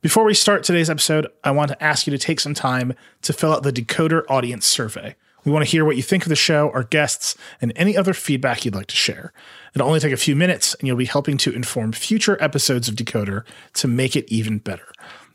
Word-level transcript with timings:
Before 0.00 0.22
we 0.22 0.32
start 0.32 0.62
today's 0.62 0.88
episode, 0.88 1.26
I 1.42 1.50
want 1.50 1.70
to 1.72 1.82
ask 1.82 2.06
you 2.06 2.12
to 2.12 2.18
take 2.18 2.38
some 2.38 2.54
time 2.54 2.94
to 3.22 3.32
fill 3.32 3.52
out 3.52 3.64
the 3.64 3.72
Decoder 3.72 4.22
audience 4.28 4.64
survey. 4.64 5.16
We 5.44 5.50
want 5.50 5.64
to 5.64 5.70
hear 5.70 5.84
what 5.84 5.96
you 5.96 6.04
think 6.04 6.22
of 6.22 6.28
the 6.28 6.36
show, 6.36 6.70
our 6.70 6.84
guests, 6.84 7.36
and 7.60 7.72
any 7.74 7.96
other 7.96 8.14
feedback 8.14 8.64
you'd 8.64 8.76
like 8.76 8.86
to 8.86 8.94
share. 8.94 9.32
It'll 9.74 9.88
only 9.88 9.98
take 9.98 10.12
a 10.12 10.16
few 10.16 10.36
minutes, 10.36 10.74
and 10.74 10.86
you'll 10.86 10.96
be 10.96 11.04
helping 11.04 11.36
to 11.38 11.52
inform 11.52 11.90
future 11.90 12.40
episodes 12.40 12.88
of 12.88 12.94
Decoder 12.94 13.44
to 13.74 13.88
make 13.88 14.14
it 14.14 14.30
even 14.32 14.58
better. 14.58 14.86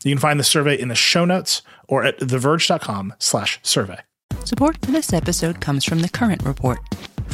You 0.02 0.10
can 0.14 0.18
find 0.20 0.40
the 0.40 0.44
survey 0.44 0.80
in 0.80 0.88
the 0.88 0.94
show 0.94 1.26
notes 1.26 1.60
or 1.86 2.02
at 2.02 2.18
theverge.com 2.20 3.12
slash 3.18 3.60
survey. 3.62 3.98
Support 4.44 4.78
for 4.82 4.92
this 4.92 5.12
episode 5.12 5.60
comes 5.60 5.84
from 5.84 6.00
The 6.00 6.08
Current 6.08 6.42
Report. 6.42 6.78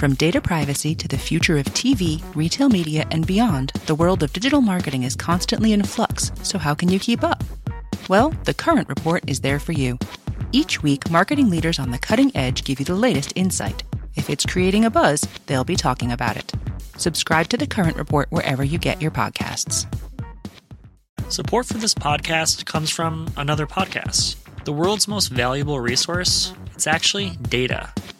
From 0.01 0.15
data 0.15 0.41
privacy 0.41 0.95
to 0.95 1.07
the 1.07 1.19
future 1.19 1.59
of 1.59 1.67
TV, 1.67 2.25
retail 2.35 2.71
media, 2.71 3.07
and 3.11 3.27
beyond, 3.27 3.69
the 3.85 3.95
world 3.95 4.23
of 4.23 4.33
digital 4.33 4.63
marketing 4.63 5.03
is 5.03 5.15
constantly 5.15 5.75
in 5.75 5.83
flux, 5.83 6.33
so 6.43 6.57
how 6.57 6.75
can 6.75 6.89
you 6.89 6.99
keep 6.99 7.23
up? 7.23 7.45
Well, 8.09 8.31
The 8.45 8.55
Current 8.55 8.89
Report 8.89 9.23
is 9.27 9.41
there 9.41 9.59
for 9.59 9.73
you. 9.73 9.99
Each 10.53 10.83
week, 10.83 11.11
marketing 11.11 11.51
leaders 11.51 11.79
on 11.79 11.91
the 11.91 11.99
cutting 11.99 12.35
edge 12.35 12.65
give 12.65 12.79
you 12.79 12.87
the 12.87 12.95
latest 12.95 13.35
insight. 13.37 13.83
If 14.15 14.31
it's 14.31 14.47
creating 14.47 14.87
a 14.87 14.91
buzz, 14.91 15.29
they'll 15.45 15.65
be 15.65 15.77
talking 15.77 16.13
about 16.13 16.39
it. 16.39 16.51
Subscribe 16.97 17.49
to 17.49 17.59
The 17.59 17.67
Current 17.67 17.99
Report 17.99 18.27
wherever 18.31 18.65
you 18.65 18.79
get 18.79 19.03
your 19.03 19.11
podcasts. 19.11 19.85
Support 21.29 21.67
for 21.67 21.75
this 21.75 21.93
podcast 21.93 22.65
comes 22.65 22.89
from 22.89 23.31
another 23.37 23.67
podcast. 23.67 24.37
The 24.65 24.73
world's 24.73 25.07
most 25.07 25.29
valuable 25.29 25.79
resource, 25.79 26.55
it's 26.75 26.87
actually 26.87 27.37
data. 27.51 27.93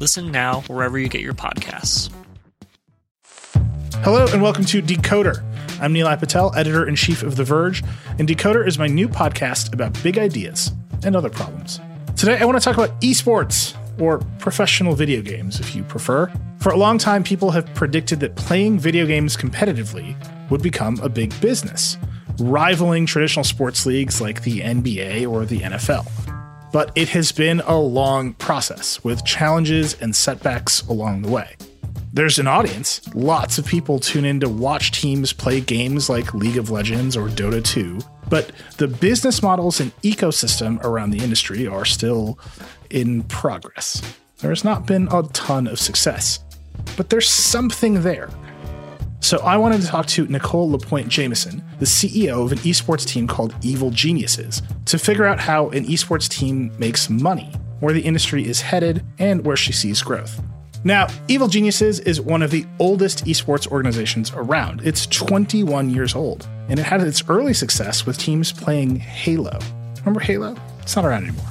Listen 0.00 0.32
now 0.32 0.62
wherever 0.62 0.98
you 0.98 1.08
get 1.08 1.20
your 1.20 1.34
podcasts. 1.34 2.10
Hello 4.02 4.26
and 4.32 4.40
welcome 4.40 4.64
to 4.64 4.80
Decoder. 4.80 5.44
I'm 5.78 5.92
Nilay 5.92 6.18
Patel, 6.18 6.54
editor 6.56 6.88
in 6.88 6.96
chief 6.96 7.22
of 7.22 7.36
The 7.36 7.44
Verge, 7.44 7.84
and 8.18 8.26
Decoder 8.26 8.66
is 8.66 8.78
my 8.78 8.86
new 8.86 9.08
podcast 9.08 9.74
about 9.74 10.02
big 10.02 10.18
ideas 10.18 10.72
and 11.04 11.14
other 11.14 11.28
problems. 11.28 11.80
Today, 12.16 12.38
I 12.38 12.46
want 12.46 12.58
to 12.58 12.64
talk 12.64 12.78
about 12.78 12.98
esports, 13.02 13.76
or 14.00 14.20
professional 14.38 14.94
video 14.94 15.20
games 15.20 15.60
if 15.60 15.76
you 15.76 15.82
prefer. 15.82 16.32
For 16.60 16.70
a 16.70 16.78
long 16.78 16.96
time, 16.96 17.22
people 17.22 17.50
have 17.50 17.66
predicted 17.74 18.20
that 18.20 18.36
playing 18.36 18.78
video 18.78 19.04
games 19.04 19.36
competitively 19.36 20.16
would 20.48 20.62
become 20.62 20.98
a 21.00 21.10
big 21.10 21.38
business, 21.42 21.98
rivaling 22.38 23.04
traditional 23.04 23.44
sports 23.44 23.84
leagues 23.84 24.18
like 24.18 24.44
the 24.44 24.60
NBA 24.60 25.30
or 25.30 25.44
the 25.44 25.60
NFL. 25.60 26.29
But 26.72 26.92
it 26.94 27.08
has 27.10 27.32
been 27.32 27.60
a 27.60 27.76
long 27.78 28.34
process 28.34 29.02
with 29.02 29.24
challenges 29.24 30.00
and 30.00 30.14
setbacks 30.14 30.82
along 30.82 31.22
the 31.22 31.30
way. 31.30 31.56
There's 32.12 32.38
an 32.38 32.46
audience. 32.46 33.00
Lots 33.14 33.58
of 33.58 33.66
people 33.66 34.00
tune 34.00 34.24
in 34.24 34.40
to 34.40 34.48
watch 34.48 34.90
teams 34.90 35.32
play 35.32 35.60
games 35.60 36.08
like 36.08 36.34
League 36.34 36.56
of 36.56 36.70
Legends 36.70 37.16
or 37.16 37.28
Dota 37.28 37.64
2. 37.64 38.00
But 38.28 38.52
the 38.78 38.88
business 38.88 39.42
models 39.42 39.80
and 39.80 39.94
ecosystem 40.02 40.82
around 40.84 41.10
the 41.10 41.22
industry 41.22 41.66
are 41.66 41.84
still 41.84 42.38
in 42.90 43.22
progress. 43.24 44.02
There 44.38 44.50
has 44.50 44.64
not 44.64 44.86
been 44.86 45.08
a 45.12 45.22
ton 45.32 45.66
of 45.66 45.78
success, 45.78 46.40
but 46.96 47.10
there's 47.10 47.28
something 47.28 48.02
there. 48.02 48.30
So 49.20 49.38
I 49.38 49.58
wanted 49.58 49.82
to 49.82 49.86
talk 49.86 50.06
to 50.06 50.26
Nicole 50.26 50.70
LaPointe 50.70 51.08
Jameson, 51.08 51.62
the 51.78 51.84
CEO 51.84 52.42
of 52.42 52.52
an 52.52 52.58
esports 52.58 53.06
team 53.06 53.26
called 53.26 53.54
Evil 53.62 53.90
Geniuses, 53.90 54.62
to 54.86 54.98
figure 54.98 55.26
out 55.26 55.38
how 55.38 55.68
an 55.70 55.84
esports 55.84 56.26
team 56.26 56.72
makes 56.78 57.10
money, 57.10 57.52
where 57.80 57.92
the 57.92 58.00
industry 58.00 58.46
is 58.46 58.62
headed, 58.62 59.04
and 59.18 59.44
where 59.44 59.56
she 59.56 59.72
sees 59.72 60.02
growth. 60.02 60.42
Now, 60.84 61.08
Evil 61.28 61.48
Geniuses 61.48 62.00
is 62.00 62.18
one 62.18 62.40
of 62.40 62.50
the 62.50 62.64
oldest 62.78 63.26
esports 63.26 63.68
organizations 63.68 64.32
around. 64.34 64.80
It's 64.84 65.06
21 65.06 65.90
years 65.90 66.14
old, 66.14 66.48
and 66.70 66.80
it 66.80 66.84
had 66.84 67.02
its 67.02 67.22
early 67.28 67.52
success 67.52 68.06
with 68.06 68.16
teams 68.16 68.52
playing 68.52 68.96
Halo. 68.96 69.58
Remember 69.98 70.20
Halo? 70.20 70.56
It's 70.80 70.96
not 70.96 71.04
around 71.04 71.24
anymore. 71.24 71.49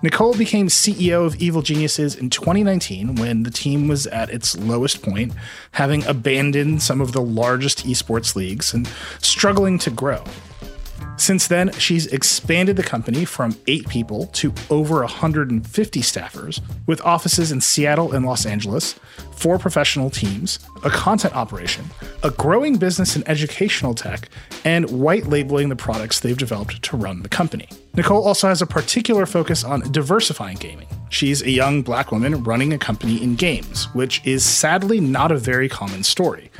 Nicole 0.00 0.34
became 0.34 0.68
CEO 0.68 1.26
of 1.26 1.34
Evil 1.36 1.60
Geniuses 1.60 2.14
in 2.14 2.30
2019 2.30 3.16
when 3.16 3.42
the 3.42 3.50
team 3.50 3.88
was 3.88 4.06
at 4.06 4.30
its 4.30 4.56
lowest 4.56 5.02
point, 5.02 5.32
having 5.72 6.04
abandoned 6.04 6.82
some 6.82 7.00
of 7.00 7.10
the 7.10 7.20
largest 7.20 7.84
esports 7.84 8.36
leagues 8.36 8.72
and 8.72 8.88
struggling 9.20 9.76
to 9.78 9.90
grow. 9.90 10.22
Since 11.18 11.48
then, 11.48 11.72
she's 11.72 12.06
expanded 12.06 12.76
the 12.76 12.84
company 12.84 13.24
from 13.24 13.56
eight 13.66 13.88
people 13.88 14.26
to 14.34 14.54
over 14.70 15.00
150 15.00 16.00
staffers, 16.00 16.60
with 16.86 17.04
offices 17.04 17.50
in 17.50 17.60
Seattle 17.60 18.12
and 18.12 18.24
Los 18.24 18.46
Angeles, 18.46 18.94
four 19.32 19.58
professional 19.58 20.10
teams, 20.10 20.60
a 20.84 20.90
content 20.90 21.34
operation, 21.34 21.84
a 22.22 22.30
growing 22.30 22.76
business 22.76 23.16
in 23.16 23.26
educational 23.26 23.94
tech, 23.94 24.28
and 24.64 24.88
white 24.90 25.26
labeling 25.26 25.68
the 25.68 25.76
products 25.76 26.20
they've 26.20 26.38
developed 26.38 26.82
to 26.84 26.96
run 26.96 27.22
the 27.22 27.28
company. 27.28 27.68
Nicole 27.94 28.24
also 28.24 28.46
has 28.46 28.62
a 28.62 28.66
particular 28.66 29.26
focus 29.26 29.64
on 29.64 29.90
diversifying 29.90 30.56
gaming. 30.58 30.86
She's 31.10 31.42
a 31.42 31.50
young 31.50 31.82
black 31.82 32.12
woman 32.12 32.44
running 32.44 32.72
a 32.72 32.78
company 32.78 33.20
in 33.20 33.34
games, 33.34 33.92
which 33.92 34.24
is 34.24 34.44
sadly 34.44 35.00
not 35.00 35.32
a 35.32 35.36
very 35.36 35.68
common 35.68 36.04
story. 36.04 36.52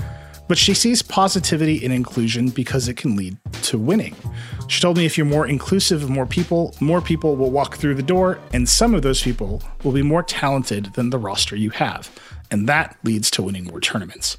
But 0.48 0.58
she 0.58 0.72
sees 0.72 1.02
positivity 1.02 1.76
in 1.76 1.92
inclusion 1.92 2.48
because 2.48 2.88
it 2.88 2.96
can 2.96 3.16
lead 3.16 3.36
to 3.64 3.78
winning. 3.78 4.16
She 4.66 4.80
told 4.80 4.96
me 4.96 5.04
if 5.04 5.16
you're 5.16 5.26
more 5.26 5.46
inclusive 5.46 6.02
of 6.02 6.10
more 6.10 6.26
people, 6.26 6.74
more 6.80 7.02
people 7.02 7.36
will 7.36 7.50
walk 7.50 7.76
through 7.76 7.94
the 7.94 8.02
door, 8.02 8.40
and 8.52 8.68
some 8.68 8.94
of 8.94 9.02
those 9.02 9.22
people 9.22 9.62
will 9.84 9.92
be 9.92 10.02
more 10.02 10.22
talented 10.22 10.86
than 10.94 11.10
the 11.10 11.18
roster 11.18 11.54
you 11.54 11.70
have. 11.70 12.10
And 12.50 12.66
that 12.68 12.96
leads 13.04 13.30
to 13.32 13.42
winning 13.42 13.64
more 13.64 13.80
tournaments. 13.80 14.38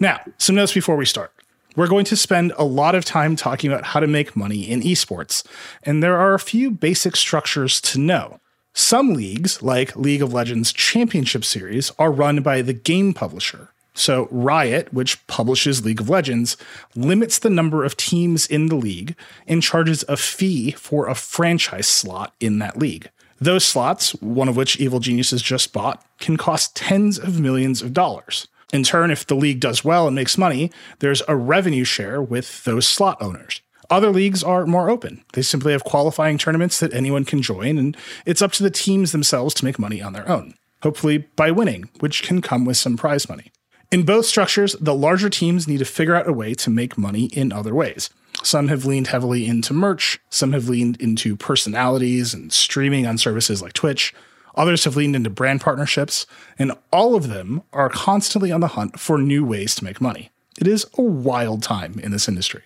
Now, 0.00 0.20
some 0.36 0.56
notes 0.56 0.74
before 0.74 0.96
we 0.96 1.06
start. 1.06 1.32
We're 1.76 1.86
going 1.86 2.06
to 2.06 2.16
spend 2.16 2.52
a 2.58 2.64
lot 2.64 2.96
of 2.96 3.04
time 3.04 3.36
talking 3.36 3.70
about 3.70 3.84
how 3.84 4.00
to 4.00 4.08
make 4.08 4.34
money 4.34 4.68
in 4.68 4.80
esports, 4.80 5.46
and 5.84 6.02
there 6.02 6.18
are 6.18 6.34
a 6.34 6.40
few 6.40 6.72
basic 6.72 7.14
structures 7.14 7.80
to 7.82 8.00
know. 8.00 8.40
Some 8.74 9.14
leagues, 9.14 9.62
like 9.62 9.94
League 9.96 10.22
of 10.22 10.32
Legends 10.32 10.72
Championship 10.72 11.44
Series, 11.44 11.92
are 11.98 12.10
run 12.10 12.42
by 12.42 12.62
the 12.62 12.72
game 12.72 13.14
publisher. 13.14 13.70
So, 13.98 14.28
Riot, 14.30 14.92
which 14.92 15.26
publishes 15.26 15.84
League 15.84 16.00
of 16.00 16.08
Legends, 16.08 16.56
limits 16.94 17.40
the 17.40 17.50
number 17.50 17.84
of 17.84 17.96
teams 17.96 18.46
in 18.46 18.66
the 18.66 18.76
league 18.76 19.16
and 19.48 19.60
charges 19.60 20.04
a 20.08 20.16
fee 20.16 20.70
for 20.70 21.08
a 21.08 21.16
franchise 21.16 21.88
slot 21.88 22.32
in 22.38 22.60
that 22.60 22.78
league. 22.78 23.10
Those 23.40 23.64
slots, 23.64 24.12
one 24.22 24.48
of 24.48 24.56
which 24.56 24.78
Evil 24.78 25.00
Geniuses 25.00 25.42
just 25.42 25.72
bought, 25.72 26.04
can 26.20 26.36
cost 26.36 26.76
tens 26.76 27.18
of 27.18 27.40
millions 27.40 27.82
of 27.82 27.92
dollars. 27.92 28.46
In 28.72 28.84
turn, 28.84 29.10
if 29.10 29.26
the 29.26 29.34
league 29.34 29.58
does 29.58 29.84
well 29.84 30.06
and 30.06 30.14
makes 30.14 30.38
money, 30.38 30.70
there's 31.00 31.22
a 31.26 31.34
revenue 31.34 31.84
share 31.84 32.22
with 32.22 32.62
those 32.62 32.86
slot 32.86 33.20
owners. 33.20 33.62
Other 33.90 34.10
leagues 34.10 34.44
are 34.44 34.64
more 34.64 34.90
open. 34.90 35.24
They 35.32 35.42
simply 35.42 35.72
have 35.72 35.82
qualifying 35.82 36.38
tournaments 36.38 36.78
that 36.78 36.94
anyone 36.94 37.24
can 37.24 37.42
join, 37.42 37.78
and 37.78 37.96
it's 38.24 38.42
up 38.42 38.52
to 38.52 38.62
the 38.62 38.70
teams 38.70 39.10
themselves 39.10 39.54
to 39.54 39.64
make 39.64 39.78
money 39.78 40.00
on 40.00 40.12
their 40.12 40.28
own, 40.28 40.54
hopefully 40.84 41.18
by 41.34 41.50
winning, 41.50 41.88
which 41.98 42.22
can 42.22 42.40
come 42.40 42.64
with 42.64 42.76
some 42.76 42.96
prize 42.96 43.28
money. 43.28 43.50
In 43.90 44.02
both 44.02 44.26
structures, 44.26 44.76
the 44.78 44.94
larger 44.94 45.30
teams 45.30 45.66
need 45.66 45.78
to 45.78 45.84
figure 45.86 46.14
out 46.14 46.28
a 46.28 46.32
way 46.32 46.52
to 46.52 46.68
make 46.68 46.98
money 46.98 47.24
in 47.26 47.52
other 47.52 47.74
ways. 47.74 48.10
Some 48.42 48.68
have 48.68 48.84
leaned 48.84 49.06
heavily 49.06 49.46
into 49.46 49.72
merch, 49.72 50.20
some 50.28 50.52
have 50.52 50.68
leaned 50.68 51.00
into 51.00 51.36
personalities 51.36 52.34
and 52.34 52.52
streaming 52.52 53.06
on 53.06 53.16
services 53.16 53.62
like 53.62 53.72
Twitch. 53.72 54.14
Others 54.56 54.84
have 54.84 54.96
leaned 54.96 55.16
into 55.16 55.30
brand 55.30 55.62
partnerships, 55.62 56.26
and 56.58 56.72
all 56.92 57.14
of 57.14 57.28
them 57.28 57.62
are 57.72 57.88
constantly 57.88 58.52
on 58.52 58.60
the 58.60 58.68
hunt 58.68 59.00
for 59.00 59.16
new 59.16 59.42
ways 59.42 59.74
to 59.76 59.84
make 59.84 60.02
money. 60.02 60.30
It 60.60 60.66
is 60.66 60.84
a 60.98 61.02
wild 61.02 61.62
time 61.62 61.98
in 61.98 62.10
this 62.10 62.28
industry. 62.28 62.64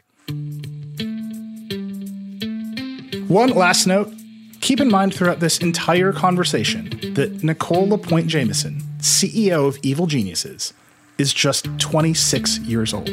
One 3.28 3.50
last 3.50 3.86
note 3.86 4.12
keep 4.60 4.80
in 4.80 4.88
mind 4.88 5.14
throughout 5.14 5.40
this 5.40 5.58
entire 5.58 6.12
conversation 6.12 7.14
that 7.14 7.42
Nicole 7.42 7.88
LaPointe 7.88 8.28
Jameson, 8.28 8.80
CEO 8.98 9.66
of 9.66 9.78
Evil 9.82 10.06
Geniuses, 10.06 10.72
is 11.22 11.32
just 11.32 11.68
26 11.78 12.58
years 12.58 12.92
old. 12.92 13.08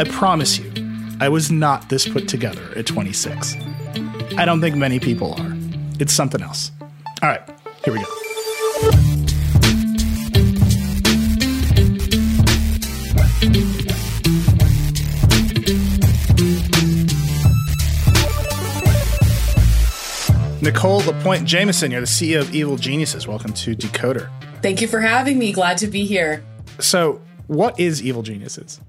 I 0.00 0.04
promise 0.04 0.58
you, 0.58 0.70
I 1.20 1.28
was 1.28 1.48
not 1.48 1.88
this 1.88 2.08
put 2.08 2.26
together 2.26 2.60
at 2.74 2.86
26. 2.86 3.54
I 4.36 4.44
don't 4.44 4.60
think 4.60 4.74
many 4.74 4.98
people 4.98 5.32
are. 5.34 5.56
It's 6.00 6.12
something 6.12 6.42
else. 6.42 6.72
All 7.22 7.28
right, 7.28 7.40
here 7.84 7.94
we 7.94 8.00
go. 8.00 8.06
Nicole 20.60 20.98
LaPointe 21.02 21.46
Jameson, 21.46 21.92
you're 21.92 22.00
the 22.00 22.06
CEO 22.06 22.40
of 22.40 22.52
Evil 22.52 22.76
Geniuses. 22.76 23.28
Welcome 23.28 23.52
to 23.52 23.76
Decoder. 23.76 24.30
Thank 24.62 24.80
you 24.80 24.88
for 24.88 25.00
having 25.00 25.38
me. 25.38 25.52
Glad 25.52 25.78
to 25.78 25.86
be 25.86 26.06
here. 26.06 26.42
So, 26.80 27.20
what 27.46 27.78
is 27.78 28.02
Evil 28.02 28.22
Geniuses? 28.22 28.80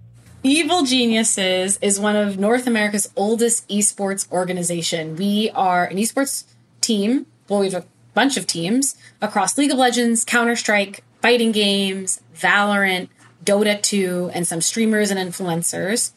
Evil 0.43 0.83
Geniuses 0.83 1.77
is 1.81 1.99
one 1.99 2.15
of 2.15 2.37
North 2.37 2.67
America's 2.67 3.11
oldest 3.15 3.67
esports 3.67 4.31
organization. 4.31 5.15
We 5.15 5.49
are 5.55 5.85
an 5.85 5.97
esports 5.97 6.43
team. 6.81 7.25
Well, 7.49 7.61
we 7.61 7.71
have 7.71 7.83
a 7.83 7.87
bunch 8.13 8.37
of 8.37 8.45
teams 8.47 8.95
across 9.21 9.57
League 9.57 9.71
of 9.71 9.77
Legends, 9.77 10.23
Counter 10.23 10.55
Strike, 10.55 11.03
fighting 11.21 11.51
games, 11.51 12.21
Valorant, 12.35 13.09
Dota 13.43 13.81
2, 13.81 14.31
and 14.33 14.47
some 14.47 14.61
streamers 14.61 15.09
and 15.11 15.19
influencers. 15.19 16.11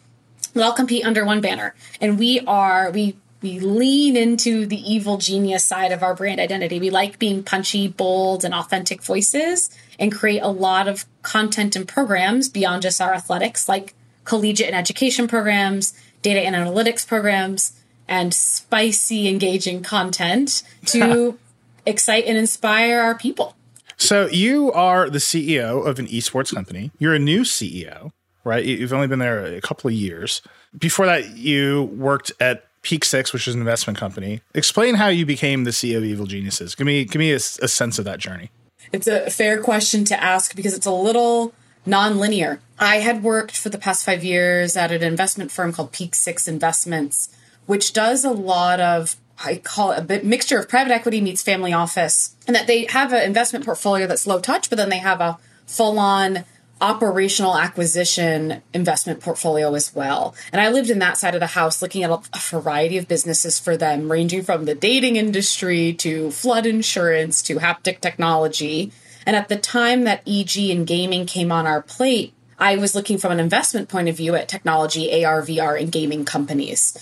We 0.55 0.63
all 0.63 0.73
compete 0.73 1.07
under 1.07 1.25
one 1.25 1.41
banner, 1.41 1.75
and 2.01 2.19
we 2.19 2.41
are 2.41 2.91
we 2.91 3.17
we 3.41 3.61
lean 3.61 4.17
into 4.17 4.67
the 4.67 4.81
evil 4.93 5.17
genius 5.17 5.65
side 5.65 5.93
of 5.93 6.03
our 6.03 6.15
brand 6.15 6.41
identity. 6.41 6.81
We 6.81 6.91
like 6.91 7.19
being 7.19 7.43
punchy, 7.43 7.87
bold, 7.87 8.45
and 8.45 8.53
authentic 8.53 9.03
voices, 9.03 9.71
and 9.99 10.13
create 10.13 10.41
a 10.41 10.49
lot 10.49 10.89
of 10.89 11.05
content 11.23 11.77
and 11.77 11.87
programs 11.87 12.49
beyond 12.49 12.83
just 12.83 13.01
our 13.01 13.15
athletics, 13.15 13.69
like 13.69 13.95
collegiate 14.25 14.69
and 14.69 14.77
education 14.77 15.29
programs, 15.29 15.95
data 16.23 16.41
and 16.41 16.57
analytics 16.57 17.07
programs, 17.07 17.81
and 18.09 18.35
spicy, 18.35 19.29
engaging 19.29 19.83
content 19.83 20.63
to 20.87 21.39
excite 21.87 22.25
and 22.27 22.37
inspire 22.37 23.01
our 23.01 23.17
people. 23.17 23.55
So 23.97 24.27
you 24.27 24.73
are 24.73 25.11
the 25.11 25.19
CEO 25.19 25.85
of 25.85 25.99
an 25.99 26.07
esports 26.07 26.55
company. 26.55 26.91
You're 26.99 27.15
a 27.15 27.19
new 27.19 27.43
CEO, 27.43 28.13
right? 28.45 28.65
You've 28.65 28.93
only 28.93 29.09
been 29.09 29.19
there 29.19 29.45
a 29.45 29.61
couple 29.61 29.89
of 29.89 29.95
years. 29.95 30.41
Before 30.77 31.07
that, 31.07 31.37
you 31.37 31.85
worked 31.95 32.33
at 32.41 32.68
Peak 32.89 33.05
Six, 33.05 33.35
which 33.35 33.47
is 33.47 33.55
an 33.55 33.61
investment 33.61 33.99
company. 33.99 34.41
Explain 34.55 34.95
how 34.95 35.09
you 35.09 35.27
became 35.27 35.65
the 35.65 35.73
CEO 35.73 35.99
of 35.99 36.05
Evil 36.05 36.25
Geniuses. 36.25 36.75
Give 36.75 36.87
me 36.87 37.05
give 37.05 37.21
me 37.21 37.33
a, 37.33 37.37
a 37.37 37.69
sense 37.69 37.99
of 37.99 38.07
that 38.07 38.19
journey. 38.19 38.51
It's 38.93 39.07
a 39.07 39.29
fair 39.29 39.63
question 39.63 40.07
to 40.07 40.19
ask 40.19 40.57
because 40.57 40.73
it's 40.73 40.87
a 40.87 40.91
little 40.91 41.53
non-linear. 41.85 42.61
I 42.79 42.97
had 42.97 43.23
worked 43.23 43.59
for 43.59 43.69
the 43.69 43.77
past 43.77 44.07
five 44.07 44.25
years 44.25 44.75
at 44.75 44.91
an 44.91 45.03
investment 45.03 45.51
firm 45.51 45.71
called 45.71 45.93
Peak 45.93 46.15
Six 46.15 46.49
Investments, 46.49 47.29
which 47.67 47.93
does 47.93 48.25
a 48.25 48.31
lot 48.31 48.81
of 48.81 49.17
I 49.45 49.57
call 49.57 49.93
it 49.93 49.99
a 49.99 50.03
bit 50.03 50.25
mixture 50.25 50.59
of 50.59 50.67
private 50.67 50.91
equity 50.91 51.21
meets 51.21 51.43
family 51.43 51.75
office, 51.75 52.37
and 52.47 52.57
that 52.57 52.67
they 52.67 52.87
have 52.87 53.13
an 53.13 53.23
investment 53.23 53.67
portfolio 53.67 54.07
that's 54.07 54.27
low 54.27 54.41
touch, 54.41 54.71
but 54.71 54.77
then 54.77 54.89
they 54.89 54.99
have 54.99 55.21
a 55.21 55.39
full 55.67 55.99
on 55.99 56.47
operational 56.81 57.57
acquisition 57.57 58.63
investment 58.73 59.21
portfolio 59.21 59.75
as 59.75 59.95
well. 59.95 60.35
And 60.53 60.61
I 60.61 60.71
lived 60.71 60.91
in 60.91 60.99
that 61.01 61.19
side 61.19 61.35
of 61.35 61.41
the 61.41 61.49
house 61.49 61.83
looking 61.83 62.03
at 62.03 62.11
a, 62.11 62.21
variety 62.51 62.97
of 62.97 63.09
businesses 63.09 63.59
for 63.59 63.77
them, 63.77 64.11
ranging 64.11 64.43
from 64.43 64.65
the 64.65 64.75
dating 64.75 65.17
industry 65.17 65.93
to 65.95 66.31
flood 66.31 66.67
insurance 66.67 67.43
to 67.43 67.57
haptic 67.57 68.01
technology. 68.01 68.93
And 69.27 69.37
at 69.37 69.49
the 69.49 69.57
time 69.57 70.05
that 70.05 70.23
EG 70.27 70.57
and 70.71 70.87
gaming 70.87 71.27
came 71.27 71.53
on 71.53 71.67
our 71.67 71.83
plate, 71.83 72.33
I 72.59 72.77
was 72.77 72.95
looking 72.95 73.19
from 73.19 73.33
an 73.33 73.41
investment 73.41 73.89
point 73.89 74.09
of 74.09 74.17
view 74.17 74.35
at 74.35 74.49
technology, 74.49 75.25
AR, 75.25 75.43
VR, 75.43 75.81
and 75.81 75.93
gaming 75.93 76.25
companies 76.25 76.97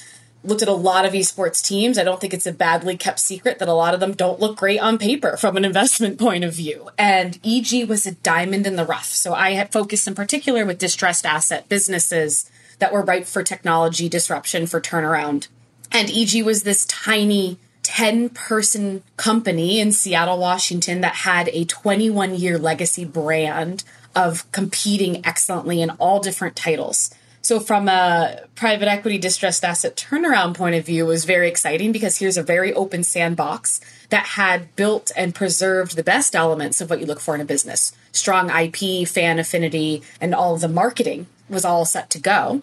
looked 0.47 0.63
at 0.63 0.69
a 0.69 0.73
lot 0.73 1.05
of 1.05 1.13
esports 1.13 1.63
teams. 1.63 1.99
I 1.99 2.05
don't 2.05 2.21
think 2.21 2.35
it's 2.35 2.47
a 2.47 2.53
badly 2.53 2.97
kept 2.97 3.19
secret 3.19 3.59
that 3.59 3.69
a 3.69 3.75
lot 3.75 3.95
of 3.95 4.01
them 4.01 4.13
don't 4.13 4.41
look 4.41 4.57
great 4.57 4.81
on 4.81 4.99
paper 4.99 5.37
from 5.37 5.57
an 5.57 5.65
investment 5.65 6.19
point 6.21 6.45
of 6.45 6.55
view. 6.55 6.91
And 6.97 7.39
EG 7.45 7.89
was 7.89 8.07
a 8.07 8.13
diamond 8.13 8.67
in 8.67 8.77
the 8.77 8.85
rough. 8.85 9.07
So 9.07 9.35
I 9.35 9.53
had 9.53 9.73
focused 9.73 10.07
in 10.07 10.15
particular 10.15 10.65
with 10.65 10.79
distressed 10.79 11.27
asset 11.27 11.69
businesses 11.69 12.51
that 12.79 12.93
were 12.93 13.03
ripe 13.03 13.27
for 13.27 13.43
technology 13.43 14.09
disruption 14.09 14.67
for 14.67 14.81
turnaround. 14.81 15.49
And 15.93 16.11
EG 16.11 16.45
was 16.45 16.63
this 16.63 16.85
tiny 16.87 17.59
10 17.83 18.31
person 18.31 19.03
company 19.17 19.79
in 19.79 19.93
Seattle, 19.93 20.39
Washington 20.39 21.01
that 21.03 21.15
had 21.15 21.49
a 21.51 21.65
21 21.65 22.35
year 22.35 22.59
legacy 22.59 23.05
brand 23.05 23.85
of 24.15 24.51
competing 24.51 25.25
excellently 25.25 25.81
in 25.81 25.91
all 25.91 26.21
different 26.21 26.57
titles. 26.57 27.15
So, 27.47 27.61
from 27.61 27.89
a 27.89 28.41
private 28.57 28.89
equity 28.89 29.19
distressed 29.19 29.65
asset 29.65 29.95
turnaround 29.95 30.57
point 30.57 30.75
of 30.75 30.85
view, 30.85 31.07
was 31.07 31.25
very 31.25 31.47
exciting 31.47 31.93
because 31.93 32.19
here's 32.19 32.37
a 32.37 32.43
very 32.43 32.75
open 32.75 33.05
sandbox 33.05 33.81
that 34.09 34.27
had 34.27 34.75
built 34.75 35.13
and 35.17 35.33
preserved 35.33 35.95
the 35.95 36.03
best 36.03 36.35
elements 36.35 36.81
of 36.81 36.91
what 36.91 36.99
you 36.99 37.07
look 37.07 37.21
for 37.21 37.37
in 37.37 37.41
a 37.41 37.45
business 37.45 37.93
strong 38.11 38.51
IP, 38.51 39.07
fan 39.07 39.39
affinity, 39.39 40.03
and 40.21 40.35
all 40.35 40.57
the 40.57 40.67
marketing 40.67 41.29
was 41.49 41.65
all 41.65 41.85
set 41.85 42.11
to 42.11 42.19
go. 42.19 42.63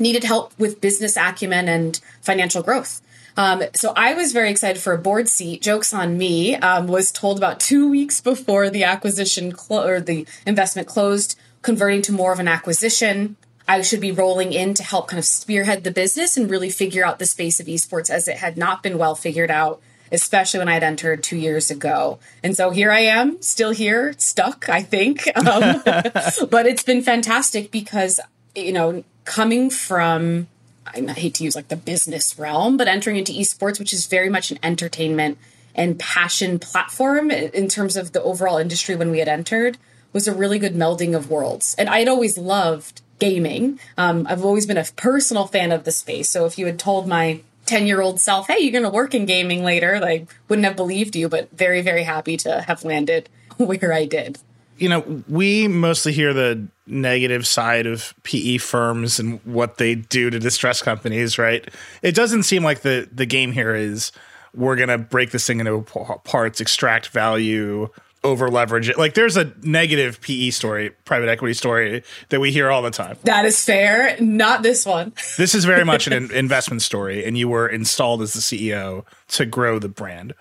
Needed 0.00 0.24
help 0.24 0.52
with 0.58 0.80
business 0.80 1.16
acumen 1.16 1.68
and 1.68 2.00
financial 2.20 2.64
growth. 2.64 3.02
Um, 3.36 3.62
so 3.72 3.92
I 3.96 4.14
was 4.14 4.32
very 4.32 4.50
excited 4.50 4.82
for 4.82 4.94
a 4.94 4.98
board 4.98 5.28
seat. 5.28 5.62
Jokes 5.62 5.94
on 5.94 6.18
me. 6.18 6.56
Um, 6.56 6.88
was 6.88 7.12
told 7.12 7.38
about 7.38 7.60
two 7.60 7.88
weeks 7.88 8.20
before 8.20 8.68
the 8.68 8.82
acquisition 8.82 9.52
clo- 9.52 9.86
or 9.86 10.00
the 10.00 10.26
investment 10.44 10.88
closed, 10.88 11.38
converting 11.62 12.02
to 12.02 12.12
more 12.12 12.32
of 12.32 12.40
an 12.40 12.48
acquisition. 12.48 13.36
I 13.66 13.80
should 13.80 14.00
be 14.00 14.12
rolling 14.12 14.52
in 14.52 14.74
to 14.74 14.82
help 14.82 15.08
kind 15.08 15.18
of 15.18 15.24
spearhead 15.24 15.84
the 15.84 15.90
business 15.90 16.36
and 16.36 16.50
really 16.50 16.70
figure 16.70 17.04
out 17.04 17.18
the 17.18 17.26
space 17.26 17.60
of 17.60 17.66
esports 17.66 18.10
as 18.10 18.28
it 18.28 18.38
had 18.38 18.56
not 18.56 18.82
been 18.82 18.98
well 18.98 19.14
figured 19.14 19.50
out, 19.50 19.80
especially 20.12 20.58
when 20.58 20.68
I 20.68 20.74
had 20.74 20.82
entered 20.82 21.22
two 21.22 21.36
years 21.36 21.70
ago. 21.70 22.18
And 22.42 22.54
so 22.54 22.70
here 22.70 22.90
I 22.90 23.00
am, 23.00 23.40
still 23.40 23.70
here, 23.70 24.14
stuck, 24.18 24.68
I 24.68 24.82
think. 24.82 25.28
Um, 25.36 25.82
but 26.50 26.66
it's 26.66 26.82
been 26.82 27.02
fantastic 27.02 27.70
because, 27.70 28.20
you 28.54 28.72
know, 28.72 29.02
coming 29.24 29.70
from, 29.70 30.48
I 30.86 31.00
hate 31.12 31.34
to 31.34 31.44
use 31.44 31.54
like 31.54 31.68
the 31.68 31.76
business 31.76 32.38
realm, 32.38 32.76
but 32.76 32.88
entering 32.88 33.16
into 33.16 33.32
esports, 33.32 33.78
which 33.78 33.92
is 33.92 34.06
very 34.06 34.28
much 34.28 34.50
an 34.50 34.58
entertainment 34.62 35.38
and 35.74 35.98
passion 35.98 36.58
platform 36.58 37.30
in 37.30 37.68
terms 37.68 37.96
of 37.96 38.12
the 38.12 38.22
overall 38.22 38.58
industry 38.58 38.94
when 38.94 39.10
we 39.10 39.18
had 39.18 39.28
entered 39.28 39.78
was 40.12 40.28
a 40.28 40.34
really 40.34 40.58
good 40.58 40.74
melding 40.74 41.16
of 41.16 41.30
worlds. 41.30 41.74
And 41.78 41.88
I'd 41.88 42.08
always 42.08 42.38
loved 42.38 43.02
gaming. 43.18 43.78
Um, 43.96 44.26
I've 44.28 44.44
always 44.44 44.66
been 44.66 44.76
a 44.76 44.84
personal 44.96 45.46
fan 45.46 45.72
of 45.72 45.84
the 45.84 45.92
space. 45.92 46.28
So 46.30 46.46
if 46.46 46.58
you 46.58 46.66
had 46.66 46.78
told 46.78 47.06
my 47.06 47.40
10 47.66 47.86
year 47.86 48.00
old 48.00 48.20
self, 48.20 48.46
hey, 48.46 48.58
you're 48.58 48.72
going 48.72 48.84
to 48.84 48.90
work 48.90 49.14
in 49.14 49.26
gaming 49.26 49.64
later, 49.64 50.00
like, 50.00 50.34
wouldn't 50.48 50.66
have 50.66 50.76
believed 50.76 51.16
you, 51.16 51.28
but 51.28 51.50
very, 51.52 51.80
very 51.80 52.02
happy 52.02 52.36
to 52.38 52.62
have 52.62 52.84
landed 52.84 53.28
where 53.56 53.92
I 53.92 54.06
did. 54.06 54.38
You 54.76 54.88
know, 54.88 55.22
we 55.28 55.68
mostly 55.68 56.12
hear 56.12 56.32
the 56.32 56.66
negative 56.86 57.46
side 57.46 57.86
of 57.86 58.12
PE 58.24 58.58
firms 58.58 59.20
and 59.20 59.40
what 59.44 59.78
they 59.78 59.94
do 59.94 60.30
to 60.30 60.38
distress 60.38 60.82
companies, 60.82 61.38
right? 61.38 61.66
It 62.02 62.14
doesn't 62.14 62.42
seem 62.42 62.64
like 62.64 62.80
the 62.80 63.08
the 63.12 63.24
game 63.24 63.52
here 63.52 63.74
is 63.74 64.10
we're 64.52 64.76
going 64.76 64.88
to 64.88 64.98
break 64.98 65.30
this 65.30 65.46
thing 65.46 65.60
into 65.60 65.82
parts, 66.24 66.60
extract 66.60 67.08
value, 67.08 67.88
over 68.24 68.50
leverage 68.50 68.88
it. 68.88 68.98
Like 68.98 69.14
there's 69.14 69.36
a 69.36 69.52
negative 69.62 70.20
PE 70.20 70.50
story, 70.50 70.90
private 71.04 71.28
equity 71.28 71.54
story 71.54 72.02
that 72.30 72.40
we 72.40 72.50
hear 72.50 72.70
all 72.70 72.82
the 72.82 72.90
time. 72.90 73.16
That 73.24 73.44
is 73.44 73.62
fair. 73.62 74.16
Not 74.20 74.62
this 74.62 74.84
one. 74.84 75.12
this 75.36 75.54
is 75.54 75.64
very 75.64 75.84
much 75.84 76.06
an 76.06 76.32
investment 76.32 76.82
story, 76.82 77.24
and 77.24 77.36
you 77.38 77.48
were 77.48 77.68
installed 77.68 78.22
as 78.22 78.32
the 78.32 78.40
CEO 78.40 79.04
to 79.28 79.46
grow 79.46 79.78
the 79.78 79.88
brand. 79.88 80.34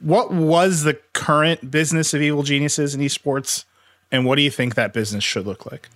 What 0.00 0.32
was 0.32 0.82
the 0.82 0.94
current 1.12 1.70
business 1.70 2.12
of 2.14 2.22
Evil 2.22 2.42
Geniuses 2.42 2.94
in 2.94 3.00
esports, 3.02 3.64
and 4.10 4.24
what 4.24 4.36
do 4.36 4.42
you 4.42 4.50
think 4.50 4.74
that 4.74 4.92
business 4.92 5.22
should 5.22 5.46
look 5.46 5.70
like? 5.70 5.88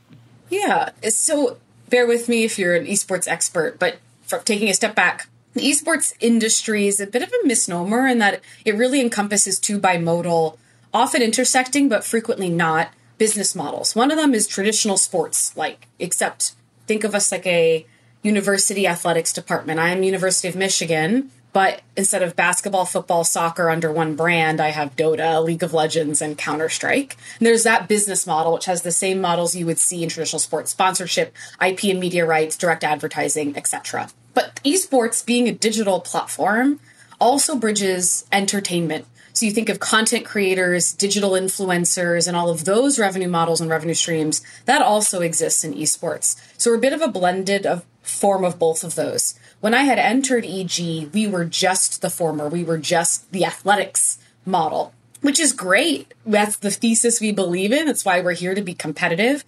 Yeah. 0.51 0.91
So 1.09 1.57
bear 1.89 2.07
with 2.07 2.29
me 2.29 2.45
if 2.45 2.59
you're 2.59 2.77
an 2.77 2.87
esports 2.87 3.27
expert, 3.27 3.79
but 3.79 3.97
from 4.23 4.43
taking 4.45 4.69
a 4.69 4.75
step 4.75 4.95
back, 4.95 5.29
the 5.55 5.63
esports 5.63 6.15
industry 6.21 6.87
is 6.87 7.01
a 7.01 7.07
bit 7.07 7.23
of 7.23 7.29
a 7.29 7.47
misnomer 7.47 8.07
in 8.07 8.19
that 8.19 8.41
it 8.65 8.77
really 8.77 9.01
encompasses 9.01 9.59
two 9.59 9.81
bimodal 9.81 10.57
often 10.93 11.23
intersecting 11.23 11.89
but 11.89 12.05
frequently 12.05 12.51
not 12.51 12.93
business 13.19 13.55
models. 13.55 13.95
One 13.95 14.11
of 14.11 14.17
them 14.17 14.35
is 14.35 14.47
traditional 14.47 14.97
sports, 14.97 15.57
like, 15.57 15.89
except 15.99 16.55
think 16.87 17.05
of 17.05 17.15
us 17.15 17.31
like 17.31 17.47
a 17.47 17.87
university 18.23 18.87
athletics 18.87 19.33
department. 19.33 19.79
I 19.79 19.91
am 19.91 20.03
University 20.03 20.49
of 20.49 20.57
Michigan, 20.57 21.31
but 21.53 21.83
instead 21.97 22.23
of 22.23 22.37
basketball, 22.37 22.85
football, 22.85 23.25
soccer 23.25 23.71
under 23.71 23.91
one 23.91 24.15
brand, 24.15 24.61
I 24.61 24.69
have 24.69 24.97
Dota, 24.97 25.43
League 25.43 25.63
of 25.63 25.75
Legends, 25.75 26.23
and 26.23 26.39
Counter 26.39 26.69
Strike. 26.69 27.17
And 27.39 27.47
there's 27.47 27.65
that 27.65 27.89
business 27.89 28.27
model, 28.27 28.53
which 28.53 28.67
has 28.67 28.83
the 28.83 28.93
same 28.93 29.21
models 29.21 29.55
you 29.55 29.67
would 29.67 29.79
see 29.79 30.03
in 30.03 30.09
traditional 30.09 30.39
sports 30.39 30.71
sponsorship, 30.71 31.35
IP 31.65 31.85
and 31.85 32.01
media 32.01 32.25
rights, 32.25 32.57
direct 32.57 32.85
advertising, 32.85 33.57
etc. 33.57 34.11
But 34.33 34.61
esports, 34.65 35.25
being 35.27 35.49
a 35.49 35.53
digital 35.53 36.01
platform, 36.01 36.79
also 37.21 37.57
bridges 37.57 38.25
entertainment 38.31 39.07
so 39.33 39.47
you 39.47 39.53
think 39.53 39.69
of 39.69 39.81
content 39.81 40.25
creators, 40.25 40.93
digital 40.93 41.31
influencers, 41.31 42.27
and 42.27 42.37
all 42.37 42.51
of 42.51 42.65
those 42.65 42.99
revenue 42.99 43.29
models 43.29 43.61
and 43.61 43.71
revenue 43.71 43.95
streams. 43.95 44.43
That 44.65 44.83
also 44.83 45.21
exists 45.21 45.65
in 45.65 45.75
esports. 45.75 46.41
So 46.59 46.71
we're 46.71 46.77
a 46.77 46.81
bit 46.81 46.93
of 46.93 47.01
a 47.01 47.09
blended 47.09 47.67
of 47.67 47.85
form 48.03 48.45
of 48.45 48.59
both 48.59 48.83
of 48.85 48.95
those. 48.95 49.39
When 49.61 49.75
I 49.75 49.83
had 49.83 49.99
entered 49.99 50.45
EG, 50.45 51.13
we 51.13 51.27
were 51.27 51.45
just 51.45 52.03
the 52.03 52.11
former. 52.11 52.49
We 52.49 52.65
were 52.65 52.79
just 52.79 53.31
the 53.31 53.45
athletics 53.45 54.19
model, 54.45 54.93
which 55.21 55.39
is 55.39 55.53
great. 55.53 56.13
That's 56.25 56.57
the 56.57 56.71
thesis 56.71 57.21
we 57.21 57.33
believe 57.33 57.73
in. 57.73 57.87
That's 57.87 58.05
why 58.05 58.21
we're 58.21 58.33
here 58.33 58.55
to 58.55 58.63
be 58.63 58.75
competitive. 58.75 59.45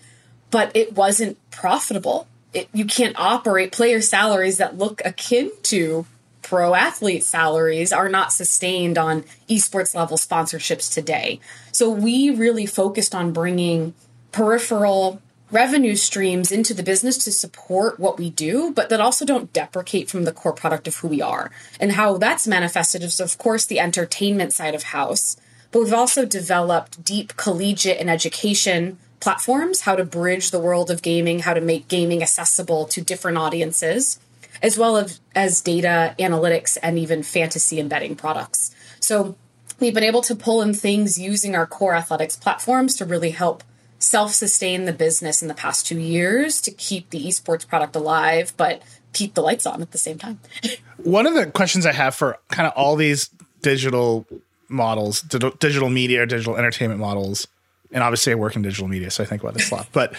But 0.50 0.70
it 0.76 0.94
wasn't 0.94 1.38
profitable. 1.50 2.26
It, 2.52 2.68
you 2.74 2.84
can't 2.84 3.18
operate 3.18 3.72
player 3.72 4.02
salaries 4.02 4.58
that 4.58 4.76
look 4.76 5.00
akin 5.04 5.50
to 5.64 6.06
pro 6.52 6.75
athlete 6.75 7.25
salaries 7.25 7.94
are 7.94 8.11
not 8.11 8.30
sustained 8.30 8.99
on 8.99 9.25
esports 9.49 9.94
level 9.94 10.18
sponsorships 10.18 10.92
today. 10.92 11.40
So 11.73 11.88
we 11.88 12.28
really 12.28 12.66
focused 12.66 13.14
on 13.14 13.32
bringing 13.32 13.94
peripheral 14.32 15.23
revenue 15.50 15.97
streams 15.97 16.52
into 16.52 16.75
the 16.75 16.82
business 16.82 17.16
to 17.25 17.32
support 17.32 17.99
what 17.99 18.18
we 18.18 18.28
do, 18.28 18.71
but 18.71 18.90
that 18.90 19.00
also 19.00 19.25
don't 19.25 19.50
deprecate 19.54 20.11
from 20.11 20.25
the 20.25 20.32
core 20.32 20.52
product 20.52 20.87
of 20.87 20.97
who 20.97 21.09
we 21.09 21.23
are. 21.23 21.50
And 21.80 21.92
how 21.92 22.18
that's 22.18 22.47
manifested 22.47 23.02
is, 23.02 23.18
of 23.18 23.38
course, 23.38 23.64
the 23.64 23.80
entertainment 23.80 24.52
side 24.52 24.75
of 24.75 24.82
house. 24.82 25.38
But 25.71 25.78
we've 25.80 25.94
also 25.94 26.26
developed 26.26 27.02
deep 27.02 27.35
collegiate 27.38 27.99
and 27.99 28.11
education 28.11 28.99
platforms, 29.21 29.82
how 29.82 29.97
to 29.97 30.04
bridge 30.04 30.50
the 30.50 30.61
world 30.61 30.90
of 30.90 31.00
gaming, 31.00 31.38
how 31.38 31.54
to 31.54 31.62
make 31.62 31.88
gaming 31.88 32.23
accessible 32.23 32.85
to 32.88 33.00
different 33.00 33.38
audiences, 33.38 34.21
as 34.62 34.78
well 34.78 34.97
as, 34.97 35.21
as 35.35 35.61
data 35.61 36.14
analytics 36.19 36.78
and 36.83 36.99
even 36.99 37.23
fantasy 37.23 37.81
embedding 37.81 38.16
products. 38.16 38.75
So 39.00 39.37
we've 39.81 39.95
been 39.95 40.04
able 40.04 40.23
to 40.23 40.35
pull 40.35 40.62
in 40.62 40.73
things 40.73 41.19
using 41.19 41.54
our 41.54 41.66
core 41.66 41.95
athletics 41.95 42.37
platforms 42.37 42.95
to 42.97 43.04
really 43.04 43.31
help 43.31 43.64
self 43.99 44.33
sustain 44.33 44.85
the 44.85 44.92
business 44.92 45.42
in 45.42 45.49
the 45.49 45.54
past 45.54 45.87
two 45.87 45.99
years 45.99 46.61
to 46.62 46.71
keep 46.71 47.11
the 47.11 47.25
esports 47.26 47.66
product 47.66 47.97
alive, 47.97 48.52
but 48.57 48.83
keep 49.12 49.35
the 49.35 49.42
lights 49.42 49.66
on 49.66 49.83
at 49.83 49.90
the 49.90 49.99
same 49.99 50.19
time. 50.19 50.40
One 50.97 51.26
of 51.26 51.35
the 51.35 51.47
questions 51.47 51.85
I 51.85 51.92
have 51.92 52.14
for 52.14 52.38
kind 52.49 52.66
of 52.66 52.73
all 52.76 52.97
these 52.97 53.28
digital 53.61 54.26
models, 54.69 55.21
digital 55.23 55.90
media 55.90 56.23
or 56.23 56.26
digital 56.26 56.57
entertainment 56.57 57.00
models, 57.00 57.47
and 57.90 58.02
obviously 58.02 58.33
I 58.33 58.37
work 58.37 58.57
in 58.57 58.62
digital 58.62 58.88
media, 58.88 59.11
so 59.11 59.23
I 59.23 59.26
think 59.26 59.42
about 59.42 59.54
this 59.54 59.71
a 59.71 59.75
lot. 59.75 59.88
But 59.92 60.14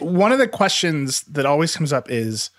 one 0.00 0.32
of 0.32 0.38
the 0.38 0.48
questions 0.48 1.22
that 1.22 1.46
always 1.46 1.74
comes 1.74 1.92
up 1.92 2.10
is 2.10 2.50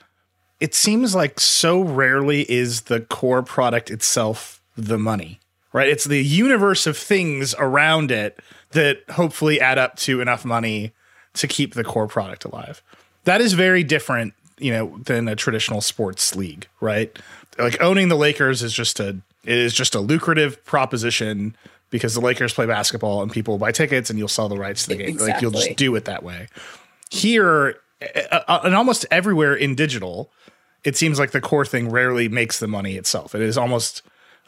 it 0.59 0.73
seems 0.73 1.13
like 1.13 1.39
so 1.39 1.81
rarely 1.81 2.49
is 2.51 2.81
the 2.81 3.01
core 3.01 3.43
product 3.43 3.91
itself 3.91 4.61
the 4.75 4.97
money, 4.97 5.39
right? 5.73 5.87
It's 5.87 6.05
the 6.05 6.23
universe 6.23 6.87
of 6.87 6.97
things 6.97 7.55
around 7.57 8.11
it 8.11 8.39
that 8.71 9.03
hopefully 9.11 9.61
add 9.61 9.77
up 9.77 9.95
to 9.97 10.21
enough 10.21 10.45
money 10.45 10.93
to 11.33 11.47
keep 11.47 11.73
the 11.73 11.83
core 11.83 12.07
product 12.07 12.45
alive. 12.45 12.81
That 13.23 13.41
is 13.41 13.53
very 13.53 13.83
different, 13.83 14.33
you 14.57 14.71
know, 14.71 14.97
than 15.03 15.27
a 15.27 15.35
traditional 15.35 15.81
sports 15.81 16.35
league, 16.35 16.67
right? 16.81 17.17
Like 17.57 17.81
owning 17.81 18.09
the 18.09 18.15
Lakers 18.15 18.63
is 18.63 18.73
just 18.73 18.99
a 18.99 19.17
it 19.43 19.57
is 19.57 19.73
just 19.73 19.95
a 19.95 19.99
lucrative 19.99 20.63
proposition 20.65 21.55
because 21.89 22.13
the 22.13 22.21
Lakers 22.21 22.53
play 22.53 22.65
basketball 22.65 23.21
and 23.21 23.31
people 23.31 23.57
buy 23.57 23.71
tickets 23.71 24.09
and 24.09 24.19
you'll 24.19 24.27
sell 24.27 24.49
the 24.49 24.57
rights 24.57 24.83
to 24.83 24.89
the 24.89 24.95
game. 24.97 25.09
Exactly. 25.09 25.33
Like 25.33 25.41
you'll 25.41 25.51
just 25.51 25.77
do 25.77 25.95
it 25.95 26.05
that 26.05 26.23
way. 26.23 26.47
Here 27.09 27.79
Uh, 28.01 28.39
uh, 28.47 28.59
and 28.63 28.75
almost 28.75 29.05
everywhere 29.09 29.55
in 29.55 29.75
digital, 29.75 30.31
it 30.83 30.95
seems 30.95 31.19
like 31.19 31.31
the 31.31 31.41
core 31.41 31.65
thing 31.65 31.89
rarely 31.89 32.27
makes 32.27 32.59
the 32.59 32.67
money 32.67 32.95
itself. 32.95 33.33
It 33.33 33.41
is 33.41 33.57
almost 33.57 34.03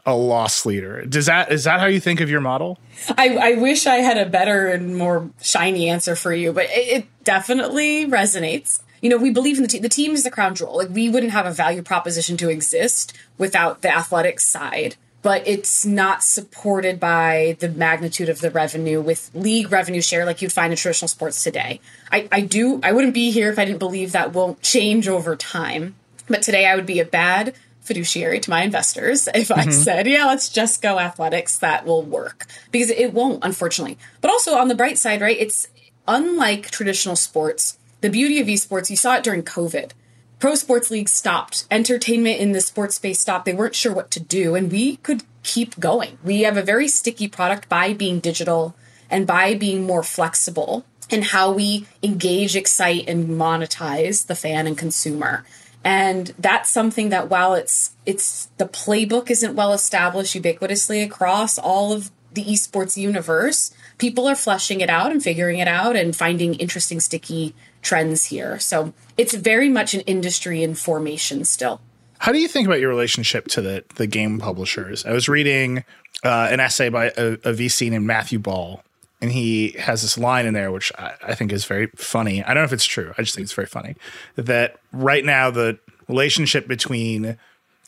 a 0.06 0.16
loss 0.16 0.66
leader. 0.66 1.06
Does 1.06 1.26
that 1.26 1.52
is 1.52 1.64
that 1.66 1.80
how 1.80 1.86
you 1.88 2.00
think 2.00 2.22
of 2.22 2.30
your 2.30 2.42
model? 2.42 2.80
I, 3.18 3.36
I 3.36 3.54
wish 3.56 3.86
I 3.86 3.98
had 3.98 4.18
a 4.18 4.30
better 4.30 4.68
and 4.68 4.96
more 4.98 5.30
shiny 5.42 5.90
answer 5.90 6.16
for 6.16 6.34
you, 6.34 6.54
but 6.54 6.66
it, 6.66 6.88
it 6.88 7.24
definitely 7.24 8.06
resonates. 8.08 8.82
You 9.02 9.10
know, 9.10 9.18
we 9.18 9.32
believe 9.32 9.58
in 9.58 9.64
the 9.64 9.68
team. 9.70 9.82
The 9.82 9.90
team 9.90 10.12
is 10.12 10.24
the 10.24 10.32
crown 10.32 10.56
jewel. 10.56 10.78
Like 10.78 10.90
we 10.90 11.10
wouldn't 11.10 11.32
have 11.32 11.46
a 11.46 11.52
value 11.52 11.82
proposition 11.82 12.38
to 12.38 12.50
exist 12.50 13.18
without 13.38 13.82
the 13.82 13.94
athletic 13.96 14.40
side. 14.40 14.96
But 15.22 15.46
it's 15.46 15.86
not 15.86 16.24
supported 16.24 17.00
by 17.00 17.58
the 17.60 17.68
magnitude 17.68 18.30
of 18.30 18.40
the 18.40 18.50
revenue 18.50 19.02
with 19.02 19.32
league 19.34 19.72
revenue 19.72 20.02
share 20.02 20.26
like 20.26 20.42
you'd 20.42 20.54
find 20.54 20.72
in 20.72 20.78
traditional 20.78 21.10
sports 21.10 21.44
today. 21.44 21.82
I, 22.12 22.30
I 22.32 22.42
do 22.42 22.80
I 22.84 22.94
wouldn't 22.94 23.14
be 23.14 23.32
here 23.32 23.52
if 23.52 23.60
I 23.60 23.66
didn't 23.66 23.80
believe 23.80 24.14
that 24.14 24.34
will 24.34 24.58
change 24.62 25.08
over 25.08 25.36
time. 25.36 25.96
But 26.28 26.42
today 26.42 26.66
I 26.66 26.76
would 26.76 26.86
be 26.86 27.00
a 27.00 27.06
bad 27.06 27.54
fiduciary 27.82 28.40
to 28.40 28.50
my 28.52 28.62
investors 28.62 29.28
if 29.34 29.48
mm-hmm. 29.48 29.68
I 29.68 29.72
said, 29.72 30.08
yeah, 30.08 30.26
let's 30.26 30.48
just 30.48 30.82
go 30.82 31.00
athletics, 31.00 31.58
that 31.58 31.86
will 31.86 32.04
work. 32.04 32.46
Because 32.72 32.92
it 32.92 33.14
won't, 33.14 33.44
unfortunately. 33.44 33.98
But 34.22 34.30
also 34.30 34.54
on 34.54 34.68
the 34.68 34.76
bright 34.76 35.00
side, 35.00 35.22
right? 35.22 35.38
It's 35.40 35.68
unlike 36.08 36.70
traditional 36.70 37.16
sports. 37.16 37.78
The 38.02 38.10
beauty 38.10 38.40
of 38.40 38.48
esports, 38.48 38.90
you 38.90 38.96
saw 38.96 39.16
it 39.16 39.24
during 39.24 39.44
COVID. 39.44 39.92
Pro 40.40 40.56
sports 40.56 40.90
leagues 40.90 41.12
stopped. 41.12 41.66
Entertainment 41.70 42.40
in 42.40 42.54
the 42.54 42.62
sports 42.62 42.96
space 42.96 43.20
stopped. 43.20 43.46
They 43.46 43.54
weren't 43.54 43.76
sure 43.76 43.94
what 43.94 44.10
to 44.12 44.20
do, 44.20 44.56
and 44.56 44.72
we 44.72 44.96
could 44.98 45.24
keep 45.44 45.80
going. 45.80 46.18
We 46.24 46.42
have 46.42 46.58
a 46.58 46.64
very 46.64 46.88
sticky 46.88 47.28
product 47.28 47.68
by 47.68 47.94
being 47.94 48.20
digital 48.20 48.76
and 49.10 49.28
by 49.28 49.56
being 49.56 49.86
more 49.86 50.04
flexible 50.04 50.86
in 51.10 51.24
how 51.24 51.52
we 51.52 51.88
engage, 52.02 52.56
excite, 52.56 53.08
and 53.08 53.30
monetize 53.30 54.28
the 54.28 54.36
fan 54.36 54.68
and 54.68 54.78
consumer 54.78 55.44
and 55.84 56.34
that's 56.38 56.70
something 56.70 57.10
that 57.10 57.30
while 57.30 57.54
it's 57.54 57.92
it's 58.06 58.48
the 58.58 58.66
playbook 58.66 59.30
isn't 59.30 59.56
well 59.56 59.74
established 59.74 60.36
ubiquitously 60.36 61.04
across 61.04 61.58
all 61.58 61.94
of 61.94 62.12
the 62.40 62.52
esports 62.54 62.96
universe 62.96 63.72
people 63.98 64.28
are 64.28 64.36
fleshing 64.36 64.82
it 64.82 64.90
out 64.90 65.12
and 65.12 65.24
figuring 65.24 65.60
it 65.60 65.68
out 65.68 65.96
and 65.96 66.16
finding 66.16 66.54
interesting 66.56 67.00
sticky 67.00 67.54
trends 67.82 68.26
here 68.26 68.60
so 68.60 68.94
it's 69.18 69.34
very 69.34 69.70
much 69.70 69.94
an 69.94 70.02
industry 70.02 70.64
in 70.64 70.74
formation 70.74 71.44
still 71.44 71.82
how 72.20 72.32
do 72.32 72.40
you 72.40 72.48
think 72.48 72.68
about 72.68 72.80
your 72.80 72.90
relationship 72.90 73.48
to 73.48 73.62
the 73.62 73.84
the 73.96 74.08
game 74.08 74.40
publishers 74.40 75.06
i 75.06 75.12
was 75.12 75.28
reading 75.28 75.84
uh, 76.24 76.48
an 76.52 76.60
essay 76.60 76.90
by 76.90 77.06
a, 77.18 77.34
a 77.34 77.54
vc 77.54 77.90
named 77.90 78.06
matthew 78.06 78.40
ball 78.40 78.84
and 79.22 79.32
he 79.32 79.72
has 79.80 80.02
this 80.02 80.18
line 80.18 80.46
in 80.46 80.54
there 80.54 80.72
which 80.72 80.92
I, 80.98 81.14
I, 81.24 81.36
think 81.36 81.52
is 81.52 81.66
very 81.66 81.88
funny. 81.98 82.42
I 82.42 82.54
don't 82.54 82.62
know 82.62 82.64
if 82.64 82.72
it's 82.72 82.86
true. 82.86 83.14
I 83.18 83.22
just 83.22 83.36
think 83.36 83.44
it's 83.44 83.54
very 83.54 83.68
funny 83.68 83.98
that 84.38 84.78
right 84.94 85.26
now 85.26 85.52
the 85.52 85.78
relationship 86.08 86.70
between 86.70 87.38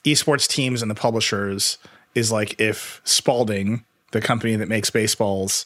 esports 0.03 0.45
teams 0.45 0.81
and 0.81 0.91
the 0.91 0.95
publishers 0.95 1.77
is 2.15 2.31
like 2.31 2.59
if 2.59 3.01
Spalding, 3.03 3.85
the 4.11 4.21
company 4.21 4.55
that 4.55 4.67
makes 4.67 4.89
baseballs, 4.89 5.65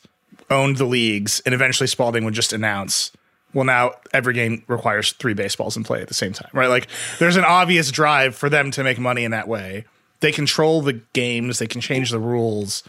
owned 0.50 0.78
the 0.78 0.86
leagues, 0.86 1.42
and 1.46 1.54
eventually 1.54 1.88
Spalding 1.88 2.26
would 2.26 2.34
just 2.34 2.54
announce, 2.54 3.12
well, 3.54 3.66
now 3.66 3.92
every 4.14 4.34
game 4.34 4.64
requires 4.68 5.12
three 5.14 5.34
baseballs 5.34 5.78
in 5.78 5.84
play 5.84 6.02
at 6.02 6.08
the 6.08 6.14
same 6.14 6.34
time, 6.34 6.50
right? 6.54 6.68
Like 6.68 6.88
there's 7.20 7.36
an 7.36 7.46
obvious 7.46 7.92
drive 7.92 8.36
for 8.36 8.50
them 8.50 8.72
to 8.72 8.84
make 8.84 9.00
money 9.00 9.24
in 9.24 9.32
that 9.32 9.48
way. 9.48 9.86
They 10.20 10.32
control 10.32 10.82
the 10.82 10.94
games, 11.14 11.60
they 11.60 11.68
can 11.68 11.82
change 11.82 12.10
the 12.12 12.20
rules, 12.20 12.84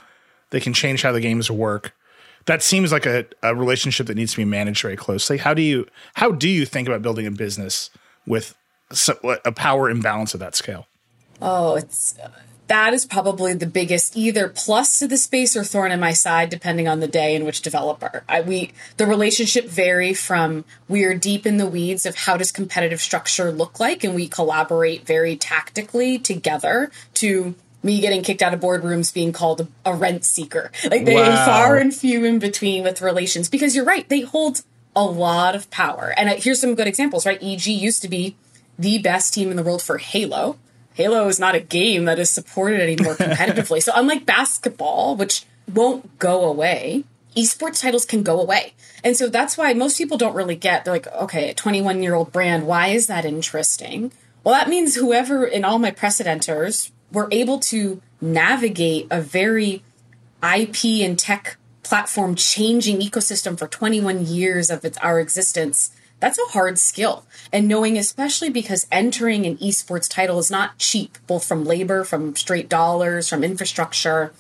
they 0.51 0.61
can 0.61 0.73
change 0.73 1.03
how 1.03 1.13
the 1.13 1.21
games 1.21 1.51
work 1.51 1.93
that 2.47 2.63
seems 2.63 2.93
like 2.93 3.07
a, 3.07 3.27
a 3.43 3.55
relationship 3.55 4.07
that 4.07 4.17
needs 4.17 4.33
to 4.33 4.39
be 4.39 4.45
managed 4.45 4.81
very 4.81 4.97
closely. 4.97 5.37
How 5.37 5.53
do 5.53 5.63
you 5.63 5.87
how 6.15 6.33
do 6.33 6.49
you 6.49 6.65
think 6.65 6.89
about 6.89 7.03
building 7.03 7.27
a 7.27 7.31
business 7.31 7.91
with 8.27 8.55
a 9.45 9.53
power 9.53 9.91
imbalance 9.91 10.33
of 10.33 10.41
that 10.41 10.55
scale? 10.55 10.87
Oh, 11.43 11.75
it's 11.75 12.17
that 12.69 12.93
is 12.93 13.05
probably 13.05 13.55
the 13.55 13.67
biggest 13.67 14.17
either 14.17 14.49
plus 14.49 14.99
to 14.99 15.09
the 15.09 15.17
space 15.17 15.57
or 15.57 15.65
thorn 15.65 15.93
in 15.93 16.01
my 16.01 16.13
side 16.13 16.51
depending 16.51 16.89
on 16.89 17.01
the 17.01 17.09
day 17.09 17.35
in 17.35 17.45
which 17.45 17.63
developer 17.63 18.25
I, 18.29 18.41
we 18.41 18.73
the 18.97 19.07
relationship 19.07 19.67
vary 19.67 20.15
from 20.15 20.65
we 20.89 21.05
are 21.05 21.15
deep 21.15 21.47
in 21.47 21.57
the 21.57 21.67
weeds 21.67 22.07
of 22.07 22.17
how 22.17 22.37
does 22.37 22.53
competitive 22.53 23.01
structure 23.01 23.53
look 23.53 23.81
like 23.81 24.05
and 24.05 24.15
we 24.15 24.29
collaborate 24.29 25.07
very 25.07 25.37
tactically 25.37 26.19
together 26.19 26.91
to 27.15 27.55
me 27.83 28.01
getting 28.01 28.23
kicked 28.23 28.43
out 28.43 28.53
of 28.53 28.61
boardrooms 28.61 29.15
being 29.15 29.33
called 29.33 29.67
a, 29.85 29.95
rent 29.95 30.25
seeker. 30.25 30.71
Like 30.91 31.05
they 31.07 31.15
wow. 31.15 31.31
are 31.31 31.47
far 31.47 31.77
and 31.77 31.95
few 31.95 32.25
in 32.25 32.39
between 32.39 32.83
with 32.83 33.01
relations 33.01 33.49
because 33.49 33.75
you're 33.75 33.85
right, 33.85 34.07
they 34.09 34.21
hold 34.21 34.63
a 34.95 35.05
lot 35.05 35.55
of 35.55 35.71
power. 35.71 36.13
And 36.17 36.29
uh, 36.29 36.35
here's 36.37 36.61
some 36.61 36.75
good 36.75 36.89
examples, 36.89 37.25
right? 37.25 37.43
EG 37.43 37.67
used 37.67 38.03
to 38.03 38.09
be 38.09 38.37
the 38.79 38.99
best 38.99 39.33
team 39.33 39.51
in 39.51 39.57
the 39.57 39.63
world 39.63 39.83
for 39.83 39.99
Halo. 39.99 40.59
Halo 40.97 41.29
is 41.29 41.39
not 41.39 41.55
a 41.55 41.61
game 41.61 42.07
that 42.07 42.19
is 42.19 42.31
supported 42.31 42.81
anymore 42.81 43.15
competitively. 43.17 43.83
so 43.83 43.93
unlike 43.95 44.27
basketball, 44.27 45.15
which 45.15 45.45
won't 45.73 46.19
go 46.19 46.45
away, 46.45 47.05
esports 47.37 47.83
titles 47.83 48.05
can 48.05 48.23
go 48.23 48.41
away. 48.41 48.73
And 49.05 49.17
so 49.17 49.29
that's 49.29 49.59
why 49.59 49.73
most 49.75 49.99
people 49.99 50.17
don't 50.17 50.35
really 50.35 50.57
get, 50.57 50.85
they're 50.85 50.95
like, 50.95 51.07
okay, 51.09 51.51
a 51.51 51.55
21 51.55 52.03
year 52.03 52.15
old 52.15 52.33
brand, 52.33 52.67
why 52.67 52.89
is 52.89 53.07
that 53.07 53.25
interesting? 53.25 54.11
Well, 54.43 54.55
that 54.55 54.69
means 54.69 54.95
whoever 54.95 55.45
in 55.45 55.65
all 55.65 55.79
my 55.79 55.91
precedenters 55.91 56.91
we're 57.13 57.29
able 57.31 57.59
to 57.59 58.01
navigate 58.21 59.07
a 59.11 59.21
very 59.21 59.83
IP 60.43 60.85
and 61.03 61.19
tech 61.19 61.57
platform 61.83 62.35
changing 62.35 63.01
ecosystem 63.01 63.59
for 63.59 63.69
21 63.69 64.27
years 64.27 64.71
of 64.71 64.85
its, 64.85 64.99
our 64.99 65.21
existence. 65.21 65.96
That's 66.19 66.39
a 66.39 66.53
hard 66.53 66.79
skill. 66.79 67.27
And 67.53 67.69
knowing, 67.69 67.99
especially 67.99 68.49
because 68.49 68.87
entering 68.91 69.45
an 69.45 69.59
esports 69.59 70.09
title 70.09 70.39
is 70.39 70.51
not 70.51 70.79
cheap, 70.79 71.19
both 71.27 71.45
from 71.45 71.65
labor, 71.65 72.05
from 72.05 72.35
straight 72.37 72.69
dollars, 72.69 73.29
from 73.29 73.45
infrastructure, 73.45 74.33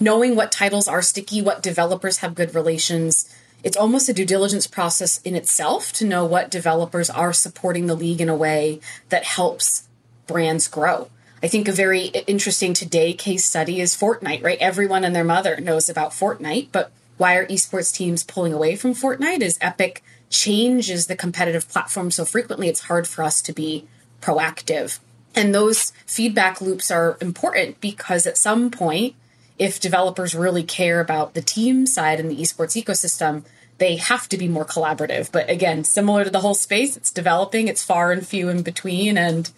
knowing 0.00 0.34
what 0.34 0.52
titles 0.52 0.88
are 0.88 1.02
sticky, 1.02 1.42
what 1.42 1.62
developers 1.62 2.18
have 2.18 2.34
good 2.34 2.54
relations. 2.54 3.34
It's 3.62 3.76
almost 3.76 4.08
a 4.08 4.14
due 4.14 4.24
diligence 4.24 4.66
process 4.66 5.20
in 5.22 5.34
itself 5.34 5.92
to 5.94 6.06
know 6.06 6.24
what 6.24 6.50
developers 6.50 7.10
are 7.10 7.32
supporting 7.32 7.86
the 7.86 7.96
league 7.96 8.20
in 8.20 8.28
a 8.28 8.36
way 8.36 8.80
that 9.10 9.24
helps 9.24 9.88
brands 10.26 10.68
grow. 10.68 11.10
I 11.42 11.48
think 11.48 11.68
a 11.68 11.72
very 11.72 12.06
interesting 12.06 12.72
today 12.72 13.12
case 13.12 13.44
study 13.44 13.80
is 13.80 13.96
Fortnite, 13.96 14.42
right? 14.42 14.58
Everyone 14.60 15.04
and 15.04 15.14
their 15.14 15.24
mother 15.24 15.60
knows 15.60 15.88
about 15.88 16.10
Fortnite, 16.10 16.68
but 16.72 16.90
why 17.16 17.36
are 17.36 17.46
esports 17.46 17.94
teams 17.94 18.24
pulling 18.24 18.52
away 18.52 18.76
from 18.76 18.94
Fortnite? 18.94 19.40
Is 19.40 19.58
Epic 19.60 20.02
changes 20.30 21.06
the 21.06 21.16
competitive 21.16 21.68
platform 21.68 22.10
so 22.10 22.24
frequently 22.24 22.68
it's 22.68 22.82
hard 22.82 23.06
for 23.06 23.22
us 23.22 23.40
to 23.42 23.52
be 23.52 23.86
proactive. 24.20 24.98
And 25.34 25.54
those 25.54 25.92
feedback 26.06 26.60
loops 26.60 26.90
are 26.90 27.16
important 27.20 27.80
because 27.80 28.26
at 28.26 28.36
some 28.36 28.70
point, 28.70 29.14
if 29.58 29.80
developers 29.80 30.34
really 30.34 30.62
care 30.62 31.00
about 31.00 31.34
the 31.34 31.42
team 31.42 31.86
side 31.86 32.20
and 32.20 32.30
the 32.30 32.36
esports 32.36 32.80
ecosystem, 32.80 33.44
they 33.78 33.96
have 33.96 34.28
to 34.28 34.36
be 34.36 34.48
more 34.48 34.64
collaborative. 34.64 35.30
But 35.30 35.48
again, 35.48 35.84
similar 35.84 36.24
to 36.24 36.30
the 36.30 36.40
whole 36.40 36.54
space, 36.54 36.96
it's 36.96 37.12
developing, 37.12 37.68
it's 37.68 37.84
far 37.84 38.12
and 38.12 38.26
few 38.26 38.48
in 38.48 38.62
between, 38.62 39.16
and 39.16 39.50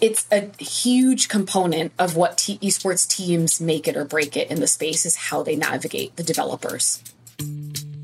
it's 0.00 0.26
a 0.30 0.50
huge 0.62 1.28
component 1.28 1.92
of 1.98 2.16
what 2.16 2.38
esports 2.38 3.08
teams 3.08 3.60
make 3.60 3.86
it 3.86 3.96
or 3.96 4.04
break 4.04 4.36
it 4.36 4.50
in 4.50 4.60
the 4.60 4.66
space 4.66 5.06
is 5.06 5.16
how 5.16 5.42
they 5.42 5.56
navigate 5.56 6.16
the 6.16 6.22
developers. 6.22 7.02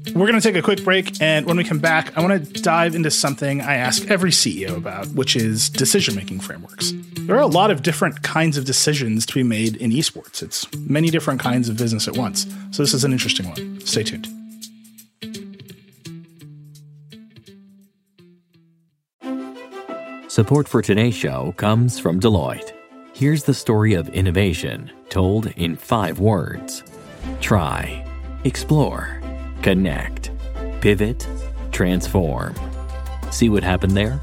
We're 0.06 0.26
going 0.26 0.40
to 0.40 0.40
take 0.40 0.56
a 0.56 0.62
quick 0.62 0.82
break, 0.82 1.20
and 1.20 1.46
when 1.46 1.56
we 1.56 1.64
come 1.64 1.78
back, 1.78 2.16
I 2.16 2.22
want 2.22 2.54
to 2.54 2.62
dive 2.62 2.94
into 2.94 3.10
something 3.10 3.60
I 3.60 3.74
ask 3.74 4.10
every 4.10 4.30
CEO 4.30 4.76
about, 4.76 5.08
which 5.08 5.36
is 5.36 5.68
decision 5.68 6.14
making 6.14 6.40
frameworks. 6.40 6.92
There 7.20 7.36
are 7.36 7.42
a 7.42 7.46
lot 7.46 7.70
of 7.70 7.82
different 7.82 8.22
kinds 8.22 8.56
of 8.56 8.64
decisions 8.64 9.26
to 9.26 9.34
be 9.34 9.42
made 9.42 9.76
in 9.76 9.90
esports. 9.90 10.42
It's 10.42 10.66
many 10.74 11.10
different 11.10 11.40
kinds 11.40 11.68
of 11.68 11.76
business 11.76 12.08
at 12.08 12.16
once. 12.16 12.46
So, 12.70 12.82
this 12.82 12.94
is 12.94 13.04
an 13.04 13.12
interesting 13.12 13.48
one. 13.48 13.80
Stay 13.82 14.02
tuned. 14.02 14.26
Support 20.30 20.66
for 20.66 20.80
today's 20.80 21.14
show 21.14 21.52
comes 21.58 21.98
from 21.98 22.20
Deloitte. 22.20 22.72
Here's 23.12 23.44
the 23.44 23.54
story 23.54 23.94
of 23.94 24.08
innovation 24.08 24.90
told 25.10 25.48
in 25.56 25.76
five 25.76 26.20
words 26.20 26.82
try, 27.40 28.04
explore, 28.44 29.19
connect, 29.62 30.30
pivot, 30.80 31.26
transform. 31.70 32.54
See 33.30 33.48
what 33.48 33.62
happened 33.62 33.96
there? 33.96 34.20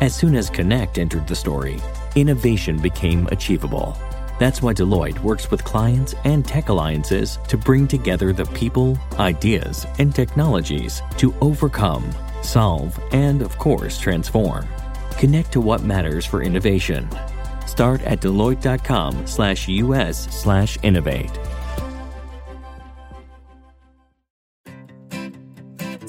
As 0.00 0.14
soon 0.14 0.34
as 0.34 0.50
Connect 0.50 0.98
entered 0.98 1.28
the 1.28 1.36
story, 1.36 1.80
innovation 2.16 2.80
became 2.80 3.26
achievable. 3.28 3.96
That's 4.38 4.60
why 4.60 4.74
Deloitte 4.74 5.20
works 5.20 5.50
with 5.50 5.62
clients 5.64 6.14
and 6.24 6.44
tech 6.44 6.68
alliances 6.68 7.38
to 7.48 7.56
bring 7.56 7.86
together 7.86 8.32
the 8.32 8.46
people, 8.46 8.98
ideas, 9.18 9.86
and 9.98 10.12
technologies 10.12 11.00
to 11.18 11.32
overcome, 11.40 12.10
solve, 12.42 12.98
and 13.12 13.42
of 13.42 13.56
course, 13.58 13.98
transform. 13.98 14.66
Connect 15.12 15.52
to 15.52 15.60
what 15.60 15.82
matters 15.82 16.26
for 16.26 16.42
innovation. 16.42 17.08
Start 17.66 18.02
at 18.02 18.20
Deloitte.com 18.20 19.26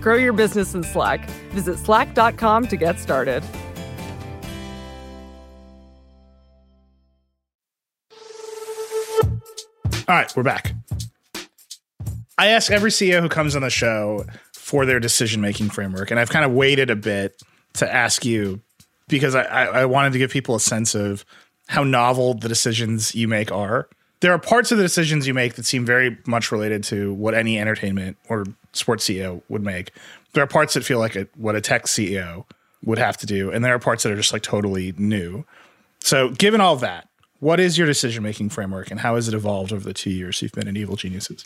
Grow 0.00 0.16
your 0.16 0.32
business 0.32 0.74
in 0.74 0.82
Slack. 0.82 1.28
Visit 1.50 1.78
slack.com 1.78 2.68
to 2.68 2.76
get 2.76 2.98
started. 2.98 3.42
All 10.08 10.16
right, 10.16 10.36
we're 10.36 10.42
back. 10.42 10.72
I 12.36 12.48
ask 12.48 12.72
every 12.72 12.90
CEO 12.90 13.20
who 13.20 13.28
comes 13.28 13.54
on 13.54 13.62
the 13.62 13.70
show 13.70 14.24
for 14.52 14.84
their 14.84 14.98
decision 14.98 15.40
making 15.40 15.70
framework, 15.70 16.10
and 16.10 16.18
I've 16.18 16.30
kind 16.30 16.44
of 16.44 16.52
waited 16.52 16.90
a 16.90 16.96
bit 16.96 17.40
to 17.74 17.92
ask 17.92 18.24
you 18.24 18.60
because 19.08 19.34
I, 19.34 19.42
I, 19.42 19.84
wanted 19.84 20.12
to 20.14 20.18
give 20.18 20.30
people 20.30 20.54
a 20.54 20.60
sense 20.60 20.94
of 20.94 21.24
how 21.68 21.84
novel 21.84 22.34
the 22.34 22.48
decisions 22.48 23.14
you 23.14 23.28
make 23.28 23.52
are. 23.52 23.88
There 24.20 24.32
are 24.32 24.38
parts 24.38 24.72
of 24.72 24.78
the 24.78 24.84
decisions 24.84 25.26
you 25.26 25.34
make 25.34 25.54
that 25.54 25.64
seem 25.64 25.84
very 25.84 26.18
much 26.26 26.50
related 26.50 26.82
to 26.84 27.12
what 27.14 27.34
any 27.34 27.58
entertainment 27.58 28.16
or 28.28 28.44
sports 28.72 29.08
CEO 29.08 29.42
would 29.48 29.62
make. 29.62 29.92
There 30.32 30.42
are 30.42 30.48
parts 30.48 30.74
that 30.74 30.84
feel 30.84 30.98
like 30.98 31.16
a, 31.16 31.26
what 31.36 31.56
a 31.56 31.60
tech 31.60 31.86
CEO 31.86 32.44
would 32.84 32.98
have 32.98 33.16
to 33.18 33.26
do, 33.26 33.50
and 33.50 33.64
there 33.64 33.74
are 33.74 33.78
parts 33.78 34.02
that 34.02 34.12
are 34.12 34.16
just 34.16 34.32
like 34.32 34.42
totally 34.42 34.94
new. 34.96 35.44
So, 36.00 36.30
given 36.30 36.60
all 36.60 36.76
that, 36.76 37.08
what 37.40 37.60
is 37.60 37.76
your 37.76 37.86
decision 37.86 38.22
making 38.22 38.50
framework, 38.50 38.90
and 38.90 39.00
how 39.00 39.16
has 39.16 39.28
it 39.28 39.34
evolved 39.34 39.72
over 39.72 39.84
the 39.84 39.94
two 39.94 40.10
years 40.10 40.40
you've 40.40 40.52
been 40.52 40.68
in 40.68 40.76
Evil 40.76 40.96
Geniuses? 40.96 41.44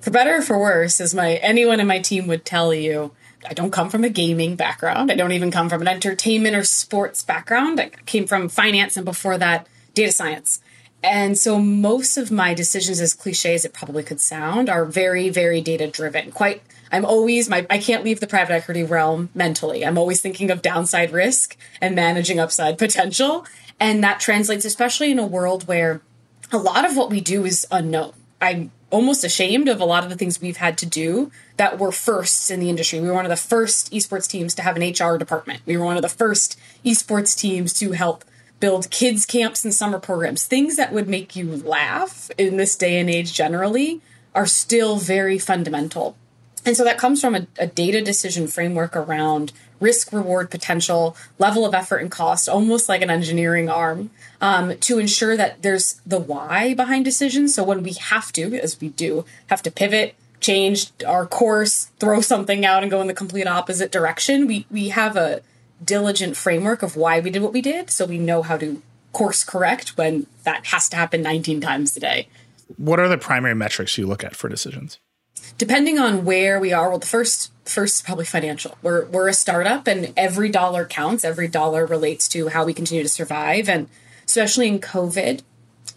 For 0.00 0.10
better 0.10 0.36
or 0.36 0.42
for 0.42 0.58
worse, 0.58 1.00
as 1.00 1.14
my 1.14 1.34
anyone 1.36 1.80
in 1.80 1.86
my 1.86 1.98
team 1.98 2.26
would 2.28 2.44
tell 2.44 2.72
you, 2.72 3.12
I 3.48 3.54
don't 3.54 3.70
come 3.70 3.90
from 3.90 4.04
a 4.04 4.08
gaming 4.08 4.56
background. 4.56 5.10
I 5.10 5.16
don't 5.16 5.32
even 5.32 5.50
come 5.50 5.68
from 5.68 5.82
an 5.82 5.88
entertainment 5.88 6.54
or 6.54 6.64
sports 6.64 7.22
background. 7.22 7.80
I 7.80 7.90
came 8.06 8.26
from 8.26 8.48
finance 8.48 8.96
and 8.96 9.04
before 9.04 9.38
that, 9.38 9.66
data 9.94 10.12
science. 10.12 10.60
And 11.02 11.38
so 11.38 11.60
most 11.60 12.16
of 12.16 12.30
my 12.30 12.54
decisions, 12.54 13.00
as 13.00 13.14
cliche 13.14 13.54
as 13.54 13.64
it 13.64 13.72
probably 13.72 14.02
could 14.02 14.20
sound, 14.20 14.68
are 14.68 14.84
very, 14.84 15.28
very 15.28 15.60
data 15.60 15.86
driven. 15.86 16.32
Quite, 16.32 16.62
I'm 16.90 17.04
always, 17.04 17.48
my, 17.48 17.66
I 17.70 17.78
can't 17.78 18.04
leave 18.04 18.20
the 18.20 18.26
private 18.26 18.52
equity 18.52 18.82
realm 18.82 19.30
mentally. 19.34 19.86
I'm 19.86 19.96
always 19.96 20.20
thinking 20.20 20.50
of 20.50 20.60
downside 20.60 21.12
risk 21.12 21.56
and 21.80 21.94
managing 21.94 22.40
upside 22.40 22.78
potential. 22.78 23.46
And 23.78 24.02
that 24.02 24.18
translates, 24.18 24.64
especially 24.64 25.12
in 25.12 25.20
a 25.20 25.26
world 25.26 25.68
where 25.68 26.00
a 26.50 26.58
lot 26.58 26.84
of 26.84 26.96
what 26.96 27.10
we 27.10 27.20
do 27.20 27.44
is 27.44 27.66
unknown. 27.70 28.12
I'm 28.40 28.72
almost 28.90 29.22
ashamed 29.22 29.68
of 29.68 29.80
a 29.80 29.84
lot 29.84 30.02
of 30.02 30.10
the 30.10 30.16
things 30.16 30.40
we've 30.40 30.56
had 30.56 30.78
to 30.78 30.86
do 30.86 31.30
that 31.58 31.78
were 31.78 31.92
firsts 31.92 32.50
in 32.50 32.58
the 32.58 32.70
industry. 32.70 33.00
We 33.00 33.08
were 33.08 33.14
one 33.14 33.26
of 33.26 33.30
the 33.30 33.36
first 33.36 33.92
esports 33.92 34.28
teams 34.28 34.54
to 34.54 34.62
have 34.62 34.76
an 34.76 34.82
HR 34.82 35.18
department. 35.18 35.60
We 35.66 35.76
were 35.76 35.84
one 35.84 35.96
of 35.96 36.02
the 36.02 36.08
first 36.08 36.58
esports 36.84 37.38
teams 37.38 37.72
to 37.74 37.92
help 37.92 38.24
build 38.60 38.90
kids 38.90 39.24
camps 39.26 39.64
and 39.64 39.74
summer 39.74 39.98
programs. 39.98 40.44
Things 40.44 40.76
that 40.76 40.92
would 40.92 41.08
make 41.08 41.36
you 41.36 41.56
laugh 41.56 42.30
in 42.36 42.56
this 42.56 42.76
day 42.76 42.98
and 42.98 43.08
age 43.08 43.32
generally 43.32 44.00
are 44.34 44.46
still 44.46 44.96
very 44.96 45.38
fundamental. 45.38 46.16
And 46.64 46.76
so 46.76 46.84
that 46.84 46.98
comes 46.98 47.20
from 47.20 47.34
a, 47.34 47.46
a 47.58 47.66
data 47.66 48.02
decision 48.02 48.46
framework 48.46 48.96
around 48.96 49.52
risk, 49.80 50.12
reward, 50.12 50.50
potential, 50.50 51.16
level 51.38 51.64
of 51.64 51.72
effort 51.72 51.98
and 51.98 52.10
cost, 52.10 52.48
almost 52.48 52.88
like 52.88 53.00
an 53.00 53.10
engineering 53.10 53.68
arm, 53.68 54.10
um, 54.40 54.76
to 54.78 54.98
ensure 54.98 55.36
that 55.36 55.62
there's 55.62 56.00
the 56.04 56.18
why 56.18 56.74
behind 56.74 57.04
decisions. 57.04 57.54
So 57.54 57.62
when 57.64 57.82
we 57.82 57.92
have 57.92 58.32
to, 58.32 58.60
as 58.60 58.80
we 58.80 58.88
do, 58.90 59.24
have 59.46 59.62
to 59.62 59.70
pivot, 59.70 60.14
change 60.40 60.90
our 61.06 61.26
course, 61.26 61.86
throw 61.98 62.20
something 62.20 62.64
out 62.64 62.82
and 62.82 62.90
go 62.90 63.00
in 63.00 63.06
the 63.06 63.14
complete 63.14 63.46
opposite 63.46 63.92
direction, 63.92 64.46
we, 64.46 64.66
we 64.70 64.88
have 64.90 65.16
a 65.16 65.42
diligent 65.84 66.36
framework 66.36 66.82
of 66.82 66.96
why 66.96 67.20
we 67.20 67.30
did 67.30 67.42
what 67.42 67.52
we 67.52 67.62
did. 67.62 67.90
So 67.90 68.04
we 68.06 68.18
know 68.18 68.42
how 68.42 68.56
to 68.56 68.82
course 69.12 69.44
correct 69.44 69.96
when 69.96 70.26
that 70.44 70.66
has 70.66 70.88
to 70.90 70.96
happen 70.96 71.22
19 71.22 71.60
times 71.60 71.96
a 71.96 72.00
day. 72.00 72.28
What 72.76 73.00
are 73.00 73.08
the 73.08 73.18
primary 73.18 73.54
metrics 73.54 73.96
you 73.96 74.06
look 74.06 74.22
at 74.22 74.36
for 74.36 74.48
decisions? 74.48 74.98
depending 75.58 75.98
on 75.98 76.24
where 76.24 76.60
we 76.60 76.72
are, 76.72 76.88
well, 76.88 76.98
the 76.98 77.06
first 77.06 77.52
first 77.64 77.96
is 77.96 78.02
probably 78.02 78.24
financial. 78.24 78.78
We're 78.82 79.06
we're 79.06 79.28
a 79.28 79.34
startup, 79.34 79.86
and 79.86 80.12
every 80.16 80.48
dollar 80.48 80.86
counts. 80.86 81.24
Every 81.24 81.48
dollar 81.48 81.84
relates 81.84 82.28
to 82.30 82.48
how 82.48 82.64
we 82.64 82.72
continue 82.72 83.02
to 83.02 83.08
survive, 83.08 83.68
and 83.68 83.88
especially 84.26 84.68
in 84.68 84.80
COVID, 84.80 85.42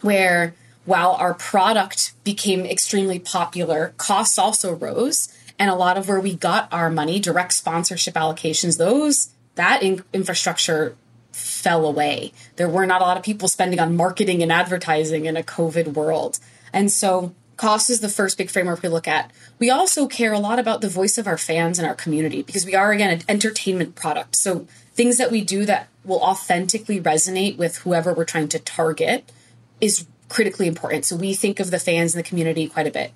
where 0.02 0.54
while 0.86 1.12
our 1.12 1.36
product 1.36 2.13
became 2.24 2.65
extremely 2.65 3.20
popular, 3.20 3.94
costs 3.98 4.39
also 4.39 4.74
rose, 4.74 5.34
and 5.60 5.70
a 5.70 5.76
lot 5.76 5.98
of 5.98 6.08
where 6.08 6.20
we 6.20 6.36
got 6.36 6.67
our 6.72 6.89
money, 6.89 7.20
direct 7.20 7.54
sponsorship 7.54 8.15
allocations, 8.15 8.78
those 8.78 9.30
that 9.56 9.84
in- 9.84 10.04
infrastructure 10.14 10.96
fell 11.32 11.86
away. 11.86 12.34
There 12.56 12.70
were 12.70 12.86
not 12.86 13.02
a 13.02 13.06
lot 13.06 13.18
of 13.18 13.24
people 13.24 13.48
spending 13.48 13.80
on 13.80 13.96
marketing 13.96 14.42
and 14.44 14.52
advertising 14.52 15.26
in 15.26 15.38
a 15.38 15.44
COVID 15.44 15.94
world, 15.94 16.40
and 16.74 16.92
so 16.92 17.34
cost 17.62 17.92
is 17.92 18.00
the 18.00 18.10
first 18.10 18.40
big 18.40 18.50
framework 18.50 18.82
we 18.82 18.90
look 18.90 19.08
at. 19.08 19.32
We 19.60 19.70
also 19.70 20.08
care 20.08 20.34
a 20.34 20.40
lot 20.40 20.58
about 20.58 20.82
the 20.82 20.90
voice 20.90 21.20
of 21.20 21.28
our 21.28 21.38
fans 21.38 21.78
and 21.78 21.88
our 21.88 21.94
community 21.94 22.42
because 22.42 22.66
we 22.66 22.74
are, 22.74 22.92
again, 22.92 23.12
an 23.12 23.24
entertainment 23.30 23.94
product. 23.94 24.36
So 24.36 24.68
things 24.94 25.18
that 25.18 25.32
we 25.32 25.42
do 25.42 25.66
that 25.66 25.88
will 26.04 26.22
authentically 26.22 27.00
resonate 27.00 27.58
with 27.58 27.78
whoever 27.78 28.14
we're 28.14 28.26
trying 28.26 28.48
to 28.50 28.60
target 28.60 29.32
is 29.80 30.08
critically 30.28 30.66
important. 30.66 31.06
So 31.06 31.16
we 31.16 31.36
think 31.36 31.60
of 31.60 31.70
the 31.70 31.78
fans 31.78 32.16
and 32.16 32.24
the 32.24 32.28
community 32.28 32.68
quite 32.68 32.88
a 32.88 32.92
bit. 32.92 33.12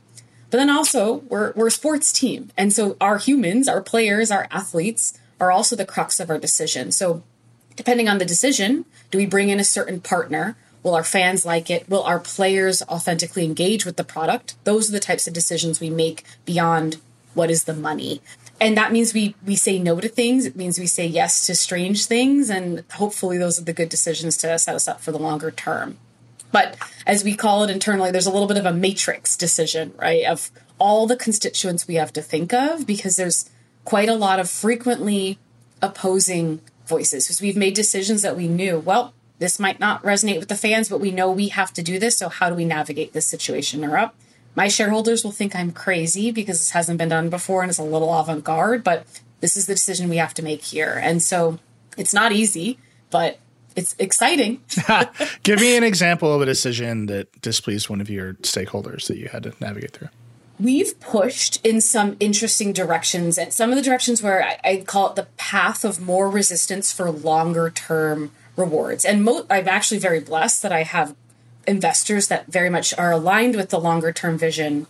But 0.51 0.59
then 0.59 0.69
also, 0.69 1.23
we're, 1.27 1.51
we're 1.53 1.67
a 1.67 1.71
sports 1.71 2.11
team. 2.13 2.51
And 2.55 2.71
so 2.71 2.97
our 3.01 3.17
humans, 3.17 3.67
our 3.67 3.81
players, 3.81 4.29
our 4.29 4.47
athletes 4.51 5.19
are 5.39 5.51
also 5.51 5.75
the 5.75 5.85
crux 5.85 6.19
of 6.19 6.29
our 6.29 6.37
decision. 6.37 6.91
So 6.91 7.23
depending 7.75 8.07
on 8.07 8.17
the 8.17 8.25
decision, 8.25 8.85
do 9.11 9.17
we 9.17 9.25
bring 9.25 9.49
in 9.49 9.59
a 9.59 9.63
certain 9.65 9.99
partner? 9.99 10.55
Will 10.83 10.95
our 10.95 11.03
fans 11.03 11.45
like 11.45 11.69
it? 11.69 11.89
Will 11.89 12.03
our 12.03 12.19
players 12.19 12.81
authentically 12.83 13.43
engage 13.43 13.85
with 13.85 13.97
the 13.97 14.03
product? 14.03 14.55
Those 14.63 14.89
are 14.89 14.93
the 14.93 14.99
types 14.99 15.27
of 15.27 15.33
decisions 15.33 15.79
we 15.79 15.89
make 15.89 16.23
beyond 16.45 16.97
what 17.33 17.49
is 17.51 17.65
the 17.65 17.73
money. 17.73 18.21
and 18.59 18.77
that 18.77 18.91
means 18.91 19.13
we 19.13 19.35
we 19.45 19.55
say 19.55 19.77
no 19.79 19.99
to 19.99 20.07
things 20.07 20.45
it 20.45 20.55
means 20.55 20.79
we 20.79 20.87
say 20.87 21.05
yes 21.05 21.45
to 21.45 21.53
strange 21.55 22.05
things 22.05 22.49
and 22.49 22.83
hopefully 22.93 23.37
those 23.37 23.59
are 23.59 23.63
the 23.63 23.73
good 23.73 23.89
decisions 23.89 24.37
to 24.37 24.57
set 24.57 24.75
us 24.75 24.87
up 24.87 25.01
for 25.01 25.11
the 25.11 25.19
longer 25.19 25.51
term 25.51 25.97
but 26.51 26.77
as 27.05 27.23
we 27.23 27.35
call 27.35 27.63
it 27.63 27.69
internally 27.69 28.11
there's 28.11 28.25
a 28.25 28.31
little 28.31 28.47
bit 28.47 28.57
of 28.57 28.65
a 28.65 28.71
matrix 28.71 29.35
decision 29.35 29.93
right 29.97 30.23
of 30.25 30.51
all 30.77 31.05
the 31.07 31.17
constituents 31.17 31.87
we 31.87 31.95
have 31.95 32.13
to 32.13 32.21
think 32.21 32.53
of 32.53 32.85
because 32.87 33.17
there's 33.17 33.49
quite 33.85 34.09
a 34.09 34.15
lot 34.15 34.39
of 34.39 34.49
frequently 34.49 35.37
opposing 35.81 36.59
voices 36.85 37.25
because 37.25 37.41
we've 37.41 37.57
made 37.57 37.73
decisions 37.73 38.21
that 38.21 38.35
we 38.35 38.47
knew 38.47 38.79
well 38.79 39.13
this 39.39 39.59
might 39.59 39.79
not 39.79 40.01
resonate 40.03 40.39
with 40.39 40.49
the 40.49 40.55
fans 40.55 40.89
but 40.89 40.99
we 40.99 41.11
know 41.11 41.31
we 41.31 41.47
have 41.47 41.71
to 41.73 41.81
do 41.81 41.97
this 41.97 42.17
so 42.17 42.29
how 42.29 42.49
do 42.49 42.55
we 42.55 42.65
navigate 42.65 43.13
this 43.13 43.25
situation 43.25 43.83
or 43.83 43.97
up 43.97 44.15
my 44.55 44.69
shareholders 44.69 45.23
will 45.23 45.31
think 45.31 45.55
I'm 45.55 45.71
crazy 45.71 46.31
because 46.31 46.59
this 46.59 46.71
hasn't 46.71 46.97
been 46.97 47.09
done 47.09 47.29
before 47.29 47.61
and 47.61 47.69
it's 47.69 47.77
a 47.77 47.83
little 47.83 48.13
avant 48.17 48.43
garde, 48.43 48.83
but 48.83 49.05
this 49.41 49.57
is 49.57 49.67
the 49.67 49.73
decision 49.73 50.09
we 50.09 50.17
have 50.17 50.33
to 50.35 50.41
make 50.41 50.63
here. 50.63 50.99
And 51.01 51.21
so 51.21 51.59
it's 51.97 52.13
not 52.13 52.31
easy, 52.31 52.79
but 53.11 53.37
it's 53.75 53.95
exciting. 53.99 54.61
Give 55.43 55.59
me 55.59 55.75
an 55.75 55.83
example 55.83 56.33
of 56.33 56.41
a 56.41 56.45
decision 56.45 57.07
that 57.07 57.41
displeased 57.41 57.89
one 57.89 57.99
of 57.99 58.09
your 58.09 58.35
stakeholders 58.35 59.07
that 59.07 59.17
you 59.17 59.27
had 59.27 59.43
to 59.43 59.53
navigate 59.59 59.91
through. 59.91 60.09
We've 60.59 60.97
pushed 60.99 61.63
in 61.65 61.81
some 61.81 62.15
interesting 62.19 62.71
directions, 62.71 63.37
and 63.37 63.51
some 63.51 63.71
of 63.71 63.75
the 63.75 63.81
directions 63.81 64.23
where 64.23 64.43
I, 64.43 64.59
I 64.63 64.77
call 64.85 65.09
it 65.09 65.15
the 65.15 65.27
path 65.37 65.83
of 65.83 65.99
more 65.99 66.29
resistance 66.29 66.93
for 66.93 67.11
longer 67.11 67.69
term 67.69 68.31
rewards. 68.55 69.03
And 69.03 69.23
mo- 69.23 69.45
I'm 69.49 69.67
actually 69.67 69.99
very 69.99 70.21
blessed 70.21 70.61
that 70.61 70.71
I 70.71 70.83
have 70.83 71.15
investors 71.67 72.27
that 72.27 72.47
very 72.47 72.69
much 72.69 72.97
are 72.97 73.11
aligned 73.11 73.55
with 73.55 73.69
the 73.69 73.79
longer 73.79 74.11
term 74.13 74.37
vision, 74.37 74.87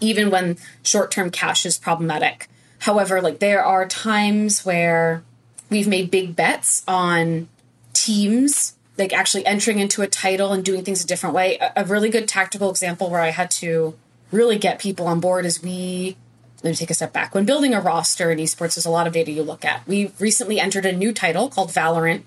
even 0.00 0.30
when 0.30 0.58
short 0.82 1.10
term 1.10 1.30
cash 1.30 1.66
is 1.66 1.76
problematic. 1.76 2.48
However, 2.80 3.20
like 3.20 3.40
there 3.40 3.64
are 3.64 3.86
times 3.86 4.64
where 4.64 5.22
we've 5.70 5.88
made 5.88 6.10
big 6.10 6.36
bets 6.36 6.82
on 6.86 7.48
teams 7.92 8.74
like 8.96 9.12
actually 9.12 9.44
entering 9.46 9.78
into 9.78 10.02
a 10.02 10.06
title 10.06 10.52
and 10.52 10.64
doing 10.64 10.84
things 10.84 11.02
a 11.02 11.06
different 11.06 11.34
way. 11.34 11.58
A, 11.58 11.72
a 11.76 11.84
really 11.84 12.10
good 12.10 12.28
tactical 12.28 12.70
example 12.70 13.10
where 13.10 13.20
I 13.20 13.30
had 13.30 13.50
to 13.52 13.94
really 14.30 14.58
get 14.58 14.78
people 14.78 15.06
on 15.06 15.20
board 15.20 15.44
is 15.44 15.62
we 15.62 16.16
let 16.62 16.70
me 16.70 16.76
take 16.76 16.90
a 16.90 16.94
step 16.94 17.12
back. 17.12 17.34
When 17.34 17.46
building 17.46 17.72
a 17.72 17.80
roster 17.80 18.30
in 18.30 18.38
esports, 18.38 18.74
there's 18.74 18.86
a 18.86 18.90
lot 18.90 19.06
of 19.06 19.14
data 19.14 19.30
you 19.30 19.42
look 19.42 19.64
at. 19.64 19.86
We 19.86 20.12
recently 20.18 20.60
entered 20.60 20.84
a 20.84 20.92
new 20.92 21.12
title 21.12 21.48
called 21.48 21.70
Valorant, 21.70 22.22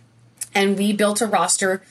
and 0.55 0.77
we 0.77 0.91
built 0.91 1.21
a 1.21 1.27
roster 1.27 1.83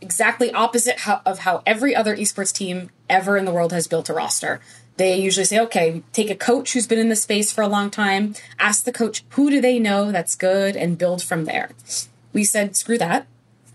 exactly 0.00 0.52
opposite 0.52 1.00
how, 1.00 1.22
of 1.24 1.40
how 1.40 1.62
every 1.64 1.94
other 1.94 2.16
esports 2.16 2.52
team 2.52 2.90
ever 3.08 3.36
in 3.36 3.44
the 3.44 3.52
world 3.52 3.72
has 3.72 3.86
built 3.86 4.08
a 4.08 4.12
roster. 4.12 4.60
They 4.96 5.16
usually 5.18 5.44
say, 5.44 5.58
okay, 5.60 6.02
take 6.12 6.30
a 6.30 6.36
coach 6.36 6.72
who's 6.72 6.86
been 6.86 6.98
in 6.98 7.08
the 7.08 7.16
space 7.16 7.52
for 7.52 7.62
a 7.62 7.68
long 7.68 7.90
time, 7.90 8.34
ask 8.58 8.84
the 8.84 8.92
coach 8.92 9.24
who 9.30 9.50
do 9.50 9.60
they 9.60 9.78
know 9.78 10.12
that's 10.12 10.36
good, 10.36 10.76
and 10.76 10.98
build 10.98 11.22
from 11.22 11.46
there. 11.46 11.70
We 12.32 12.44
said, 12.44 12.76
screw 12.76 12.98
that. 12.98 13.26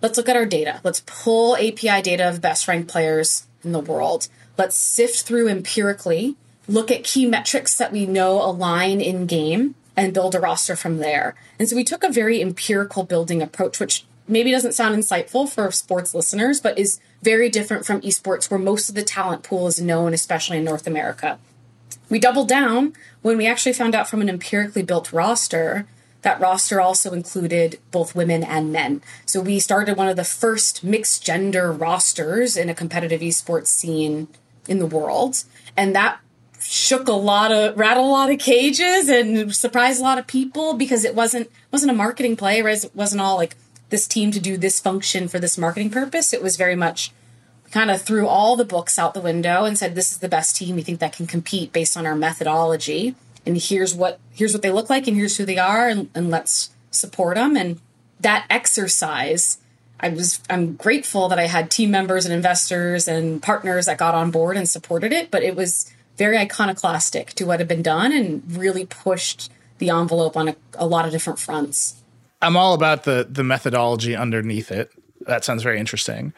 Let's 0.02 0.18
look 0.18 0.30
at 0.30 0.38
our 0.38 0.46
data. 0.46 0.80
Let's 0.84 1.04
pull 1.06 1.58
API 1.58 2.02
data 2.02 2.30
of 2.30 2.42
best 2.42 2.68
ranked 2.68 2.90
players 2.90 3.48
in 3.64 3.74
the 3.74 3.80
world. 3.80 4.30
Let's 4.60 4.76
sift 4.76 5.22
through 5.22 5.48
empirically, 5.48 6.36
look 6.68 6.92
at 6.92 7.06
key 7.06 7.26
metrics 7.26 7.78
that 7.78 7.94
we 7.94 8.06
know 8.06 8.44
align 8.44 9.00
in 9.00 9.26
game, 9.26 9.76
and 9.96 10.14
build 10.14 10.36
a 10.36 10.40
roster 10.42 10.76
from 10.76 10.98
there. 10.98 11.34
And 11.58 11.70
so 11.70 11.78
we 11.78 11.86
took 11.86 12.04
a 12.04 12.12
very 12.12 12.42
empirical 12.42 13.04
building 13.04 13.42
approach, 13.42 13.80
which 13.80 14.04
maybe 14.28 14.52
doesn't 14.52 14.74
sound 14.74 14.96
insightful 14.96 15.48
for 15.48 15.72
sports 15.72 16.14
listeners, 16.14 16.60
but 16.60 16.78
is 16.78 17.00
very 17.24 17.48
different 17.48 17.86
from 17.86 18.02
esports, 18.02 18.52
where 18.52 18.60
most 18.60 18.90
of 18.90 18.96
the 18.96 19.02
talent 19.02 19.44
pool 19.44 19.66
is 19.66 19.80
known, 19.80 20.14
especially 20.14 20.58
in 20.58 20.66
North 20.66 20.86
America. 20.86 21.40
We 22.10 22.20
doubled 22.20 22.50
down 22.50 22.92
when 23.22 23.38
we 23.38 23.48
actually 23.48 23.72
found 23.72 23.96
out 23.96 24.10
from 24.10 24.20
an 24.20 24.28
empirically 24.28 24.84
built 24.84 25.14
roster 25.14 25.88
that 26.22 26.42
roster 26.42 26.82
also 26.82 27.14
included 27.14 27.80
both 27.92 28.14
women 28.14 28.44
and 28.44 28.74
men. 28.74 29.02
So 29.26 29.40
we 29.40 29.62
started 29.62 29.96
one 29.96 30.10
of 30.10 30.18
the 30.18 30.26
first 30.26 30.84
mixed 30.84 31.24
gender 31.24 31.72
rosters 31.72 32.58
in 32.58 32.70
a 32.70 32.76
competitive 32.76 33.22
esports 33.22 33.68
scene 33.68 34.28
in 34.70 34.80
the 34.80 34.86
world. 34.86 35.44
And 35.76 35.96
that 35.96 36.20
shook 36.62 37.08
a 37.08 37.14
lot 37.14 37.52
of 37.52 37.78
rattled 37.78 38.08
a 38.08 38.10
lot 38.10 38.32
of 38.32 38.38
cages 38.38 39.10
and 39.10 39.56
surprised 39.56 40.00
a 40.00 40.04
lot 40.04 40.18
of 40.18 40.28
people 40.28 40.74
because 40.74 41.04
it 41.06 41.16
wasn't 41.16 41.50
wasn't 41.72 41.92
a 41.92 41.96
marketing 41.96 42.36
play, 42.36 42.60
it 42.60 42.92
wasn't 42.94 43.22
all 43.22 43.38
like 43.38 43.56
this 43.90 44.08
team 44.08 44.32
to 44.32 44.40
do 44.40 44.56
this 44.56 44.80
function 44.80 45.28
for 45.28 45.40
this 45.40 45.58
marketing 45.58 45.90
purpose. 45.90 46.34
It 46.34 46.44
was 46.44 46.58
very 46.58 46.76
much 46.76 47.12
kind 47.72 47.92
of 47.92 48.02
threw 48.02 48.28
all 48.28 48.56
the 48.56 48.66
books 48.66 48.98
out 48.98 49.14
the 49.14 49.22
window 49.22 49.64
and 49.64 49.78
said 49.78 49.96
this 49.96 50.12
is 50.12 50.20
the 50.20 50.30
best 50.30 50.56
team 50.56 50.76
we 50.76 50.82
think 50.82 51.00
that 51.00 51.14
can 51.14 51.28
compete 51.28 51.72
based 51.72 51.96
on 51.96 52.06
our 52.06 52.16
methodology 52.16 53.16
and 53.46 53.58
here's 53.58 53.94
what 53.94 54.20
here's 54.32 54.54
what 54.54 54.62
they 54.62 54.72
look 54.72 54.90
like 54.90 55.08
and 55.08 55.16
here's 55.16 55.38
who 55.38 55.46
they 55.46 55.58
are 55.58 55.88
and, 55.88 56.10
and 56.16 56.30
let's 56.30 56.72
support 56.92 57.36
them 57.36 57.56
and 57.56 57.80
that 58.20 58.46
exercise 58.50 59.60
i 60.00 60.10
was 60.10 60.42
i'm 60.50 60.74
grateful 60.74 61.30
that 61.30 61.40
i 61.40 61.48
had 61.48 61.70
team 61.70 61.92
members 61.92 62.26
and 62.26 62.34
investors 62.34 63.08
and 63.08 63.42
partners 63.42 63.86
that 63.86 63.98
got 63.98 64.16
on 64.16 64.32
board 64.32 64.58
and 64.58 64.68
supported 64.68 65.12
it 65.12 65.32
but 65.32 65.44
it 65.44 65.56
was 65.56 65.92
very 66.18 66.38
iconoclastic 66.38 67.34
to 67.34 67.46
what 67.46 67.60
had 67.60 67.68
been 67.68 67.82
done 67.82 68.12
and 68.12 68.44
really 68.58 68.86
pushed 68.86 69.52
the 69.78 69.90
envelope 69.90 70.36
on 70.36 70.50
a, 70.50 70.56
a 70.76 70.86
lot 70.86 71.06
of 71.06 71.12
different 71.12 71.40
fronts 71.40 72.00
I'm 72.42 72.56
all 72.56 72.74
about 72.74 73.04
the 73.04 73.28
the 73.30 73.44
methodology 73.44 74.16
underneath 74.16 74.72
it. 74.72 74.92
That 75.22 75.44
sounds 75.44 75.64
very 75.64 75.80
interesting. 75.80 76.34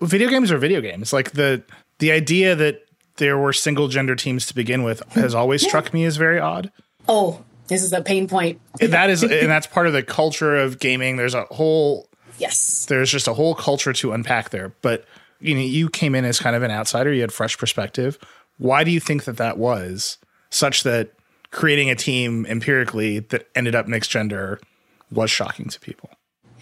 Video 0.00 0.28
games 0.28 0.50
are 0.50 0.58
video 0.58 0.80
games. 0.80 1.12
Like 1.12 1.32
the 1.32 1.62
the 1.98 2.12
idea 2.12 2.54
that 2.56 2.86
there 3.16 3.38
were 3.38 3.52
single 3.52 3.88
gender 3.88 4.16
teams 4.16 4.46
to 4.46 4.54
begin 4.54 4.82
with 4.82 5.02
has 5.12 5.34
always 5.34 5.62
struck 5.62 5.92
me 5.92 6.04
as 6.04 6.16
very 6.16 6.40
odd. 6.40 6.72
Oh, 7.08 7.44
this 7.68 7.82
is 7.82 7.92
a 7.92 8.00
pain 8.00 8.26
point. 8.26 8.60
that 8.80 9.10
is, 9.10 9.22
and 9.22 9.48
that's 9.48 9.66
part 9.66 9.86
of 9.86 9.92
the 9.92 10.02
culture 10.02 10.56
of 10.56 10.78
gaming. 10.80 11.16
There's 11.16 11.34
a 11.34 11.44
whole 11.44 12.08
yes. 12.38 12.86
There's 12.86 13.10
just 13.10 13.28
a 13.28 13.34
whole 13.34 13.54
culture 13.54 13.92
to 13.94 14.12
unpack 14.12 14.50
there. 14.50 14.74
But 14.82 15.04
you 15.40 15.54
know, 15.54 15.60
you 15.60 15.88
came 15.88 16.14
in 16.14 16.24
as 16.24 16.38
kind 16.38 16.56
of 16.56 16.62
an 16.62 16.70
outsider. 16.70 17.12
You 17.12 17.20
had 17.20 17.32
fresh 17.32 17.58
perspective. 17.58 18.18
Why 18.58 18.84
do 18.84 18.90
you 18.90 19.00
think 19.00 19.24
that 19.24 19.36
that 19.38 19.58
was 19.58 20.18
such 20.50 20.84
that 20.84 21.12
creating 21.54 21.88
a 21.88 21.94
team 21.94 22.44
empirically 22.46 23.20
that 23.20 23.48
ended 23.54 23.74
up 23.74 23.86
mixed 23.86 24.10
gender 24.10 24.60
was 25.10 25.30
shocking 25.30 25.68
to 25.68 25.78
people. 25.80 26.10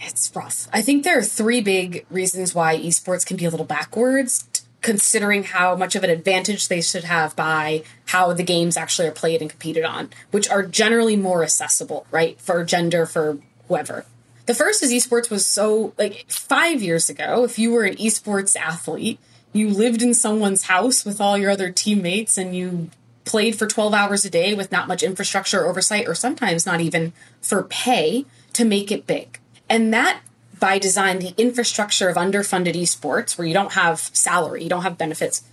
It's 0.00 0.30
rough. 0.34 0.68
I 0.72 0.82
think 0.82 1.02
there 1.02 1.18
are 1.18 1.22
three 1.22 1.60
big 1.60 2.04
reasons 2.10 2.54
why 2.54 2.76
esports 2.76 3.24
can 3.24 3.36
be 3.36 3.46
a 3.46 3.50
little 3.50 3.64
backwards, 3.64 4.48
considering 4.82 5.44
how 5.44 5.76
much 5.76 5.96
of 5.96 6.04
an 6.04 6.10
advantage 6.10 6.68
they 6.68 6.82
should 6.82 7.04
have 7.04 7.34
by 7.34 7.84
how 8.06 8.32
the 8.32 8.42
games 8.42 8.76
actually 8.76 9.08
are 9.08 9.12
played 9.12 9.40
and 9.40 9.48
competed 9.48 9.84
on, 9.84 10.10
which 10.30 10.50
are 10.50 10.62
generally 10.62 11.16
more 11.16 11.42
accessible, 11.42 12.06
right? 12.10 12.38
For 12.40 12.62
gender, 12.64 13.06
for 13.06 13.38
whoever. 13.68 14.04
The 14.52 14.58
first 14.58 14.82
is 14.82 14.92
esports 14.92 15.30
was 15.30 15.46
so, 15.46 15.94
like, 15.96 16.26
five 16.28 16.82
years 16.82 17.08
ago, 17.08 17.42
if 17.42 17.58
you 17.58 17.72
were 17.72 17.84
an 17.84 17.94
esports 17.94 18.54
athlete, 18.54 19.18
you 19.54 19.70
lived 19.70 20.02
in 20.02 20.12
someone's 20.12 20.64
house 20.64 21.06
with 21.06 21.22
all 21.22 21.38
your 21.38 21.50
other 21.50 21.70
teammates 21.70 22.36
and 22.36 22.54
you 22.54 22.90
played 23.24 23.56
for 23.56 23.66
12 23.66 23.94
hours 23.94 24.26
a 24.26 24.30
day 24.30 24.52
with 24.52 24.70
not 24.70 24.88
much 24.88 25.02
infrastructure 25.02 25.64
oversight 25.64 26.06
or 26.06 26.14
sometimes 26.14 26.66
not 26.66 26.82
even 26.82 27.14
for 27.40 27.62
pay 27.62 28.26
to 28.52 28.66
make 28.66 28.92
it 28.92 29.06
big. 29.06 29.38
And 29.70 29.90
that 29.94 30.20
by 30.60 30.78
design, 30.78 31.20
the 31.20 31.32
infrastructure 31.38 32.10
of 32.10 32.16
underfunded 32.18 32.74
esports 32.74 33.38
where 33.38 33.46
you 33.46 33.54
don't 33.54 33.72
have 33.72 34.00
salary, 34.12 34.64
you 34.64 34.68
don't 34.68 34.82
have 34.82 34.98
benefits, 34.98 35.44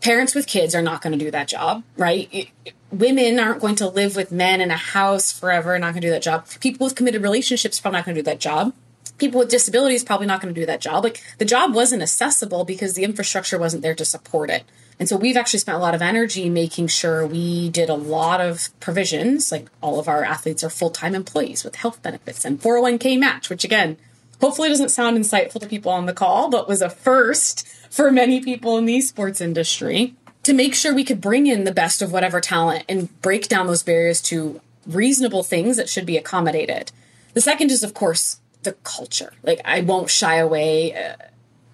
parents 0.00 0.34
with 0.34 0.46
kids 0.46 0.74
are 0.74 0.82
not 0.82 1.02
going 1.02 1.18
to 1.18 1.24
do 1.24 1.30
that 1.30 1.48
job, 1.48 1.82
right? 1.96 2.50
Women 2.90 3.38
aren't 3.38 3.60
going 3.60 3.76
to 3.76 3.88
live 3.88 4.16
with 4.16 4.30
men 4.30 4.60
in 4.60 4.70
a 4.70 4.76
house 4.76 5.32
forever, 5.32 5.78
not 5.78 5.92
going 5.92 6.02
to 6.02 6.08
do 6.08 6.10
that 6.10 6.22
job. 6.22 6.46
People 6.60 6.86
with 6.86 6.94
committed 6.94 7.22
relationships 7.22 7.80
probably 7.80 7.98
not 7.98 8.04
going 8.04 8.14
to 8.14 8.22
do 8.22 8.24
that 8.24 8.40
job. 8.40 8.72
People 9.18 9.40
with 9.40 9.48
disabilities 9.48 10.04
probably 10.04 10.26
not 10.26 10.40
going 10.40 10.54
to 10.54 10.60
do 10.60 10.66
that 10.66 10.80
job. 10.80 11.02
Like 11.02 11.22
the 11.38 11.44
job 11.44 11.74
wasn't 11.74 12.02
accessible 12.02 12.64
because 12.64 12.94
the 12.94 13.04
infrastructure 13.04 13.58
wasn't 13.58 13.82
there 13.82 13.94
to 13.94 14.04
support 14.04 14.50
it. 14.50 14.64
And 14.98 15.08
so 15.08 15.16
we've 15.16 15.36
actually 15.36 15.58
spent 15.58 15.76
a 15.76 15.80
lot 15.80 15.94
of 15.94 16.02
energy 16.02 16.48
making 16.48 16.88
sure 16.88 17.26
we 17.26 17.68
did 17.68 17.88
a 17.88 17.94
lot 17.94 18.40
of 18.40 18.68
provisions. 18.80 19.52
Like 19.52 19.68
all 19.82 19.98
of 19.98 20.08
our 20.08 20.24
athletes 20.24 20.64
are 20.64 20.70
full 20.70 20.90
time 20.90 21.14
employees 21.14 21.64
with 21.64 21.76
health 21.76 22.02
benefits 22.02 22.44
and 22.44 22.60
401k 22.60 23.18
match, 23.18 23.50
which 23.50 23.64
again, 23.64 23.96
hopefully 24.40 24.68
doesn't 24.68 24.90
sound 24.90 25.18
insightful 25.18 25.60
to 25.60 25.66
people 25.66 25.92
on 25.92 26.06
the 26.06 26.12
call, 26.12 26.50
but 26.50 26.68
was 26.68 26.82
a 26.82 26.90
first 26.90 27.66
for 27.96 28.12
many 28.12 28.42
people 28.42 28.76
in 28.76 28.84
the 28.84 28.98
esports 28.98 29.40
industry 29.40 30.14
to 30.42 30.52
make 30.52 30.74
sure 30.74 30.94
we 30.94 31.02
could 31.02 31.18
bring 31.18 31.46
in 31.46 31.64
the 31.64 31.72
best 31.72 32.02
of 32.02 32.12
whatever 32.12 32.42
talent 32.42 32.84
and 32.90 33.20
break 33.22 33.48
down 33.48 33.66
those 33.66 33.82
barriers 33.82 34.20
to 34.20 34.60
reasonable 34.86 35.42
things 35.42 35.78
that 35.78 35.88
should 35.88 36.04
be 36.04 36.18
accommodated. 36.18 36.92
The 37.32 37.40
second 37.40 37.70
is, 37.70 37.82
of 37.82 37.94
course, 37.94 38.38
the 38.64 38.72
culture. 38.84 39.32
Like, 39.42 39.62
I 39.64 39.80
won't 39.80 40.10
shy 40.10 40.36
away. 40.36 40.94
Uh, 40.94 41.14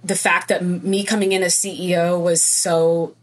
the 0.05 0.15
fact 0.15 0.47
that 0.47 0.63
me 0.63 1.03
coming 1.03 1.33
in 1.33 1.43
as 1.43 1.57
CEO 1.57 2.23
was 2.23 2.41
so 2.41 3.17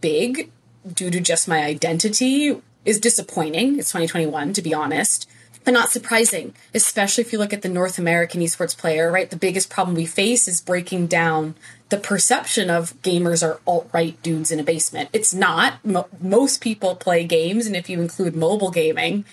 big 0.00 0.50
due 0.92 1.10
to 1.10 1.20
just 1.20 1.46
my 1.46 1.62
identity 1.62 2.60
is 2.84 2.98
disappointing. 2.98 3.78
It's 3.78 3.90
2021, 3.90 4.54
to 4.54 4.62
be 4.62 4.74
honest, 4.74 5.30
but 5.62 5.72
not 5.72 5.90
surprising, 5.90 6.54
especially 6.74 7.22
if 7.22 7.32
you 7.32 7.38
look 7.38 7.52
at 7.52 7.62
the 7.62 7.68
North 7.68 7.96
American 7.96 8.40
esports 8.40 8.76
player, 8.76 9.12
right? 9.12 9.30
The 9.30 9.36
biggest 9.36 9.70
problem 9.70 9.94
we 9.94 10.06
face 10.06 10.48
is 10.48 10.60
breaking 10.60 11.06
down 11.06 11.54
the 11.90 11.98
perception 11.98 12.70
of 12.70 12.94
gamers 13.02 13.46
are 13.46 13.60
alt 13.66 13.88
right 13.92 14.20
dudes 14.22 14.50
in 14.50 14.60
a 14.60 14.64
basement. 14.64 15.10
It's 15.12 15.34
not. 15.34 15.84
Mo- 15.84 16.08
most 16.20 16.60
people 16.60 16.94
play 16.94 17.24
games, 17.24 17.66
and 17.66 17.76
if 17.76 17.90
you 17.90 18.00
include 18.00 18.34
mobile 18.34 18.70
gaming, 18.70 19.24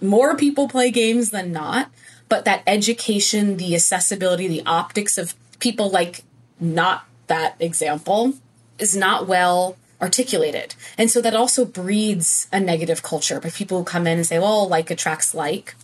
more 0.00 0.36
people 0.36 0.68
play 0.68 0.90
games 0.90 1.30
than 1.30 1.52
not, 1.52 1.90
but 2.28 2.44
that 2.44 2.62
education, 2.66 3.56
the 3.56 3.74
accessibility, 3.74 4.48
the 4.48 4.62
optics 4.66 5.18
of 5.18 5.34
people 5.58 5.90
like 5.90 6.22
not 6.58 7.06
that 7.26 7.56
example 7.60 8.34
is 8.78 8.96
not 8.96 9.26
well 9.26 9.76
articulated. 10.00 10.74
And 10.96 11.10
so 11.10 11.20
that 11.20 11.34
also 11.34 11.64
breeds 11.64 12.48
a 12.52 12.60
negative 12.60 13.02
culture 13.02 13.40
by 13.40 13.50
people 13.50 13.78
who 13.78 13.84
come 13.84 14.06
in 14.06 14.18
and 14.18 14.26
say, 14.26 14.38
well, 14.38 14.68
like 14.68 14.90
attracts 14.90 15.34
like. 15.34 15.74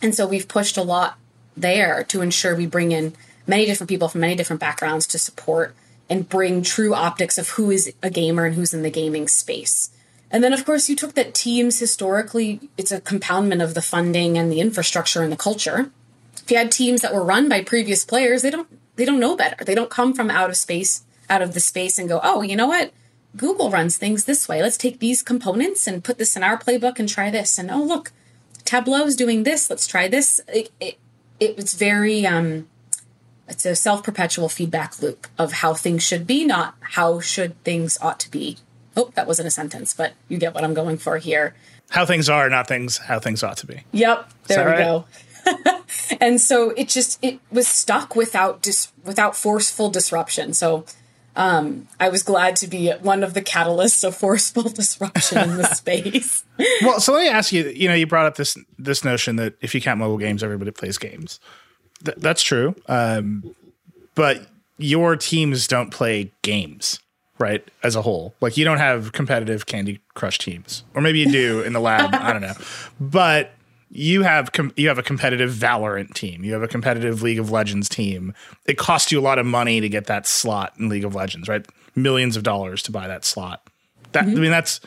And 0.00 0.14
so 0.14 0.26
we've 0.26 0.48
pushed 0.48 0.76
a 0.76 0.82
lot 0.82 1.18
there 1.56 2.04
to 2.04 2.22
ensure 2.22 2.56
we 2.56 2.66
bring 2.66 2.92
in 2.92 3.14
many 3.48 3.66
different 3.66 3.88
people 3.88 4.08
from 4.08 4.20
many 4.20 4.36
different 4.36 4.60
backgrounds 4.60 5.06
to 5.08 5.18
support 5.18 5.74
and 6.08 6.28
bring 6.28 6.62
true 6.62 6.94
optics 6.94 7.38
of 7.38 7.50
who 7.50 7.70
is 7.70 7.92
a 8.02 8.10
gamer 8.10 8.44
and 8.44 8.54
who's 8.54 8.72
in 8.72 8.82
the 8.82 8.90
gaming 8.90 9.26
space. 9.26 9.90
And 10.30 10.44
then, 10.44 10.52
of 10.52 10.64
course, 10.64 10.88
you 10.88 10.96
took 10.96 11.14
that 11.14 11.34
teams 11.34 11.78
historically, 11.78 12.60
it's 12.76 12.92
a 12.92 13.00
compoundment 13.00 13.62
of 13.62 13.74
the 13.74 13.82
funding 13.82 14.36
and 14.36 14.52
the 14.52 14.60
infrastructure 14.60 15.22
and 15.22 15.32
the 15.32 15.36
culture. 15.36 15.90
If 16.36 16.50
you 16.50 16.58
had 16.58 16.70
teams 16.70 17.00
that 17.02 17.14
were 17.14 17.24
run 17.24 17.48
by 17.48 17.62
previous 17.62 18.04
players, 18.04 18.42
they 18.42 18.50
don't 18.50 18.68
they 18.96 19.04
don't 19.04 19.20
know 19.20 19.36
better. 19.36 19.64
They 19.64 19.76
don't 19.76 19.90
come 19.90 20.12
from 20.12 20.28
out 20.28 20.50
of 20.50 20.56
space, 20.56 21.04
out 21.30 21.40
of 21.40 21.54
the 21.54 21.60
space 21.60 21.98
and 21.98 22.08
go, 22.08 22.20
oh, 22.22 22.42
you 22.42 22.56
know 22.56 22.66
what? 22.66 22.92
Google 23.36 23.70
runs 23.70 23.96
things 23.96 24.24
this 24.24 24.48
way. 24.48 24.60
Let's 24.60 24.76
take 24.76 24.98
these 24.98 25.22
components 25.22 25.86
and 25.86 26.02
put 26.02 26.18
this 26.18 26.36
in 26.36 26.42
our 26.42 26.58
playbook 26.58 26.98
and 26.98 27.08
try 27.08 27.30
this. 27.30 27.58
And 27.58 27.70
oh, 27.70 27.82
look, 27.82 28.10
Tableau's 28.64 29.14
doing 29.14 29.44
this. 29.44 29.70
Let's 29.70 29.86
try 29.86 30.08
this. 30.08 30.40
It, 30.48 30.70
it, 30.80 30.98
it 31.38 31.56
was 31.56 31.74
very, 31.74 32.26
um, 32.26 32.66
it's 33.48 33.64
a 33.64 33.74
self 33.74 34.02
perpetual 34.02 34.48
feedback 34.48 35.00
loop 35.00 35.26
of 35.38 35.52
how 35.52 35.74
things 35.74 36.02
should 36.02 36.26
be, 36.26 36.44
not 36.44 36.74
how 36.80 37.20
should 37.20 37.62
things 37.64 37.98
ought 38.00 38.20
to 38.20 38.30
be. 38.30 38.58
Oh, 38.96 39.10
that 39.14 39.26
wasn't 39.26 39.48
a 39.48 39.50
sentence, 39.50 39.94
but 39.94 40.12
you 40.28 40.38
get 40.38 40.54
what 40.54 40.64
I'm 40.64 40.74
going 40.74 40.98
for 40.98 41.18
here. 41.18 41.54
How 41.90 42.04
things 42.04 42.28
are, 42.28 42.48
not 42.50 42.66
things 42.66 42.98
how 42.98 43.18
things 43.18 43.42
ought 43.42 43.56
to 43.58 43.66
be. 43.66 43.84
Yep, 43.92 44.30
there 44.46 44.64
we 44.64 44.70
right? 44.72 44.84
go. 44.84 45.04
and 46.20 46.40
so 46.40 46.70
it 46.70 46.88
just 46.88 47.18
it 47.22 47.40
was 47.50 47.66
stuck 47.66 48.14
without 48.14 48.60
dis, 48.62 48.92
without 49.04 49.36
forceful 49.36 49.88
disruption. 49.88 50.52
So 50.52 50.84
um, 51.36 51.86
I 52.00 52.08
was 52.08 52.24
glad 52.24 52.56
to 52.56 52.66
be 52.66 52.90
one 52.90 53.22
of 53.22 53.32
the 53.32 53.40
catalysts 53.40 54.02
of 54.06 54.16
forceful 54.16 54.62
disruption 54.68 55.38
in 55.38 55.56
the 55.56 55.74
space. 55.74 56.44
Well, 56.82 56.98
so 56.98 57.12
let 57.12 57.22
me 57.22 57.28
ask 57.28 57.52
you. 57.52 57.68
You 57.68 57.86
know, 57.86 57.94
you 57.94 58.04
brought 58.04 58.26
up 58.26 58.34
this 58.34 58.56
this 58.78 59.04
notion 59.04 59.36
that 59.36 59.54
if 59.60 59.76
you 59.76 59.80
count 59.80 60.00
mobile 60.00 60.18
games, 60.18 60.42
everybody 60.42 60.72
plays 60.72 60.98
games. 60.98 61.38
Th- 62.04 62.16
that's 62.18 62.42
true, 62.42 62.74
um, 62.88 63.54
but 64.14 64.46
your 64.78 65.16
teams 65.16 65.66
don't 65.66 65.90
play 65.90 66.32
games, 66.42 67.00
right? 67.38 67.66
As 67.82 67.96
a 67.96 68.02
whole, 68.02 68.34
like 68.40 68.56
you 68.56 68.64
don't 68.64 68.78
have 68.78 69.12
competitive 69.12 69.66
Candy 69.66 70.00
Crush 70.14 70.38
teams, 70.38 70.84
or 70.94 71.02
maybe 71.02 71.20
you 71.20 71.30
do 71.30 71.62
in 71.62 71.72
the 71.72 71.80
lab. 71.80 72.14
I 72.14 72.32
don't 72.32 72.42
know, 72.42 72.54
but 73.00 73.52
you 73.90 74.22
have 74.22 74.52
com- 74.52 74.72
you 74.76 74.88
have 74.88 74.98
a 74.98 75.02
competitive 75.02 75.50
Valorant 75.50 76.14
team. 76.14 76.44
You 76.44 76.52
have 76.52 76.62
a 76.62 76.68
competitive 76.68 77.22
League 77.22 77.38
of 77.38 77.50
Legends 77.50 77.88
team. 77.88 78.34
It 78.66 78.78
costs 78.78 79.10
you 79.10 79.18
a 79.18 79.22
lot 79.22 79.38
of 79.38 79.46
money 79.46 79.80
to 79.80 79.88
get 79.88 80.06
that 80.06 80.26
slot 80.26 80.74
in 80.78 80.88
League 80.88 81.04
of 81.04 81.14
Legends, 81.14 81.48
right? 81.48 81.66
Millions 81.94 82.36
of 82.36 82.42
dollars 82.42 82.82
to 82.84 82.92
buy 82.92 83.08
that 83.08 83.24
slot. 83.24 83.66
That 84.12 84.24
I 84.24 84.28
mean, 84.28 84.50
that's 84.50 84.80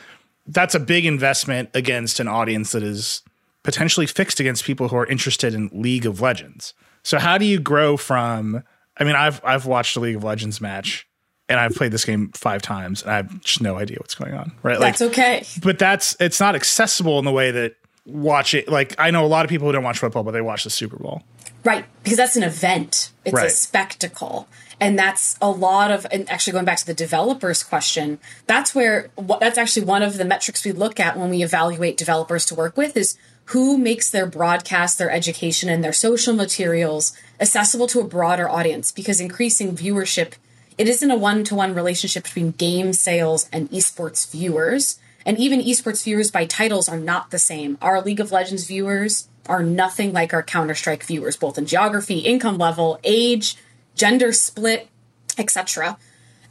that's 0.46 0.74
a 0.74 0.80
big 0.80 1.04
investment 1.04 1.70
against 1.74 2.20
an 2.20 2.28
audience 2.28 2.72
that 2.72 2.82
is 2.82 3.22
potentially 3.62 4.06
fixed 4.06 4.40
against 4.40 4.64
people 4.64 4.88
who 4.88 4.96
are 4.96 5.06
interested 5.06 5.54
in 5.54 5.70
League 5.72 6.06
of 6.06 6.20
Legends. 6.20 6.74
So 7.02 7.18
how 7.18 7.38
do 7.38 7.44
you 7.44 7.60
grow 7.60 7.96
from? 7.96 8.62
I 8.96 9.04
mean, 9.04 9.16
I've 9.16 9.40
I've 9.44 9.66
watched 9.66 9.96
a 9.96 10.00
League 10.00 10.16
of 10.16 10.24
Legends 10.24 10.60
match, 10.60 11.06
and 11.48 11.58
I've 11.58 11.74
played 11.74 11.92
this 11.92 12.04
game 12.04 12.30
five 12.34 12.62
times, 12.62 13.02
and 13.02 13.10
I 13.10 13.16
have 13.16 13.40
just 13.42 13.60
no 13.60 13.76
idea 13.76 13.98
what's 14.00 14.14
going 14.14 14.34
on. 14.34 14.52
Right? 14.62 14.78
That's 14.78 15.02
okay. 15.02 15.44
But 15.62 15.78
that's 15.78 16.16
it's 16.20 16.40
not 16.40 16.54
accessible 16.54 17.18
in 17.18 17.24
the 17.24 17.32
way 17.32 17.50
that 17.50 17.76
watch 18.06 18.54
it. 18.54 18.68
Like 18.68 18.94
I 18.98 19.10
know 19.10 19.24
a 19.24 19.26
lot 19.26 19.44
of 19.44 19.48
people 19.48 19.66
who 19.66 19.72
don't 19.72 19.84
watch 19.84 19.98
football, 19.98 20.22
but 20.22 20.32
they 20.32 20.40
watch 20.40 20.64
the 20.64 20.70
Super 20.70 20.96
Bowl. 20.96 21.22
Right, 21.64 21.84
because 22.02 22.16
that's 22.16 22.34
an 22.36 22.42
event. 22.42 23.12
It's 23.24 23.40
a 23.40 23.48
spectacle. 23.48 24.48
And 24.80 24.98
that's 24.98 25.36
a 25.40 25.48
lot 25.48 25.92
of 25.92 26.08
and 26.10 26.28
actually 26.28 26.54
going 26.54 26.64
back 26.64 26.78
to 26.78 26.86
the 26.86 26.94
developers 26.94 27.62
question, 27.62 28.18
that's 28.48 28.74
where 28.74 29.10
that's 29.40 29.56
actually 29.56 29.86
one 29.86 30.02
of 30.02 30.16
the 30.16 30.24
metrics 30.24 30.64
we 30.64 30.72
look 30.72 30.98
at 30.98 31.16
when 31.16 31.30
we 31.30 31.44
evaluate 31.44 31.96
developers 31.96 32.44
to 32.46 32.56
work 32.56 32.76
with 32.76 32.96
is 32.96 33.16
who 33.46 33.76
makes 33.76 34.10
their 34.10 34.26
broadcast, 34.26 34.98
their 34.98 35.10
education 35.10 35.68
and 35.68 35.82
their 35.82 35.92
social 35.92 36.34
materials 36.34 37.16
accessible 37.40 37.86
to 37.88 38.00
a 38.00 38.04
broader 38.04 38.48
audience 38.48 38.92
because 38.92 39.20
increasing 39.20 39.76
viewership 39.76 40.34
it 40.78 40.88
isn't 40.88 41.10
a 41.10 41.16
one-to-one 41.16 41.74
relationship 41.74 42.24
between 42.24 42.52
game 42.52 42.92
sales 42.92 43.48
and 43.52 43.70
esports 43.70 44.30
viewers. 44.30 44.98
And 45.24 45.38
even 45.38 45.60
esports 45.60 46.04
viewers 46.04 46.30
by 46.30 46.46
titles 46.46 46.88
are 46.88 46.98
not 46.98 47.30
the 47.30 47.38
same. 47.38 47.78
Our 47.80 48.00
League 48.00 48.20
of 48.20 48.32
Legends 48.32 48.66
viewers 48.66 49.28
are 49.46 49.62
nothing 49.62 50.12
like 50.12 50.32
our 50.32 50.42
Counter 50.42 50.74
Strike 50.74 51.04
viewers, 51.04 51.36
both 51.36 51.58
in 51.58 51.66
geography, 51.66 52.18
income 52.18 52.58
level, 52.58 52.98
age, 53.04 53.56
gender 53.94 54.32
split, 54.32 54.88
etc. 55.38 55.98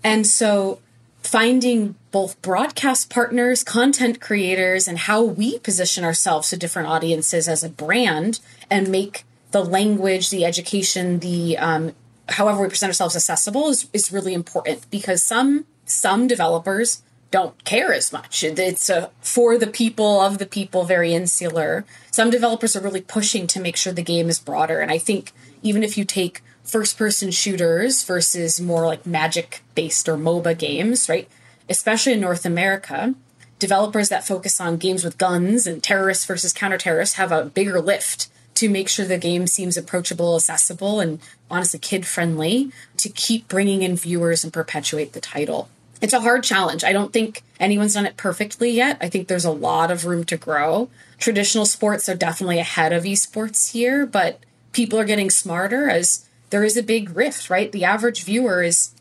And 0.03 0.25
so 0.25 0.79
finding 1.21 1.95
both 2.11 2.41
broadcast 2.41 3.09
partners, 3.09 3.63
content 3.63 4.19
creators, 4.19 4.87
and 4.87 4.97
how 4.97 5.23
we 5.23 5.59
position 5.59 6.03
ourselves 6.03 6.49
to 6.49 6.57
different 6.57 6.89
audiences 6.89 7.47
as 7.47 7.63
a 7.63 7.69
brand 7.69 8.39
and 8.69 8.89
make 8.89 9.23
the 9.51 9.63
language, 9.63 10.29
the 10.29 10.45
education, 10.45 11.19
the 11.19 11.57
um, 11.57 11.93
however 12.29 12.61
we 12.61 12.69
present 12.69 12.89
ourselves 12.89 13.15
accessible 13.15 13.69
is, 13.69 13.89
is 13.93 14.11
really 14.11 14.33
important 14.33 14.89
because 14.89 15.21
some 15.21 15.65
some 15.85 16.27
developers 16.27 17.03
don't 17.31 17.63
care 17.63 17.93
as 17.93 18.11
much. 18.11 18.43
It's 18.43 18.89
a 18.89 19.11
for 19.21 19.57
the 19.57 19.67
people 19.67 20.21
of 20.21 20.37
the 20.37 20.45
people, 20.45 20.83
very 20.83 21.13
insular. 21.13 21.85
Some 22.11 22.29
developers 22.29 22.75
are 22.75 22.81
really 22.81 23.01
pushing 23.01 23.47
to 23.47 23.61
make 23.61 23.77
sure 23.77 23.93
the 23.93 24.01
game 24.01 24.29
is 24.29 24.39
broader, 24.39 24.79
and 24.79 24.91
I 24.91 24.97
think 24.97 25.31
even 25.61 25.83
if 25.83 25.97
you 25.97 26.05
take 26.05 26.41
first 26.63 26.97
person 26.97 27.31
shooters 27.31 28.03
versus 28.03 28.61
more 28.61 28.85
like 28.85 29.05
magic 29.05 29.61
based 29.75 30.07
or 30.07 30.17
MOBA 30.17 30.57
games, 30.57 31.09
right? 31.09 31.27
Especially 31.69 32.13
in 32.13 32.21
North 32.21 32.45
America, 32.45 33.15
developers 33.59 34.09
that 34.09 34.25
focus 34.25 34.59
on 34.59 34.77
games 34.77 35.03
with 35.03 35.17
guns 35.17 35.67
and 35.67 35.83
terrorists 35.83 36.25
versus 36.25 36.53
counter 36.53 36.77
terrorists 36.77 37.15
have 37.15 37.31
a 37.31 37.45
bigger 37.45 37.79
lift 37.79 38.27
to 38.55 38.69
make 38.69 38.89
sure 38.89 39.05
the 39.05 39.17
game 39.17 39.47
seems 39.47 39.77
approachable, 39.77 40.35
accessible, 40.35 40.99
and 40.99 41.19
honestly 41.49 41.79
kid 41.79 42.05
friendly 42.05 42.71
to 42.97 43.09
keep 43.09 43.47
bringing 43.47 43.81
in 43.81 43.95
viewers 43.95 44.43
and 44.43 44.51
perpetuate 44.51 45.13
the 45.13 45.21
title. 45.21 45.69
It's 46.01 46.13
a 46.13 46.21
hard 46.21 46.43
challenge. 46.43 46.83
I 46.83 46.93
don't 46.93 47.13
think 47.13 47.43
anyone's 47.59 47.93
done 47.93 48.07
it 48.07 48.17
perfectly 48.17 48.71
yet. 48.71 48.97
I 48.99 49.07
think 49.07 49.27
there's 49.27 49.45
a 49.45 49.51
lot 49.51 49.91
of 49.91 50.05
room 50.05 50.23
to 50.25 50.37
grow. 50.37 50.89
Traditional 51.19 51.65
sports 51.65 52.09
are 52.09 52.15
definitely 52.15 52.57
ahead 52.57 52.91
of 52.91 53.03
esports 53.03 53.71
here, 53.71 54.07
but 54.07 54.39
people 54.71 54.99
are 54.99 55.05
getting 55.05 55.29
smarter 55.29 55.89
as 55.89 56.27
there 56.51 56.63
is 56.63 56.77
a 56.77 56.83
big 56.83 57.15
rift, 57.15 57.49
right? 57.49 57.71
The 57.71 57.83
average 57.83 58.23
viewer 58.23 58.61
is 58.61 58.93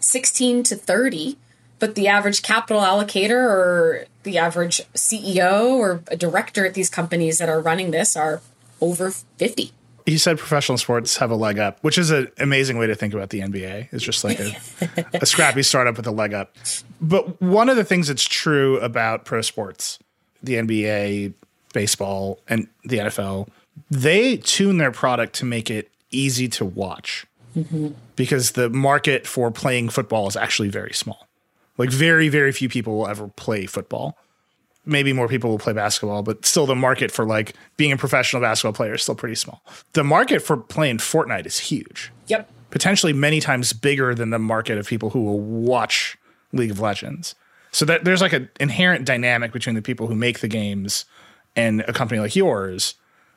16 0.00 0.64
to 0.64 0.76
30, 0.76 1.38
but 1.78 1.94
the 1.94 2.08
average 2.08 2.42
capital 2.42 2.82
allocator 2.82 3.42
or 3.42 4.06
the 4.24 4.38
average 4.38 4.80
CEO 4.94 5.70
or 5.70 6.02
a 6.08 6.16
director 6.16 6.66
at 6.66 6.74
these 6.74 6.90
companies 6.90 7.38
that 7.38 7.48
are 7.48 7.60
running 7.60 7.90
this 7.90 8.16
are 8.16 8.40
over 8.80 9.10
50. 9.10 9.70
You 10.06 10.18
said 10.18 10.38
professional 10.38 10.76
sports 10.76 11.16
have 11.16 11.30
a 11.30 11.34
leg 11.34 11.58
up, 11.58 11.78
which 11.82 11.96
is 11.96 12.10
an 12.10 12.30
amazing 12.38 12.76
way 12.76 12.86
to 12.86 12.94
think 12.94 13.14
about 13.14 13.30
the 13.30 13.40
NBA. 13.40 13.88
It's 13.90 14.04
just 14.04 14.22
like 14.22 14.38
a, 14.38 14.54
a 15.22 15.26
scrappy 15.26 15.62
startup 15.62 15.96
with 15.96 16.06
a 16.06 16.10
leg 16.10 16.34
up. 16.34 16.54
But 17.00 17.40
one 17.40 17.70
of 17.70 17.76
the 17.76 17.84
things 17.84 18.08
that's 18.08 18.24
true 18.24 18.78
about 18.80 19.24
pro 19.24 19.40
sports, 19.40 19.98
the 20.42 20.54
NBA, 20.54 21.32
baseball, 21.72 22.40
and 22.48 22.68
the 22.84 22.98
NFL, 22.98 23.48
they 23.90 24.36
tune 24.36 24.76
their 24.76 24.92
product 24.92 25.34
to 25.36 25.46
make 25.46 25.70
it 25.70 25.90
easy 26.16 26.48
to 26.48 26.64
watch 26.64 27.26
mm-hmm. 27.56 27.88
because 28.16 28.52
the 28.52 28.70
market 28.70 29.26
for 29.26 29.50
playing 29.50 29.88
football 29.88 30.26
is 30.28 30.36
actually 30.36 30.68
very 30.68 30.92
small. 30.92 31.26
Like, 31.76 31.90
very, 31.90 32.28
very 32.28 32.52
few 32.52 32.68
people 32.68 32.96
will 32.96 33.08
ever 33.08 33.28
play 33.28 33.66
football 33.66 34.16
maybe 34.86 35.12
more 35.12 35.28
people 35.28 35.50
will 35.50 35.58
play 35.58 35.72
basketball, 35.72 36.22
but 36.22 36.44
still 36.44 36.66
the 36.66 36.74
market 36.74 37.10
for 37.10 37.24
like 37.24 37.54
being 37.76 37.92
a 37.92 37.96
professional 37.96 38.42
basketball 38.42 38.72
player 38.72 38.94
is 38.94 39.02
still 39.02 39.14
pretty 39.14 39.34
small. 39.34 39.62
The 39.92 40.04
market 40.04 40.42
for 40.42 40.56
playing 40.56 40.98
Fortnite 40.98 41.46
is 41.46 41.58
huge. 41.58 42.12
Yep. 42.26 42.50
Potentially 42.70 43.12
many 43.12 43.40
times 43.40 43.72
bigger 43.72 44.14
than 44.14 44.30
the 44.30 44.38
market 44.38 44.78
of 44.78 44.86
people 44.86 45.10
who 45.10 45.22
will 45.22 45.40
watch 45.40 46.18
League 46.52 46.70
of 46.70 46.80
Legends. 46.80 47.34
So 47.72 47.84
that 47.86 48.04
there's 48.04 48.20
like 48.20 48.32
an 48.32 48.48
inherent 48.60 49.04
dynamic 49.04 49.52
between 49.52 49.74
the 49.74 49.82
people 49.82 50.06
who 50.06 50.14
make 50.14 50.40
the 50.40 50.48
games 50.48 51.04
and 51.56 51.80
a 51.82 51.92
company 51.92 52.20
like 52.20 52.36
yours, 52.36 52.94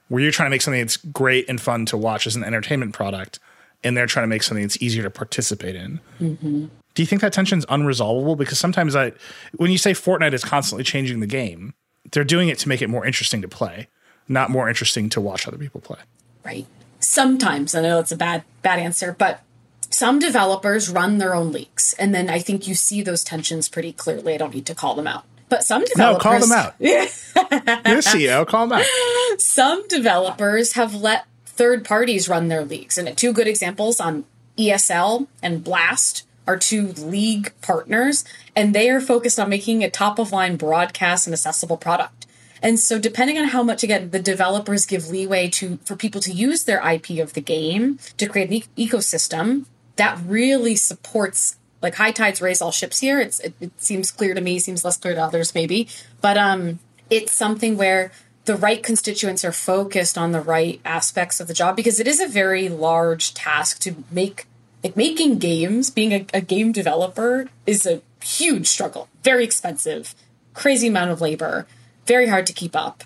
where 0.09 0.21
you're 0.21 0.31
trying 0.31 0.47
to 0.47 0.51
make 0.51 0.61
something 0.61 0.81
that's 0.81 0.97
great 0.97 1.47
and 1.49 1.59
fun 1.59 1.85
to 1.87 1.97
watch 1.97 2.27
as 2.27 2.35
an 2.35 2.43
entertainment 2.43 2.93
product, 2.93 3.39
and 3.83 3.95
they're 3.95 4.07
trying 4.07 4.23
to 4.23 4.27
make 4.27 4.43
something 4.43 4.63
that's 4.63 4.81
easier 4.81 5.03
to 5.03 5.09
participate 5.09 5.75
in. 5.75 5.99
Mm-hmm. 6.19 6.65
Do 6.93 7.03
you 7.03 7.05
think 7.05 7.21
that 7.21 7.33
tension's 7.33 7.65
unresolvable? 7.67 8.37
Because 8.37 8.57
sometimes 8.57 8.95
I, 8.95 9.13
when 9.55 9.71
you 9.71 9.77
say 9.77 9.91
Fortnite 9.91 10.33
is 10.33 10.43
constantly 10.43 10.83
changing 10.83 11.19
the 11.19 11.27
game, 11.27 11.73
they're 12.11 12.23
doing 12.23 12.49
it 12.49 12.57
to 12.59 12.69
make 12.69 12.81
it 12.81 12.89
more 12.89 13.05
interesting 13.05 13.41
to 13.41 13.47
play, 13.47 13.87
not 14.27 14.49
more 14.49 14.67
interesting 14.67 15.09
to 15.09 15.21
watch 15.21 15.47
other 15.47 15.57
people 15.57 15.81
play. 15.81 15.99
right? 16.47 16.65
Sometimes 16.99 17.75
I 17.75 17.81
know 17.81 17.99
it's 17.99 18.11
a 18.11 18.17
bad 18.17 18.43
bad 18.63 18.79
answer, 18.79 19.15
but 19.17 19.41
some 19.89 20.19
developers 20.19 20.89
run 20.89 21.17
their 21.17 21.35
own 21.35 21.51
leaks, 21.51 21.93
and 21.93 22.13
then 22.15 22.29
I 22.29 22.39
think 22.39 22.67
you 22.67 22.73
see 22.75 23.01
those 23.01 23.23
tensions 23.23 23.69
pretty 23.69 23.93
clearly. 23.93 24.33
I 24.33 24.37
don't 24.37 24.53
need 24.53 24.65
to 24.65 24.75
call 24.75 24.95
them 24.95 25.07
out. 25.07 25.25
But 25.49 25.63
some 25.63 25.83
developers. 25.86 26.23
No, 26.25 26.29
call 26.31 26.39
them 26.39 26.51
out. 26.51 26.75
You're 26.79 27.05
the 27.05 28.03
CEO. 28.05 28.45
Call 28.45 28.67
them 28.67 28.79
out. 28.79 29.39
some 29.39 29.88
developers 29.88 30.73
have 30.73 30.93
let 30.93 31.25
third 31.45 31.86
parties 31.86 32.27
run 32.27 32.49
their 32.49 32.65
leagues. 32.65 32.97
And 32.97 33.17
two 33.17 33.33
good 33.33 33.47
examples 33.47 33.99
on 33.99 34.25
ESL 34.57 35.27
and 35.41 35.63
Blast 35.63 36.25
are 36.45 36.57
two 36.57 36.88
league 36.93 37.53
partners, 37.62 38.23
and 38.55 38.73
they 38.73 38.89
are 38.89 39.01
focused 39.01 39.39
on 39.39 39.49
making 39.49 39.83
a 39.83 39.89
top 39.89 40.17
of 40.17 40.31
line 40.31 40.55
broadcast 40.55 41.27
and 41.27 41.33
accessible 41.33 41.77
product. 41.77 42.25
And 42.62 42.79
so 42.79 42.97
depending 42.97 43.38
on 43.38 43.49
how 43.49 43.62
much 43.63 43.83
again 43.83 44.10
the 44.12 44.19
developers 44.19 44.86
give 44.86 45.10
leeway 45.10 45.49
to 45.49 45.77
for 45.86 45.95
people 45.95 46.21
to 46.21 46.31
use 46.31 46.63
their 46.63 46.79
IP 46.89 47.19
of 47.19 47.33
the 47.33 47.41
game 47.41 47.99
to 48.17 48.27
create 48.27 48.47
an 48.49 48.53
e- 48.55 48.88
ecosystem 48.88 49.65
that 49.97 50.19
really 50.25 50.75
supports 50.75 51.57
like 51.81 51.95
high 51.95 52.11
tides 52.11 52.41
raise 52.41 52.61
all 52.61 52.71
ships 52.71 52.99
here. 52.99 53.19
It's 53.19 53.39
it, 53.39 53.53
it 53.59 53.71
seems 53.81 54.11
clear 54.11 54.33
to 54.33 54.41
me, 54.41 54.59
seems 54.59 54.83
less 54.83 54.97
clear 54.97 55.15
to 55.15 55.21
others 55.21 55.53
maybe, 55.53 55.87
but 56.21 56.37
um 56.37 56.79
it's 57.09 57.31
something 57.31 57.77
where 57.77 58.11
the 58.47 58.55
right 58.55 58.81
constituents 58.81 59.43
are 59.43 59.51
focused 59.51 60.17
on 60.17 60.31
the 60.31 60.41
right 60.41 60.79
aspects 60.85 61.39
of 61.39 61.47
the 61.47 61.53
job 61.53 61.75
because 61.75 61.99
it 61.99 62.07
is 62.07 62.19
a 62.21 62.27
very 62.27 62.69
large 62.69 63.33
task 63.33 63.79
to 63.79 64.03
make 64.09 64.47
like 64.83 64.95
making 64.95 65.37
games 65.37 65.89
being 65.89 66.13
a, 66.13 66.25
a 66.33 66.41
game 66.41 66.71
developer 66.71 67.49
is 67.65 67.85
a 67.85 68.01
huge 68.23 68.67
struggle 68.67 69.09
very 69.23 69.43
expensive 69.43 70.15
crazy 70.53 70.87
amount 70.87 71.11
of 71.11 71.19
labor 71.19 71.67
very 72.05 72.27
hard 72.27 72.47
to 72.47 72.53
keep 72.53 72.75
up 72.75 73.03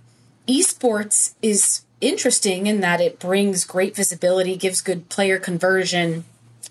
esports 0.48 1.34
is 1.42 1.82
interesting 2.02 2.68
in 2.68 2.80
that 2.82 3.02
it 3.02 3.20
brings 3.20 3.66
great 3.66 3.96
visibility 3.96 4.56
gives 4.56 4.80
good 4.80 5.10
player 5.10 5.40
conversion 5.40 6.24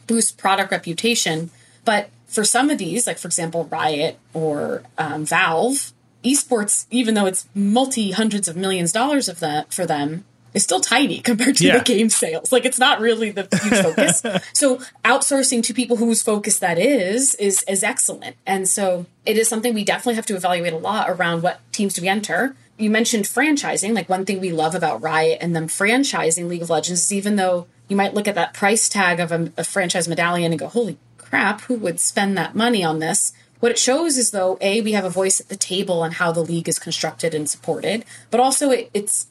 boosts 0.06 0.30
product 0.30 0.70
reputation 0.70 1.50
but 1.90 2.02
for 2.36 2.44
some 2.44 2.70
of 2.70 2.78
these 2.78 3.02
like 3.08 3.18
for 3.18 3.26
example 3.32 3.64
riot 3.78 4.14
or 4.42 4.82
um, 5.04 5.24
valve 5.24 5.92
esports, 6.24 6.86
even 6.90 7.14
though 7.14 7.26
it's 7.26 7.48
multi 7.54 8.10
hundreds 8.12 8.46
of 8.48 8.54
millions 8.56 8.90
of 8.90 8.94
dollars 8.94 9.28
of 9.28 9.40
that 9.40 9.72
for 9.72 9.86
them, 9.86 10.24
is 10.52 10.62
still 10.62 10.80
tiny 10.80 11.18
compared 11.30 11.56
to 11.56 11.64
Yeah. 11.66 11.78
the 11.78 11.84
game 11.84 12.08
sales. 12.10 12.52
Like 12.52 12.64
it's 12.64 12.78
not 12.78 13.00
really 13.00 13.30
the 13.30 13.44
huge 13.62 13.82
focus. 13.86 14.22
so 14.52 14.78
outsourcing 15.04 15.62
to 15.64 15.74
people 15.74 15.96
whose 15.96 16.22
focus 16.22 16.58
that 16.60 16.78
is 16.78 17.34
is 17.36 17.64
is 17.74 17.82
excellent. 17.82 18.36
And 18.46 18.68
so 18.68 19.06
it 19.26 19.36
is 19.36 19.48
something 19.48 19.74
we 19.74 19.84
definitely 19.84 20.14
have 20.16 20.26
to 20.26 20.36
evaluate 20.36 20.72
a 20.72 20.78
lot 20.78 21.10
around 21.10 21.42
what 21.42 21.60
teams 21.72 21.94
do 21.94 22.02
we 22.02 22.08
enter. 22.08 22.54
You 22.78 22.90
mentioned 22.90 23.24
franchising. 23.24 23.92
Like 23.94 24.08
one 24.08 24.24
thing 24.24 24.40
we 24.40 24.52
love 24.52 24.74
about 24.74 25.02
Riot 25.02 25.38
and 25.42 25.54
them 25.56 25.66
franchising 25.68 26.48
League 26.48 26.62
of 26.62 26.70
Legends 26.70 27.02
is 27.02 27.12
even 27.12 27.36
though 27.36 27.66
you 27.88 27.96
might 27.96 28.14
look 28.14 28.28
at 28.28 28.36
that 28.36 28.54
price 28.54 28.88
tag 28.88 29.18
of 29.20 29.32
a, 29.32 29.52
a 29.56 29.64
franchise 29.64 30.06
medallion 30.08 30.52
and 30.52 30.58
go, 30.58 30.68
"Holy 30.68 30.96
crap, 31.30 31.62
who 31.62 31.76
would 31.76 31.98
spend 31.98 32.36
that 32.36 32.54
money 32.54 32.84
on 32.84 32.98
this?" 32.98 33.32
What 33.60 33.72
it 33.72 33.78
shows 33.78 34.18
is 34.18 34.30
though, 34.30 34.58
A, 34.60 34.80
we 34.80 34.92
have 34.92 35.04
a 35.04 35.10
voice 35.10 35.40
at 35.40 35.48
the 35.48 35.56
table 35.56 36.02
on 36.02 36.12
how 36.12 36.32
the 36.32 36.42
league 36.42 36.68
is 36.68 36.78
constructed 36.78 37.34
and 37.34 37.48
supported, 37.48 38.04
but 38.30 38.40
also 38.40 38.70
it, 38.70 38.90
it's 38.94 39.26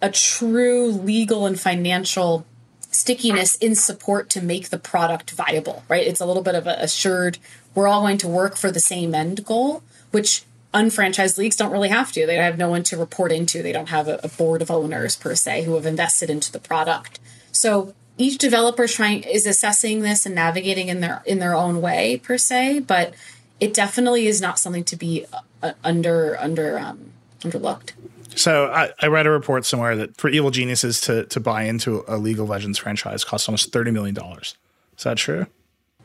a 0.00 0.10
true 0.10 0.86
legal 0.90 1.44
and 1.44 1.58
financial 1.58 2.46
stickiness 2.90 3.56
in 3.56 3.74
support 3.74 4.30
to 4.30 4.40
make 4.40 4.68
the 4.68 4.78
product 4.78 5.32
viable, 5.32 5.82
right? 5.88 6.06
It's 6.06 6.20
a 6.20 6.26
little 6.26 6.42
bit 6.42 6.54
of 6.54 6.66
a 6.66 6.76
assured, 6.80 7.38
we're 7.74 7.88
all 7.88 8.02
going 8.02 8.18
to 8.18 8.28
work 8.28 8.56
for 8.56 8.70
the 8.70 8.80
same 8.80 9.14
end 9.14 9.44
goal, 9.44 9.82
which 10.12 10.44
unfranchised 10.72 11.38
leagues 11.38 11.56
don't 11.56 11.72
really 11.72 11.88
have 11.88 12.12
to. 12.12 12.26
They 12.26 12.36
have 12.36 12.58
no 12.58 12.68
one 12.68 12.82
to 12.84 12.96
report 12.96 13.32
into. 13.32 13.62
They 13.62 13.72
don't 13.72 13.88
have 13.88 14.06
a, 14.06 14.20
a 14.22 14.28
board 14.28 14.62
of 14.62 14.70
owners 14.70 15.16
per 15.16 15.34
se 15.34 15.64
who 15.64 15.74
have 15.74 15.86
invested 15.86 16.30
into 16.30 16.52
the 16.52 16.60
product. 16.60 17.18
So 17.50 17.94
each 18.16 18.38
developer 18.38 18.84
is 18.84 18.94
trying 18.94 19.22
is 19.22 19.46
assessing 19.46 20.00
this 20.00 20.26
and 20.26 20.34
navigating 20.34 20.88
in 20.88 21.00
their 21.00 21.22
in 21.26 21.38
their 21.38 21.54
own 21.54 21.80
way 21.80 22.18
per 22.18 22.38
se, 22.38 22.80
but 22.80 23.14
it 23.60 23.74
definitely 23.74 24.26
is 24.26 24.40
not 24.40 24.58
something 24.58 24.84
to 24.84 24.96
be 24.96 25.26
uh, 25.62 25.72
under 25.82 26.36
under 26.40 26.78
um, 26.78 27.12
underlooked. 27.40 27.92
So 28.36 28.66
I, 28.66 28.90
I 29.00 29.06
read 29.06 29.26
a 29.26 29.30
report 29.30 29.64
somewhere 29.64 29.94
that 29.96 30.16
for 30.16 30.28
Evil 30.28 30.50
Geniuses 30.50 31.00
to 31.02 31.24
to 31.26 31.40
buy 31.40 31.64
into 31.64 32.04
a 32.06 32.16
League 32.16 32.38
of 32.38 32.48
Legends 32.48 32.78
franchise 32.78 33.24
costs 33.24 33.48
almost 33.48 33.72
thirty 33.72 33.90
million 33.90 34.14
dollars. 34.14 34.56
Is 34.96 35.04
that 35.04 35.16
true? 35.16 35.46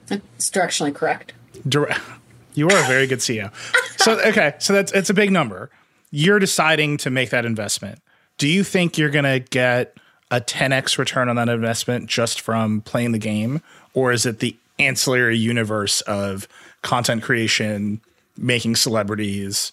It's 0.09 0.49
directionally 0.49 0.93
correct. 0.93 1.33
Dire- 1.67 1.95
you 2.55 2.67
are 2.67 2.83
a 2.83 2.87
very 2.87 3.05
good 3.07 3.19
CEO. 3.19 3.53
So 3.97 4.19
okay, 4.25 4.55
so 4.59 4.73
that's 4.73 4.91
it's 4.91 5.09
a 5.09 5.13
big 5.13 5.31
number. 5.31 5.69
You're 6.11 6.39
deciding 6.39 6.97
to 6.97 7.11
make 7.11 7.29
that 7.29 7.45
investment. 7.45 7.99
Do 8.37 8.47
you 8.47 8.63
think 8.63 8.97
you're 8.97 9.11
going 9.11 9.25
to 9.25 9.39
get 9.39 9.97
a 10.31 10.41
10x 10.41 10.97
return 10.97 11.29
on 11.29 11.35
that 11.37 11.49
investment 11.49 12.07
just 12.07 12.41
from 12.41 12.81
playing 12.81 13.11
the 13.11 13.19
game, 13.19 13.61
or 13.93 14.11
is 14.11 14.25
it 14.25 14.39
the 14.39 14.55
ancillary 14.77 15.37
universe 15.37 16.01
of 16.01 16.47
content 16.81 17.23
creation, 17.23 18.01
making 18.37 18.75
celebrities? 18.75 19.71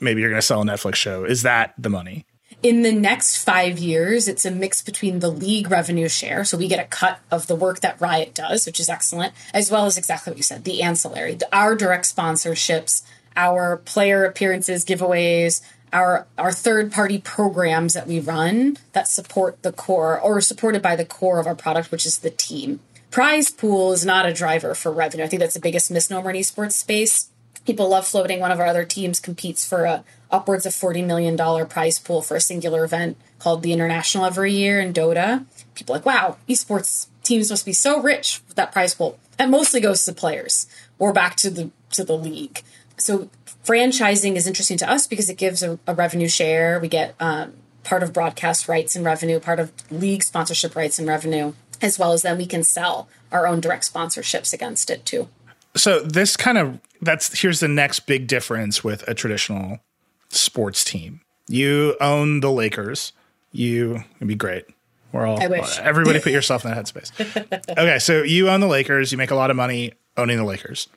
Maybe 0.00 0.20
you're 0.20 0.30
going 0.30 0.40
to 0.40 0.46
sell 0.46 0.62
a 0.62 0.64
Netflix 0.64 0.96
show. 0.96 1.24
Is 1.24 1.42
that 1.42 1.74
the 1.78 1.90
money? 1.90 2.26
in 2.64 2.80
the 2.80 2.92
next 2.92 3.44
five 3.44 3.78
years, 3.78 4.26
it's 4.26 4.46
a 4.46 4.50
mix 4.50 4.80
between 4.80 5.18
the 5.18 5.28
league 5.28 5.70
revenue 5.70 6.08
share, 6.08 6.44
so 6.44 6.56
we 6.56 6.66
get 6.66 6.78
a 6.82 6.88
cut 6.88 7.20
of 7.30 7.46
the 7.46 7.54
work 7.54 7.80
that 7.80 8.00
Riot 8.00 8.34
does, 8.34 8.64
which 8.64 8.80
is 8.80 8.88
excellent, 8.88 9.34
as 9.52 9.70
well 9.70 9.84
as 9.84 9.98
exactly 9.98 10.30
what 10.30 10.38
you 10.38 10.42
said, 10.42 10.64
the 10.64 10.82
ancillary, 10.82 11.36
our 11.52 11.74
direct 11.74 12.06
sponsorships, 12.06 13.02
our 13.36 13.76
player 13.76 14.24
appearances, 14.24 14.82
giveaways, 14.82 15.60
our 15.94 16.26
our 16.36 16.52
third 16.52 16.92
party 16.92 17.18
programs 17.18 17.94
that 17.94 18.06
we 18.06 18.20
run 18.20 18.76
that 18.92 19.08
support 19.08 19.62
the 19.62 19.72
core 19.72 20.20
or 20.20 20.40
supported 20.40 20.82
by 20.82 20.96
the 20.96 21.04
core 21.06 21.40
of 21.40 21.46
our 21.46 21.54
product, 21.54 21.90
which 21.90 22.04
is 22.04 22.18
the 22.18 22.30
team. 22.30 22.80
Prize 23.10 23.50
pool 23.50 23.92
is 23.92 24.04
not 24.04 24.26
a 24.26 24.34
driver 24.34 24.74
for 24.74 24.92
revenue. 24.92 25.24
I 25.24 25.28
think 25.28 25.40
that's 25.40 25.54
the 25.54 25.60
biggest 25.60 25.90
misnomer 25.90 26.30
in 26.30 26.36
esports 26.36 26.72
space 26.72 27.30
people 27.64 27.88
love 27.88 28.06
floating. 28.06 28.40
One 28.40 28.52
of 28.52 28.60
our 28.60 28.66
other 28.66 28.84
teams 28.84 29.20
competes 29.20 29.64
for 29.64 29.84
a 29.84 30.04
upwards 30.30 30.66
of 30.66 30.74
forty 30.74 31.02
million 31.02 31.36
dollar 31.36 31.64
prize 31.64 31.98
pool 31.98 32.22
for 32.22 32.36
a 32.36 32.40
singular 32.40 32.84
event 32.84 33.16
called 33.38 33.62
the 33.62 33.72
International 33.72 34.24
every 34.24 34.52
year 34.52 34.80
in 34.80 34.92
Dota. 34.92 35.44
People 35.74 35.94
like, 35.94 36.06
wow, 36.06 36.36
esports 36.48 37.08
teams 37.22 37.50
must 37.50 37.66
be 37.66 37.72
so 37.72 38.00
rich 38.00 38.40
with 38.48 38.56
that 38.56 38.72
prize 38.72 38.94
pool. 38.94 39.18
That 39.38 39.50
mostly 39.50 39.80
goes 39.80 40.04
to 40.04 40.12
players 40.12 40.66
or 40.98 41.12
back 41.12 41.36
to 41.36 41.50
the 41.50 41.70
to 41.92 42.04
the 42.04 42.16
league. 42.16 42.62
So 42.96 43.28
franchising 43.64 44.36
is 44.36 44.46
interesting 44.46 44.76
to 44.78 44.90
us 44.90 45.06
because 45.06 45.28
it 45.28 45.36
gives 45.36 45.62
a, 45.62 45.78
a 45.86 45.94
revenue 45.94 46.28
share. 46.28 46.78
We 46.80 46.88
get 46.88 47.14
um, 47.20 47.54
part 47.82 48.02
of 48.02 48.12
broadcast 48.12 48.68
rights 48.68 48.94
and 48.96 49.04
revenue, 49.04 49.40
part 49.40 49.60
of 49.60 49.72
league 49.90 50.22
sponsorship 50.22 50.76
rights 50.76 50.98
and 50.98 51.08
revenue, 51.08 51.52
as 51.82 51.98
well 51.98 52.12
as 52.12 52.22
then 52.22 52.38
we 52.38 52.46
can 52.46 52.62
sell 52.62 53.08
our 53.32 53.46
own 53.46 53.60
direct 53.60 53.92
sponsorships 53.92 54.52
against 54.52 54.90
it 54.90 55.04
too. 55.04 55.28
so 55.76 56.00
this 56.00 56.36
kind 56.36 56.56
of 56.58 56.78
that's 57.02 57.40
here's 57.40 57.60
the 57.60 57.68
next 57.68 58.00
big 58.00 58.26
difference 58.26 58.82
with 58.84 59.06
a 59.08 59.14
traditional 59.14 59.80
sports 60.28 60.84
team. 60.84 61.20
You 61.48 61.96
own 62.00 62.40
the 62.40 62.50
Lakers. 62.50 63.12
You 63.52 64.04
it'd 64.16 64.28
be 64.28 64.34
great. 64.34 64.64
We're 65.12 65.26
all 65.26 65.40
I 65.40 65.46
wish. 65.46 65.78
everybody 65.78 66.20
put 66.20 66.32
yourself 66.38 66.64
in 66.64 66.70
that 66.70 66.84
headspace. 66.84 67.70
okay, 67.70 67.98
so 67.98 68.22
you 68.22 68.48
own 68.48 68.60
the 68.60 68.66
Lakers. 68.66 69.12
You 69.12 69.18
make 69.18 69.30
a 69.30 69.36
lot 69.36 69.50
of 69.50 69.56
money 69.56 69.92
owning 70.16 70.38
the 70.38 70.44
Lakers. 70.44 70.88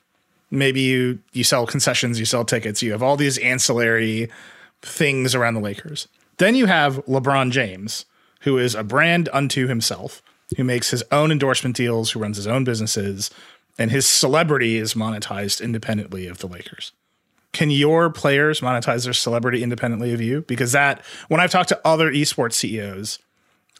Maybe 0.50 0.80
you 0.80 1.20
you 1.32 1.44
sell 1.44 1.66
concessions, 1.66 2.18
you 2.18 2.24
sell 2.24 2.44
tickets. 2.44 2.82
You 2.82 2.92
have 2.92 3.02
all 3.02 3.16
these 3.16 3.38
ancillary 3.38 4.30
things 4.82 5.34
around 5.34 5.54
the 5.54 5.60
Lakers. 5.60 6.08
Then 6.38 6.54
you 6.54 6.66
have 6.66 7.04
LeBron 7.06 7.50
James, 7.50 8.06
who 8.40 8.58
is 8.58 8.74
a 8.74 8.84
brand 8.84 9.28
unto 9.32 9.66
himself, 9.66 10.22
who 10.56 10.64
makes 10.64 10.90
his 10.90 11.02
own 11.10 11.32
endorsement 11.32 11.76
deals, 11.76 12.10
who 12.10 12.20
runs 12.20 12.36
his 12.36 12.46
own 12.46 12.64
businesses, 12.64 13.30
and 13.78 13.90
his 13.90 14.06
celebrity 14.06 14.76
is 14.76 14.94
monetized 14.94 15.60
independently 15.60 16.26
of 16.26 16.38
the 16.38 16.46
Lakers. 16.46 16.92
Can 17.52 17.70
your 17.70 18.10
players 18.10 18.60
monetize 18.60 19.04
their 19.04 19.12
celebrity 19.12 19.62
independently 19.62 20.12
of 20.12 20.20
you? 20.20 20.42
Because 20.42 20.72
that, 20.72 21.04
when 21.28 21.40
I've 21.40 21.50
talked 21.50 21.70
to 21.70 21.80
other 21.84 22.10
esports 22.10 22.54
CEOs, 22.54 23.18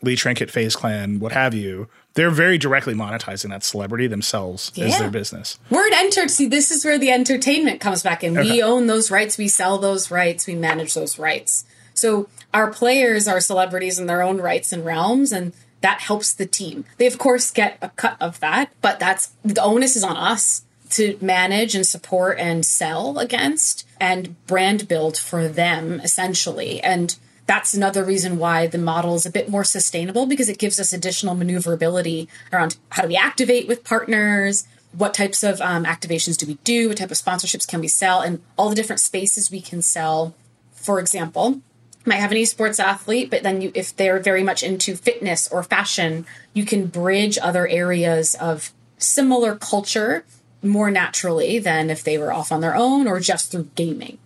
Lee 0.02 0.16
Trink 0.16 0.40
at, 0.40 0.50
FaZe 0.50 0.76
Clan, 0.76 1.18
what 1.18 1.32
have 1.32 1.54
you, 1.54 1.88
they're 2.14 2.30
very 2.30 2.58
directly 2.58 2.94
monetizing 2.94 3.50
that 3.50 3.64
celebrity 3.64 4.06
themselves 4.06 4.72
as 4.78 4.98
their 4.98 5.10
business. 5.10 5.58
We're 5.70 5.88
entered. 5.92 6.30
See, 6.30 6.46
this 6.46 6.70
is 6.70 6.84
where 6.84 6.98
the 6.98 7.10
entertainment 7.10 7.80
comes 7.80 8.02
back 8.02 8.24
in. 8.24 8.36
Okay. 8.36 8.50
We 8.50 8.62
own 8.62 8.86
those 8.86 9.10
rights. 9.10 9.38
We 9.38 9.48
sell 9.48 9.78
those 9.78 10.10
rights. 10.10 10.46
We 10.46 10.54
manage 10.54 10.94
those 10.94 11.18
rights. 11.18 11.64
So 11.94 12.28
our 12.54 12.70
players 12.72 13.26
are 13.26 13.40
celebrities 13.40 13.98
in 13.98 14.06
their 14.06 14.22
own 14.22 14.40
rights 14.40 14.72
and 14.72 14.84
realms, 14.84 15.32
and 15.32 15.52
that 15.80 16.00
helps 16.00 16.32
the 16.32 16.46
team. 16.46 16.84
They 16.96 17.06
of 17.06 17.18
course 17.18 17.50
get 17.50 17.78
a 17.82 17.90
cut 17.90 18.16
of 18.20 18.40
that, 18.40 18.70
but 18.80 18.98
that's 18.98 19.32
the 19.44 19.62
onus 19.62 19.96
is 19.96 20.04
on 20.04 20.16
us 20.16 20.62
to 20.90 21.18
manage 21.20 21.74
and 21.74 21.86
support 21.86 22.38
and 22.38 22.64
sell 22.64 23.18
against 23.18 23.86
and 24.00 24.34
brand 24.46 24.88
build 24.88 25.18
for 25.18 25.48
them 25.48 26.00
essentially. 26.00 26.80
And 26.80 27.16
that's 27.48 27.72
another 27.72 28.04
reason 28.04 28.38
why 28.38 28.66
the 28.66 28.76
model 28.76 29.14
is 29.14 29.24
a 29.24 29.30
bit 29.30 29.48
more 29.48 29.64
sustainable 29.64 30.26
because 30.26 30.50
it 30.50 30.58
gives 30.58 30.78
us 30.78 30.92
additional 30.92 31.34
maneuverability 31.34 32.28
around 32.52 32.76
how 32.90 33.02
do 33.02 33.08
we 33.08 33.16
activate 33.16 33.66
with 33.66 33.84
partners, 33.84 34.68
what 34.92 35.14
types 35.14 35.42
of 35.42 35.58
um, 35.62 35.84
activations 35.84 36.36
do 36.36 36.46
we 36.46 36.58
do, 36.62 36.88
what 36.88 36.98
type 36.98 37.10
of 37.10 37.16
sponsorships 37.16 37.66
can 37.66 37.80
we 37.80 37.88
sell, 37.88 38.20
and 38.20 38.42
all 38.58 38.68
the 38.68 38.74
different 38.74 39.00
spaces 39.00 39.50
we 39.50 39.62
can 39.62 39.80
sell. 39.80 40.34
For 40.72 41.00
example, 41.00 41.62
might 42.04 42.16
have 42.16 42.32
an 42.32 42.36
esports 42.36 42.78
athlete, 42.78 43.30
but 43.30 43.42
then 43.42 43.62
you, 43.62 43.72
if 43.74 43.96
they're 43.96 44.20
very 44.20 44.42
much 44.42 44.62
into 44.62 44.94
fitness 44.94 45.48
or 45.48 45.62
fashion, 45.62 46.26
you 46.52 46.66
can 46.66 46.86
bridge 46.86 47.38
other 47.40 47.66
areas 47.66 48.34
of 48.34 48.72
similar 48.98 49.56
culture 49.56 50.26
more 50.62 50.90
naturally 50.90 51.58
than 51.58 51.88
if 51.88 52.04
they 52.04 52.18
were 52.18 52.32
off 52.32 52.52
on 52.52 52.60
their 52.60 52.76
own 52.76 53.08
or 53.08 53.20
just 53.20 53.50
through 53.50 53.70
gaming. 53.74 54.18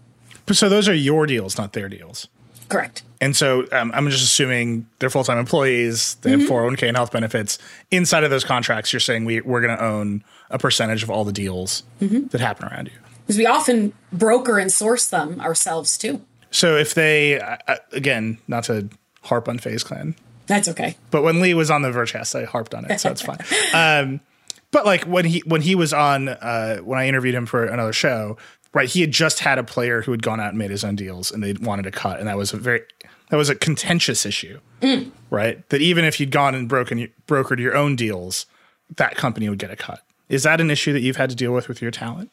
So 0.50 0.68
those 0.68 0.88
are 0.88 0.94
your 0.94 1.26
deals, 1.26 1.56
not 1.56 1.72
their 1.72 1.88
deals. 1.88 2.26
Correct. 2.72 3.02
And 3.20 3.36
so 3.36 3.66
um, 3.70 3.92
I'm 3.94 4.08
just 4.10 4.24
assuming 4.24 4.86
they're 4.98 5.10
full 5.10 5.22
time 5.24 5.38
employees. 5.38 6.16
They 6.22 6.30
have 6.30 6.40
401k 6.40 6.88
and 6.88 6.96
health 6.96 7.12
benefits. 7.12 7.58
Inside 7.90 8.24
of 8.24 8.30
those 8.30 8.42
contracts, 8.44 8.92
you're 8.92 9.00
saying 9.00 9.24
we, 9.26 9.40
we're 9.42 9.60
going 9.60 9.76
to 9.76 9.84
own 9.84 10.24
a 10.50 10.58
percentage 10.58 11.02
of 11.02 11.10
all 11.10 11.24
the 11.24 11.32
deals 11.32 11.84
that 12.00 12.40
happen 12.40 12.66
around 12.66 12.86
you. 12.88 12.94
Because 13.26 13.38
we 13.38 13.46
often 13.46 13.92
broker 14.12 14.58
and 14.58 14.72
source 14.72 15.06
them 15.06 15.40
ourselves 15.40 15.96
too. 15.96 16.20
So 16.50 16.76
if 16.76 16.94
they, 16.94 17.40
uh, 17.40 17.76
again, 17.92 18.38
not 18.48 18.64
to 18.64 18.88
harp 19.22 19.48
on 19.48 19.58
FaZe 19.58 19.84
Clan, 19.84 20.16
That's 20.48 20.68
okay. 20.68 20.96
but 21.10 21.22
when 21.22 21.40
Lee 21.40 21.54
was 21.54 21.70
on 21.70 21.82
the 21.82 21.90
Vergecast, 21.90 22.34
I 22.34 22.44
harped 22.44 22.74
on 22.74 22.90
it, 22.90 22.98
so 22.98 23.10
it's 23.10 23.22
fine. 23.22 23.38
Um, 23.74 24.20
but 24.72 24.84
like 24.86 25.04
when 25.04 25.26
he 25.26 25.40
when 25.46 25.60
he 25.62 25.74
was 25.74 25.92
on, 25.92 26.28
uh, 26.28 26.78
when 26.78 26.98
I 26.98 27.06
interviewed 27.06 27.34
him 27.34 27.46
for 27.46 27.64
another 27.66 27.92
show, 27.92 28.38
right? 28.74 28.88
He 28.88 29.00
had 29.00 29.10
just 29.10 29.40
had 29.40 29.58
a 29.58 29.64
player 29.64 30.02
who 30.02 30.10
had 30.12 30.22
gone 30.22 30.40
out 30.40 30.50
and 30.50 30.58
made 30.58 30.70
his 30.70 30.84
own 30.84 30.96
deals, 30.96 31.30
and 31.30 31.42
they 31.42 31.52
wanted 31.54 31.82
to 31.82 31.90
cut, 31.90 32.18
and 32.18 32.28
that 32.28 32.36
was 32.36 32.52
a 32.52 32.56
very 32.56 32.82
that 33.30 33.36
was 33.36 33.48
a 33.48 33.54
contentious 33.54 34.26
issue, 34.26 34.60
right? 35.30 35.66
That 35.70 35.80
even 35.80 36.04
if 36.04 36.20
you'd 36.20 36.30
gone 36.30 36.54
and 36.54 36.68
broken 36.68 37.08
brokered 37.26 37.58
your 37.58 37.76
own 37.76 37.96
deals, 37.96 38.46
that 38.96 39.16
company 39.16 39.48
would 39.48 39.58
get 39.58 39.70
a 39.70 39.76
cut. 39.76 40.02
Is 40.28 40.42
that 40.42 40.60
an 40.60 40.70
issue 40.70 40.92
that 40.92 41.00
you've 41.00 41.16
had 41.16 41.30
to 41.30 41.36
deal 41.36 41.52
with 41.52 41.68
with 41.68 41.82
your 41.82 41.90
talent? 41.90 42.30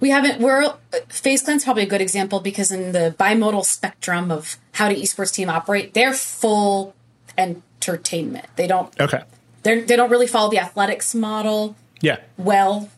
We 0.00 0.10
haven't. 0.10 0.40
We're 0.40 0.74
FaZe 1.08 1.42
Clan's 1.42 1.64
probably 1.64 1.84
a 1.84 1.86
good 1.86 2.00
example 2.00 2.40
because 2.40 2.72
in 2.72 2.92
the 2.92 3.14
bimodal 3.18 3.64
spectrum 3.64 4.30
of 4.30 4.56
how 4.72 4.88
do 4.88 4.96
esports 4.96 5.32
team 5.32 5.48
operate, 5.48 5.94
they're 5.94 6.12
full 6.12 6.94
entertainment. 7.38 8.46
They 8.56 8.66
don't. 8.66 8.98
Okay, 9.00 9.22
They 9.62 9.80
they 9.82 9.96
don't 9.96 10.10
really 10.10 10.26
follow 10.26 10.50
the 10.50 10.58
athletics 10.58 11.14
model 11.14 11.76
yeah, 12.02 12.18
well. 12.36 12.90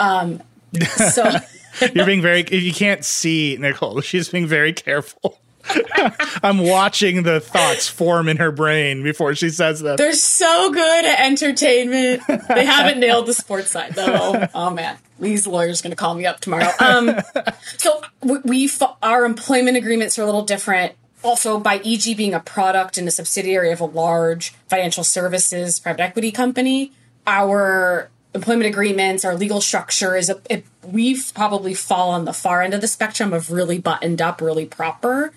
Um, 0.00 0.42
so 0.84 1.30
you're 1.94 2.06
being 2.06 2.22
very. 2.22 2.40
If 2.40 2.62
you 2.62 2.72
can't 2.72 3.04
see 3.04 3.56
Nicole, 3.58 4.00
she's 4.00 4.28
being 4.28 4.46
very 4.46 4.72
careful. 4.72 5.38
I'm 6.42 6.58
watching 6.58 7.22
the 7.24 7.40
thoughts 7.40 7.88
form 7.88 8.28
in 8.28 8.38
her 8.38 8.50
brain 8.50 9.02
before 9.02 9.34
she 9.34 9.50
says 9.50 9.80
them. 9.80 9.96
they're 9.96 10.12
so 10.14 10.70
good 10.72 11.04
at 11.04 11.20
entertainment. 11.20 12.22
They 12.26 12.64
haven't 12.64 13.00
nailed 13.00 13.26
the 13.26 13.34
sports 13.34 13.70
side 13.70 13.92
though. 13.92 14.48
Oh 14.54 14.70
man, 14.70 14.96
Lee's 15.18 15.46
lawyer's 15.46 15.82
going 15.82 15.90
to 15.90 15.96
call 15.96 16.14
me 16.14 16.26
up 16.26 16.40
tomorrow. 16.40 16.70
Um, 16.80 17.20
so 17.76 18.00
we, 18.22 18.38
we 18.44 18.70
our 19.02 19.24
employment 19.24 19.76
agreements 19.76 20.18
are 20.18 20.22
a 20.22 20.26
little 20.26 20.44
different. 20.44 20.94
Also, 21.24 21.58
by 21.58 21.76
EG 21.84 22.16
being 22.16 22.32
a 22.32 22.40
product 22.40 22.96
and 22.96 23.08
a 23.08 23.10
subsidiary 23.10 23.72
of 23.72 23.80
a 23.80 23.84
large 23.84 24.50
financial 24.68 25.02
services 25.02 25.80
private 25.80 26.00
equity 26.00 26.30
company, 26.30 26.92
our 27.26 28.08
employment 28.38 28.68
agreements, 28.68 29.24
our 29.24 29.34
legal 29.34 29.60
structure 29.60 30.16
is 30.16 30.30
a, 30.30 30.40
it, 30.48 30.64
we've 30.82 31.32
probably 31.34 31.74
fall 31.74 32.10
on 32.10 32.24
the 32.24 32.32
far 32.32 32.62
end 32.62 32.72
of 32.72 32.80
the 32.80 32.88
spectrum 32.88 33.32
of 33.32 33.50
really 33.50 33.78
buttoned 33.78 34.22
up, 34.22 34.40
really 34.40 34.64
proper, 34.64 35.32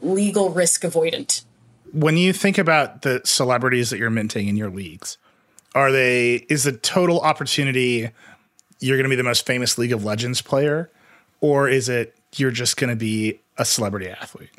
legal 0.00 0.50
risk 0.50 0.82
avoidant. 0.82 1.44
when 1.92 2.16
you 2.16 2.32
think 2.32 2.58
about 2.58 3.02
the 3.02 3.20
celebrities 3.24 3.90
that 3.90 3.98
you're 3.98 4.10
minting 4.10 4.48
in 4.48 4.56
your 4.56 4.70
leagues, 4.70 5.18
are 5.74 5.90
they 5.90 6.46
is 6.48 6.64
the 6.64 6.72
total 6.72 7.20
opportunity 7.20 8.10
you're 8.80 8.96
going 8.96 9.04
to 9.04 9.10
be 9.10 9.16
the 9.16 9.22
most 9.22 9.46
famous 9.46 9.78
League 9.78 9.92
of 9.92 10.04
Legends 10.04 10.42
player, 10.42 10.90
or 11.40 11.68
is 11.68 11.88
it 11.88 12.14
you're 12.36 12.50
just 12.50 12.76
going 12.76 12.90
to 12.90 12.96
be 12.96 13.40
a 13.58 13.64
celebrity 13.64 14.08
athlete? 14.08 14.50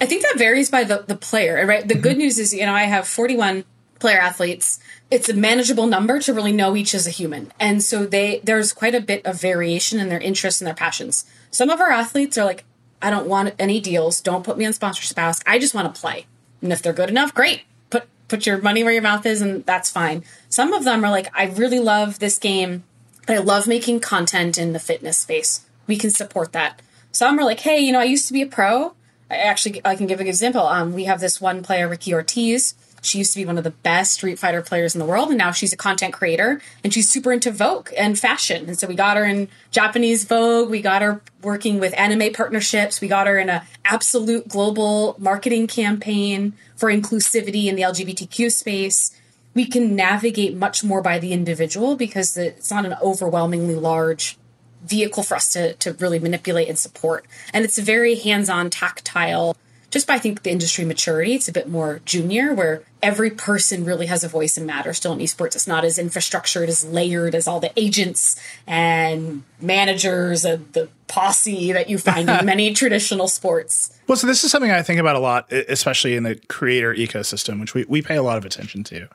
I 0.00 0.06
think 0.06 0.22
that 0.22 0.38
varies 0.38 0.70
by 0.70 0.84
the, 0.84 1.04
the 1.06 1.16
player, 1.16 1.66
right? 1.66 1.86
The 1.86 1.94
good 1.94 2.12
mm-hmm. 2.12 2.20
news 2.20 2.38
is, 2.38 2.54
you 2.54 2.64
know, 2.64 2.72
I 2.72 2.84
have 2.84 3.06
41 3.06 3.64
player 4.04 4.18
athletes. 4.18 4.78
It's 5.10 5.30
a 5.30 5.34
manageable 5.34 5.86
number 5.86 6.20
to 6.20 6.34
really 6.34 6.52
know 6.52 6.76
each 6.76 6.94
as 6.94 7.06
a 7.06 7.10
human. 7.10 7.50
And 7.58 7.82
so 7.82 8.04
they 8.04 8.42
there's 8.44 8.74
quite 8.74 8.94
a 8.94 9.00
bit 9.00 9.24
of 9.24 9.40
variation 9.40 9.98
in 9.98 10.10
their 10.10 10.20
interests 10.20 10.60
and 10.60 10.66
their 10.66 10.74
passions. 10.74 11.24
Some 11.50 11.70
of 11.70 11.80
our 11.80 11.90
athletes 11.90 12.36
are 12.36 12.44
like, 12.44 12.64
I 13.00 13.08
don't 13.08 13.26
want 13.26 13.54
any 13.58 13.80
deals. 13.80 14.20
Don't 14.20 14.44
put 14.44 14.58
me 14.58 14.66
on 14.66 14.74
sponsorship 14.74 15.18
ask. 15.18 15.42
I 15.48 15.58
just 15.58 15.74
want 15.74 15.94
to 15.94 15.98
play. 15.98 16.26
And 16.60 16.70
if 16.70 16.82
they're 16.82 16.92
good 16.92 17.08
enough, 17.08 17.32
great. 17.32 17.62
Put 17.88 18.04
put 18.28 18.44
your 18.44 18.58
money 18.58 18.84
where 18.84 18.92
your 18.92 19.00
mouth 19.00 19.24
is 19.24 19.40
and 19.40 19.64
that's 19.64 19.90
fine. 19.90 20.22
Some 20.50 20.74
of 20.74 20.84
them 20.84 21.02
are 21.02 21.10
like, 21.10 21.28
I 21.34 21.46
really 21.46 21.80
love 21.80 22.18
this 22.18 22.38
game. 22.38 22.84
I 23.26 23.38
love 23.38 23.66
making 23.66 24.00
content 24.00 24.58
in 24.58 24.74
the 24.74 24.78
fitness 24.78 25.16
space. 25.16 25.64
We 25.86 25.96
can 25.96 26.10
support 26.10 26.52
that. 26.52 26.82
Some 27.10 27.38
are 27.38 27.44
like, 27.44 27.60
hey, 27.60 27.78
you 27.78 27.90
know, 27.90 28.00
I 28.00 28.04
used 28.04 28.26
to 28.26 28.34
be 28.34 28.42
a 28.42 28.46
pro. 28.46 28.92
I 29.30 29.36
actually 29.36 29.80
I 29.82 29.96
can 29.96 30.06
give 30.06 30.20
an 30.20 30.26
example. 30.26 30.66
Um, 30.66 30.92
we 30.92 31.04
have 31.04 31.20
this 31.20 31.40
one 31.40 31.62
player, 31.62 31.88
Ricky 31.88 32.12
Ortiz. 32.12 32.74
She 33.04 33.18
used 33.18 33.32
to 33.34 33.38
be 33.38 33.44
one 33.44 33.58
of 33.58 33.64
the 33.64 33.70
best 33.70 34.14
Street 34.14 34.38
Fighter 34.38 34.62
players 34.62 34.94
in 34.94 34.98
the 34.98 35.04
world, 35.04 35.28
and 35.28 35.38
now 35.38 35.50
she's 35.50 35.72
a 35.72 35.76
content 35.76 36.14
creator 36.14 36.60
and 36.82 36.92
she's 36.92 37.08
super 37.08 37.32
into 37.32 37.50
Vogue 37.50 37.90
and 37.96 38.18
fashion. 38.18 38.66
And 38.66 38.78
so 38.78 38.86
we 38.86 38.94
got 38.94 39.16
her 39.16 39.24
in 39.24 39.48
Japanese 39.70 40.24
Vogue. 40.24 40.70
We 40.70 40.80
got 40.80 41.02
her 41.02 41.20
working 41.42 41.78
with 41.78 41.94
anime 41.98 42.32
partnerships. 42.32 43.00
We 43.00 43.08
got 43.08 43.26
her 43.26 43.38
in 43.38 43.50
an 43.50 43.62
absolute 43.84 44.48
global 44.48 45.16
marketing 45.18 45.66
campaign 45.66 46.54
for 46.76 46.90
inclusivity 46.90 47.66
in 47.66 47.76
the 47.76 47.82
LGBTQ 47.82 48.50
space. 48.50 49.14
We 49.54 49.66
can 49.66 49.94
navigate 49.94 50.56
much 50.56 50.82
more 50.82 51.02
by 51.02 51.18
the 51.18 51.32
individual 51.32 51.96
because 51.96 52.36
it's 52.36 52.70
not 52.70 52.84
an 52.84 52.96
overwhelmingly 53.02 53.76
large 53.76 54.36
vehicle 54.84 55.22
for 55.22 55.34
us 55.34 55.52
to, 55.52 55.74
to 55.74 55.92
really 55.94 56.18
manipulate 56.18 56.68
and 56.68 56.78
support. 56.78 57.24
And 57.52 57.64
it's 57.64 57.78
a 57.78 57.82
very 57.82 58.16
hands 58.16 58.48
on, 58.50 58.70
tactile, 58.70 59.56
just 59.94 60.08
by 60.08 60.14
I 60.14 60.18
think 60.18 60.42
the 60.42 60.50
industry 60.50 60.84
maturity, 60.84 61.34
it's 61.34 61.46
a 61.46 61.52
bit 61.52 61.68
more 61.68 62.00
junior 62.04 62.52
where 62.52 62.82
every 63.00 63.30
person 63.30 63.84
really 63.84 64.06
has 64.06 64.24
a 64.24 64.28
voice 64.28 64.56
and 64.56 64.66
matters 64.66 64.96
still 64.96 65.12
in 65.12 65.20
esports. 65.20 65.54
It's 65.54 65.68
not 65.68 65.84
as 65.84 65.98
infrastructured, 65.98 66.66
as 66.66 66.84
layered 66.84 67.32
as 67.32 67.46
all 67.46 67.60
the 67.60 67.70
agents 67.76 68.34
and 68.66 69.44
managers 69.60 70.44
and 70.44 70.72
the 70.72 70.88
posse 71.06 71.70
that 71.70 71.88
you 71.88 71.98
find 71.98 72.28
in 72.28 72.44
many 72.44 72.74
traditional 72.74 73.28
sports. 73.28 73.96
Well, 74.08 74.16
so 74.16 74.26
this 74.26 74.42
is 74.42 74.50
something 74.50 74.72
I 74.72 74.82
think 74.82 74.98
about 74.98 75.14
a 75.14 75.20
lot, 75.20 75.52
especially 75.52 76.16
in 76.16 76.24
the 76.24 76.34
creator 76.48 76.92
ecosystem, 76.92 77.60
which 77.60 77.72
we, 77.72 77.84
we 77.84 78.02
pay 78.02 78.16
a 78.16 78.22
lot 78.22 78.36
of 78.36 78.44
attention 78.44 78.82
to. 78.84 79.08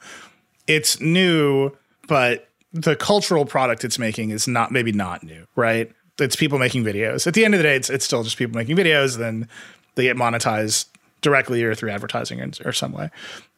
It's 0.66 1.02
new, 1.02 1.72
but 2.08 2.48
the 2.72 2.96
cultural 2.96 3.44
product 3.46 3.84
it's 3.84 4.00
making 4.00 4.30
is 4.30 4.48
not 4.48 4.72
maybe 4.72 4.94
not 4.94 5.24
new, 5.24 5.46
right? 5.58 5.92
It's 6.20 6.38
people 6.38 6.58
making 6.58 6.86
videos. 6.86 7.28
At 7.28 7.34
the 7.34 7.44
end 7.44 7.54
of 7.54 7.60
the 7.60 7.64
day, 7.64 7.76
it's, 7.76 7.90
it's 7.90 8.06
still 8.06 8.24
just 8.24 8.38
people 8.38 8.56
making 8.56 8.78
videos. 8.78 9.18
Then 9.18 9.50
they 10.00 10.06
get 10.06 10.18
monetized 10.18 10.86
directly 11.22 11.64
or 11.64 11.76
through 11.76 11.92
advertising 11.92 12.42
or, 12.42 12.50
or 12.66 12.74
some 12.74 12.92
way. 12.94 13.10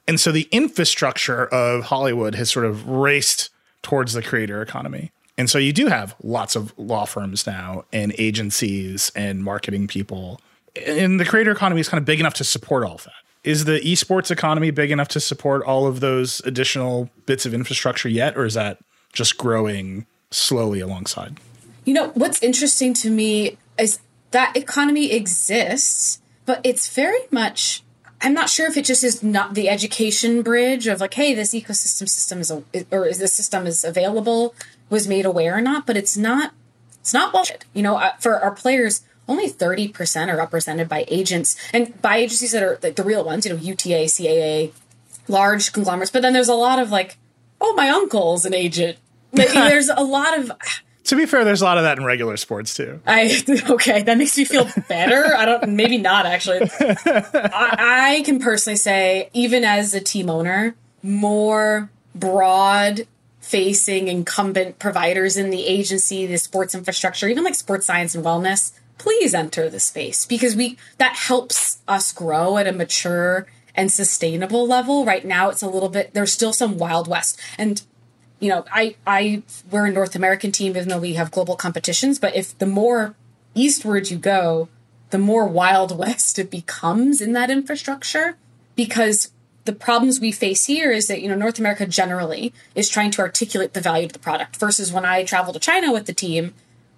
And 0.08 0.20
so 0.20 0.32
the 0.32 0.48
infrastructure 0.52 1.46
of 1.46 1.86
Hollywood 1.86 2.36
has 2.36 2.50
sort 2.50 2.66
of 2.66 2.88
raced 2.88 3.50
towards 3.84 4.14
the 4.14 4.22
creator 4.22 4.62
economy. 4.62 5.12
And 5.38 5.50
so 5.50 5.58
you 5.58 5.74
do 5.74 5.88
have 5.88 6.16
lots 6.22 6.56
of 6.56 6.78
law 6.78 7.06
firms 7.06 7.48
now 7.48 7.86
and 7.94 8.14
agencies 8.18 9.12
and 9.16 9.44
marketing 9.44 9.88
people. 9.88 10.42
And 10.86 11.20
the 11.20 11.26
creator 11.26 11.52
economy 11.52 11.82
is 11.82 11.90
kind 11.90 12.00
of 12.00 12.06
big 12.06 12.20
enough 12.20 12.34
to 12.36 12.44
support 12.44 12.84
all 12.84 12.96
of 12.96 13.04
that. 13.06 13.14
Is 13.44 13.66
the 13.66 13.80
esports 13.80 14.30
economy 14.30 14.70
big 14.72 14.92
enough 14.92 15.08
to 15.10 15.20
support 15.20 15.64
all 15.64 15.88
of 15.88 16.00
those 16.00 16.42
additional 16.42 17.10
bits 17.26 17.46
of 17.46 17.54
infrastructure 17.54 18.10
yet? 18.10 18.38
Or 18.38 18.46
is 18.46 18.54
that 18.54 18.80
just 19.14 19.38
growing 19.38 20.06
slowly 20.30 20.80
alongside? 20.80 21.38
You 21.86 21.94
know, 21.94 22.10
what's 22.10 22.42
interesting 22.44 22.94
to 22.96 23.10
me 23.10 23.58
is 23.80 24.00
that 24.32 24.56
economy 24.56 25.12
exists, 25.12 26.21
but 26.46 26.62
it's 26.64 26.94
very 26.94 27.22
much 27.32 27.84
I'm 28.22 28.34
not 28.34 28.50
sure 28.50 28.68
if 28.68 28.78
it 28.78 28.86
just 28.86 29.04
is 29.04 29.24
not 29.24 29.56
the 29.56 29.68
education 29.68 30.44
bridge 30.44 30.86
of 30.86 31.02
like, 31.02 31.16
hey, 31.16 31.34
this 31.34 31.56
ecosystem 31.56 32.08
system 32.08 32.40
is 32.40 32.52
a, 32.52 32.64
or 32.92 33.08
is 33.08 33.18
this 33.18 33.34
system 33.34 33.66
is 33.66 33.84
available, 33.84 34.54
was 34.90 35.08
made 35.08 35.26
aware 35.26 35.58
or 35.58 35.62
not, 35.62 35.88
but 35.88 35.98
it's 35.98 36.16
not. 36.16 36.54
It's 37.00 37.16
not 37.16 37.32
bullshit. 37.32 37.66
You 37.74 37.82
know, 37.82 37.96
uh, 37.96 38.14
for 38.20 38.40
our 38.40 38.52
players, 38.52 39.02
only 39.28 39.50
thirty 39.50 39.88
percent 39.88 40.30
are 40.30 40.38
represented 40.38 40.88
by 40.88 41.06
agents 41.08 41.58
and 41.74 42.00
by 42.00 42.18
agencies 42.18 42.52
that 42.52 42.62
are 42.62 42.78
like 42.84 42.96
the 42.96 43.04
real 43.04 43.24
ones. 43.24 43.46
You 43.46 43.54
know, 43.54 43.60
UTA, 43.60 44.06
CAA, 44.06 44.72
large 45.28 45.74
conglomerates. 45.74 46.12
But 46.12 46.22
then 46.22 46.34
there's 46.34 46.48
a 46.48 46.54
lot 46.54 46.78
of 46.78 46.92
like, 46.92 47.18
oh, 47.60 47.74
my 47.74 47.90
uncle's 47.90 48.46
an 48.46 48.54
agent. 48.54 48.98
There's 49.34 49.88
a 49.88 50.04
lot 50.04 50.38
of 50.38 50.52
To 51.06 51.16
be 51.16 51.26
fair, 51.26 51.44
there's 51.44 51.62
a 51.62 51.66
lot 51.66 51.78
of 51.78 51.84
that 51.84 51.98
in 51.98 52.06
regular 52.06 52.38
sports 52.38 52.76
too. 52.76 53.02
I 53.08 53.44
okay, 53.70 54.04
that 54.04 54.18
makes 54.18 54.38
me 54.38 54.46
feel 54.46 54.68
better. 54.88 55.36
I 55.36 55.46
don't, 55.46 55.70
maybe 55.70 55.98
not 55.98 56.26
actually. 56.26 56.62
I, 56.80 58.18
I 58.18 58.24
can 58.24 58.40
personally 58.40 58.78
say, 58.78 59.30
even 59.34 59.64
as 59.64 59.94
a 59.94 60.00
team 60.00 60.30
owner, 60.30 60.76
more 61.02 61.90
broad 62.14 63.08
facing 63.40 64.08
incumbent 64.08 64.80
providers 64.80 65.36
in 65.36 65.50
the 65.50 65.66
agency, 65.66 66.26
the 66.28 66.38
sports 66.38 66.76
infrastructure, 66.76 67.28
even 67.28 67.44
like 67.44 67.56
sports 67.56 67.88
science 67.88 68.14
and 68.14 68.24
wellness, 68.24 68.72
please 68.98 69.34
enter 69.34 69.70
the 69.70 69.80
space 69.80 70.26
because 70.26 70.56
we 70.56 70.78
that 71.00 71.16
helps 71.16 71.80
us 71.88 72.14
grow 72.14 72.58
at 72.58 72.68
a 72.68 72.72
mature 72.72 73.48
and 73.74 73.92
sustainable 73.92 74.68
level. 74.68 75.06
Right 75.06 75.26
now, 75.26 75.50
it's 75.50 75.64
a 75.64 75.68
little 75.68 75.90
bit. 75.90 76.14
There's 76.14 76.32
still 76.32 76.54
some 76.54 76.78
wild 76.78 77.08
west 77.08 77.40
and 77.58 77.82
you 78.42 78.50
know, 78.50 78.66
I, 78.74 78.96
I, 79.08 79.44
we're 79.70 79.86
a 79.86 79.92
North 79.92 80.16
American 80.16 80.52
team, 80.52 80.72
even 80.72 80.90
though 80.90 81.00
we 81.00 81.14
have 81.14 81.32
global 81.32 81.56
competitions. 81.56 82.20
But 82.20 82.36
if 82.36 82.58
the 82.58 82.66
more 82.66 83.16
eastward 83.54 84.10
you 84.10 84.18
go, 84.18 84.68
the 85.12 85.20
more 85.20 85.48
Wild 85.48 85.98
West 85.98 86.40
it 86.40 86.50
becomes 86.50 87.22
in 87.22 87.34
that 87.34 87.52
infrastructure. 87.52 88.36
Because 88.76 89.32
the 89.66 89.74
problems 89.74 90.20
we 90.20 90.32
face 90.32 90.66
here 90.66 90.92
is 90.92 91.08
that, 91.08 91.22
you 91.22 91.30
know, 91.30 91.36
North 91.36 91.60
America 91.60 91.86
generally 91.86 92.52
is 92.74 92.90
trying 92.90 93.12
to 93.12 93.22
articulate 93.22 93.74
the 93.74 93.82
value 93.82 94.08
of 94.08 94.14
the 94.14 94.20
product 94.20 94.58
versus 94.58 94.92
when 94.92 95.06
I 95.06 95.24
travel 95.24 95.54
to 95.54 95.60
China 95.60 95.94
with 95.94 96.08
the 96.08 96.14
team, 96.14 96.56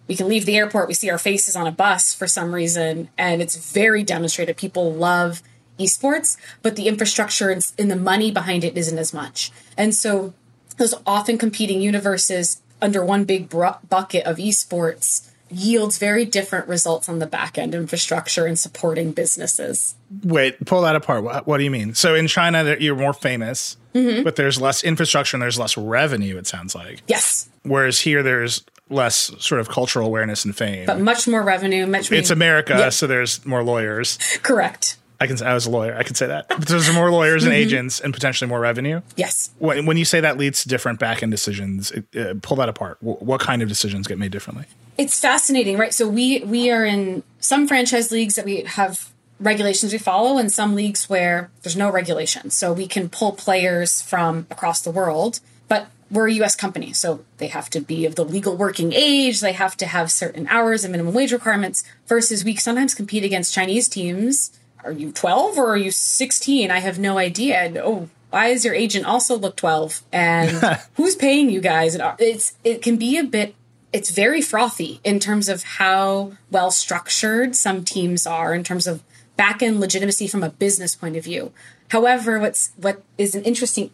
we 0.08 0.16
can 0.16 0.30
leave 0.30 0.46
the 0.46 0.56
airport, 0.56 0.88
we 0.88 0.94
see 0.94 1.10
our 1.10 1.18
faces 1.18 1.56
on 1.56 1.68
a 1.68 1.72
bus 1.72 2.14
for 2.14 2.28
some 2.28 2.54
reason, 2.54 3.10
and 3.18 3.41
it's 3.41 3.56
very 3.74 4.04
demonstrated. 4.04 4.56
People 4.56 4.94
love 4.94 5.41
esports, 5.80 6.38
but 6.62 6.76
the 6.76 6.88
infrastructure 6.88 7.50
and, 7.50 7.91
the 7.91 7.96
money 7.96 8.32
behind 8.32 8.64
it 8.64 8.78
isn't 8.78 8.98
as 8.98 9.14
much. 9.14 9.52
And 9.78 9.94
so 9.94 10.34
those 10.78 10.93
often 11.05 11.38
competing 11.38 11.82
universes 11.82 12.61
under 12.82 13.03
one 13.03 13.24
big 13.24 13.49
bucket 13.49 14.26
of 14.26 14.38
esports 14.38 15.30
yields 15.49 15.97
very 15.97 16.26
different 16.26 16.67
results 16.67 17.07
on 17.07 17.19
the 17.19 17.28
back 17.28 17.57
end 17.57 17.76
infrastructure 17.76 18.45
and 18.45 18.57
supporting 18.57 19.11
businesses. 19.11 19.95
Wait, 20.24 20.63
pull 20.65 20.82
that 20.82 20.95
apart. 20.95 21.24
What, 21.24 21.47
what 21.47 21.57
do 21.57 21.63
you 21.63 21.71
mean? 21.71 21.93
So 21.93 22.15
in 22.15 22.28
China, 22.28 22.76
you're 22.80 22.95
more 22.95 23.13
famous, 23.13 23.78
mm-hmm. 23.93 24.24
but 24.24 24.36
there's 24.36 24.59
less 24.59 24.84
infrastructure 24.84 25.38
and 25.38 25.41
there's 25.41 25.59
less 25.59 25.78
revenue, 25.78 26.38
it 26.38 26.47
sounds 26.47 26.76
like. 26.76 27.01
Yes. 27.07 27.49
Whereas 27.63 27.99
here, 27.99 28.24
there's 28.24 28.63
less 28.89 29.32
sort 29.39 29.61
of 29.61 29.69
cultural 29.69 30.07
awareness 30.07 30.45
and 30.45 30.55
fame. 30.55 30.86
But 30.86 30.99
much 30.99 31.28
more 31.28 31.43
revenue. 31.43 31.86
Much 31.88 32.11
It's 32.11 32.30
America, 32.30 32.74
yep. 32.78 32.93
so 32.93 33.07
there's 33.07 33.45
more 33.45 33.63
lawyers. 33.63 34.17
Correct. 34.43 34.97
I 35.24 35.28
can. 35.28 35.41
I 35.41 35.53
was 35.53 35.65
a 35.65 35.69
lawyer. 35.69 35.95
I 35.95 36.03
can 36.03 36.15
say 36.15 36.28
that. 36.28 36.49
But 36.49 36.67
there's 36.67 36.93
more 36.93 37.09
lawyers 37.09 37.45
and 37.45 37.53
mm-hmm. 37.53 37.61
agents, 37.61 38.01
and 38.01 38.13
potentially 38.13 38.49
more 38.49 38.59
revenue. 38.59 39.01
Yes. 39.15 39.51
When, 39.57 39.86
when 39.86 39.95
you 39.95 40.03
say 40.03 40.19
that 40.19 40.38
leads 40.38 40.63
to 40.63 40.69
different 40.69 40.99
back 40.99 41.24
end 41.24 41.32
decisions, 41.32 41.93
uh, 41.93 42.34
pull 42.41 42.57
that 42.57 42.67
apart. 42.67 42.99
W- 42.99 43.17
what 43.19 43.39
kind 43.39 43.61
of 43.61 43.69
decisions 43.69 44.05
get 44.05 44.17
made 44.17 44.34
differently? 44.34 44.65
It's 44.97 45.17
fascinating, 45.17 45.78
right? 45.78 45.93
So 45.93 46.09
we 46.09 46.43
we 46.43 46.69
are 46.71 46.84
in 46.84 47.24
some 47.39 47.69
franchise 47.69 48.11
leagues 48.11 48.36
that 48.36 48.43
we 48.43 48.63
have 48.63 49.11
regulations 49.39 49.93
we 49.93 49.97
follow, 49.97 50.38
and 50.38 50.51
some 50.51 50.76
leagues 50.76 51.09
where 51.09 51.49
there's 51.61 51.78
no 51.78 51.89
regulation. 51.89 52.49
So 52.49 52.74
we 52.74 52.86
can 52.86 53.07
pull 53.07 53.32
players 53.32 54.01
from 54.01 54.45
across 54.51 54.82
the 54.82 54.91
world, 54.91 55.39
but 55.69 55.88
we're 56.11 56.28
a 56.28 56.34
U.S. 56.34 56.55
company, 56.57 56.91
so 56.91 57.24
they 57.38 57.47
have 57.47 57.69
to 57.69 57.80
be 57.80 58.05
of 58.05 58.15
the 58.15 58.26
legal 58.26 58.57
working 58.57 58.91
age. 58.91 59.39
They 59.39 59.53
have 59.53 59.78
to 59.78 59.86
have 59.86 60.11
certain 60.11 60.47
hours 60.49 60.84
and 60.84 60.91
minimum 60.91 61.13
wage 61.13 61.32
requirements. 61.32 61.86
Versus 62.07 62.43
we 62.43 62.57
sometimes 62.57 62.93
compete 62.93 63.24
against 63.24 63.53
Chinese 63.53 63.88
teams 63.88 64.51
are 64.84 64.92
you 64.92 65.12
12 65.12 65.58
or 65.58 65.74
are 65.74 65.78
you 65.78 65.92
16? 65.92 66.72
I 66.72 66.80
have 66.80 67.00
no 67.00 67.18
idea. 67.18 67.58
And, 67.58 67.78
oh, 67.78 68.10
why 68.30 68.52
does 68.52 68.66
your 68.66 68.74
agent 68.74 69.06
also 69.06 69.38
look 69.38 69.56
12? 69.56 70.02
And 70.12 70.50
who's 70.96 71.16
paying 71.16 71.50
you 71.50 71.62
guys? 71.62 71.94
And 71.94 72.02
uh, 72.02 72.16
it's 72.20 72.58
it 72.64 72.82
can 72.82 72.98
be 72.98 73.18
a 73.18 73.24
bit 73.24 73.56
it's 73.94 74.10
very 74.10 74.42
frothy 74.42 75.00
in 75.04 75.20
terms 75.20 75.48
of 75.48 75.64
how 75.64 76.34
well 76.50 76.72
structured 76.72 77.56
some 77.56 77.86
teams 77.86 78.26
are 78.26 78.56
in 78.56 78.64
terms 78.64 78.88
of 78.88 79.04
back 79.38 79.62
end 79.62 79.80
legitimacy 79.80 80.28
from 80.28 80.44
a 80.44 80.50
business 80.50 80.96
point 80.96 81.16
of 81.16 81.24
view. 81.24 81.52
However, 81.90 82.40
what's 82.40 82.72
what 82.78 83.04
is 83.20 83.36
an 83.36 83.44
interesting 83.44 83.92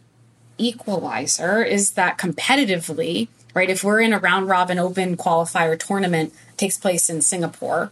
equalizer 0.57 1.63
is 1.63 1.91
that 1.91 2.17
competitively, 2.17 3.27
right? 3.53 3.69
If 3.69 3.83
we're 3.83 3.99
in 3.99 4.13
a 4.13 4.19
round 4.19 4.47
robin 4.47 4.79
open 4.79 5.17
qualifier 5.17 5.77
tournament 5.77 6.33
takes 6.55 6.77
place 6.77 7.09
in 7.09 7.21
Singapore, 7.21 7.91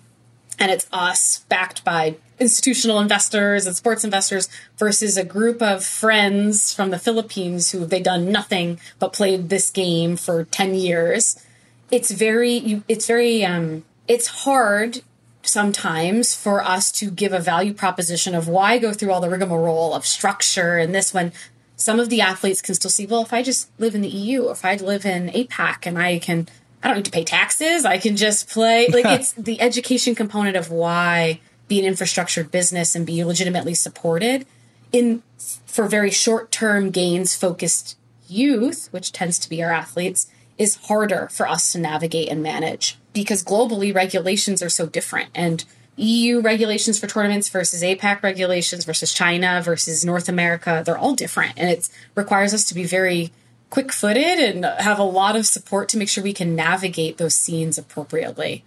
and 0.58 0.72
it's 0.72 0.88
us 0.94 1.40
backed 1.50 1.84
by 1.84 2.16
institutional 2.40 3.00
investors 3.00 3.66
and 3.66 3.76
sports 3.76 4.04
investors 4.04 4.50
versus 4.78 5.18
a 5.18 5.24
group 5.24 5.62
of 5.62 5.84
friends 5.84 6.74
from 6.74 6.92
the 6.92 7.00
Philippines 7.00 7.72
who 7.72 7.86
they 7.86 8.02
done 8.02 8.32
nothing 8.32 8.80
but 9.00 9.14
played 9.14 9.50
this 9.50 9.70
game 9.70 10.16
for 10.16 10.46
10 10.46 10.76
years. 10.76 11.44
It's 11.90 12.12
very 12.12 12.84
it's 12.88 13.08
very 13.08 13.46
um 13.46 13.86
it's 14.08 14.28
hard 14.28 15.02
sometimes 15.42 16.36
for 16.36 16.62
us 16.62 16.92
to 16.92 17.10
give 17.10 17.32
a 17.32 17.40
value 17.40 17.74
proposition 17.74 18.36
of 18.36 18.48
why 18.48 18.78
go 18.78 18.92
through 18.94 19.12
all 19.12 19.22
the 19.22 19.30
rigmarole 19.30 19.94
of 19.94 20.06
structure 20.06 20.78
and 20.78 20.94
this 20.94 21.14
when 21.14 21.32
some 21.78 22.00
of 22.00 22.10
the 22.10 22.22
athletes 22.22 22.62
can 22.62 22.74
still 22.74 22.90
see, 22.90 23.06
well, 23.06 23.22
if 23.22 23.32
I 23.32 23.44
just 23.44 23.70
live 23.80 23.94
in 23.94 24.02
the 24.02 24.10
EU, 24.10 24.46
or 24.46 24.52
if 24.52 24.66
I 24.66 24.76
live 24.76 25.06
in 25.06 25.30
APAC 25.30 25.86
and 25.86 25.98
I 25.98 26.20
can 26.20 26.48
I 26.84 26.88
don't 26.88 26.98
need 26.98 27.06
to 27.06 27.12
pay 27.12 27.24
taxes. 27.24 27.86
I 27.86 27.98
can 27.98 28.16
just 28.16 28.50
play. 28.50 28.88
Like 28.88 29.06
it's 29.20 29.34
the 29.34 29.62
education 29.62 30.16
component 30.16 30.58
of 30.58 30.72
why 30.72 31.40
be 31.68 31.80
an 31.80 31.86
infrastructured 31.86 32.52
business 32.52 32.96
and 32.96 33.06
be 33.06 33.24
legitimately 33.24 33.74
supported 33.74 34.46
in 34.92 35.22
for 35.66 35.88
very 35.88 36.12
short 36.12 36.52
term 36.52 36.92
gains 36.92 37.36
focused 37.36 37.98
youth, 38.28 38.88
which 38.92 39.12
tends 39.12 39.40
to 39.40 39.50
be 39.50 39.64
our 39.64 39.72
athletes, 39.72 40.28
is 40.58 40.76
harder 40.88 41.28
for 41.32 41.48
us 41.48 41.72
to 41.72 41.80
navigate 41.80 42.30
and 42.30 42.42
manage 42.42 42.98
because 43.14 43.44
globally 43.44 43.94
regulations 43.94 44.62
are 44.62 44.70
so 44.70 44.86
different 44.86 45.30
and 45.36 45.66
EU 45.98 46.42
regulations 46.42 47.00
for 47.00 47.08
tournaments 47.08 47.50
versus 47.50 47.82
APAC 47.82 48.22
regulations 48.22 48.86
versus 48.86 49.14
China 49.14 49.62
versus 49.64 50.06
North 50.06 50.30
America, 50.30 50.84
they're 50.86 50.98
all 50.98 51.16
different. 51.16 51.54
And 51.58 51.70
it 51.70 51.90
requires 52.14 52.54
us 52.54 52.66
to 52.66 52.76
be 52.76 52.84
very 52.84 53.32
quick 53.72 53.92
footed 53.92 54.40
and 54.40 54.64
have 54.64 55.00
a 55.00 55.04
lot 55.04 55.36
of 55.36 55.48
support 55.48 55.90
to 55.90 55.98
make 55.98 56.08
sure 56.08 56.24
we 56.24 56.34
can 56.34 56.56
navigate 56.56 57.18
those 57.18 57.34
scenes 57.34 57.80
appropriately. 57.80 58.64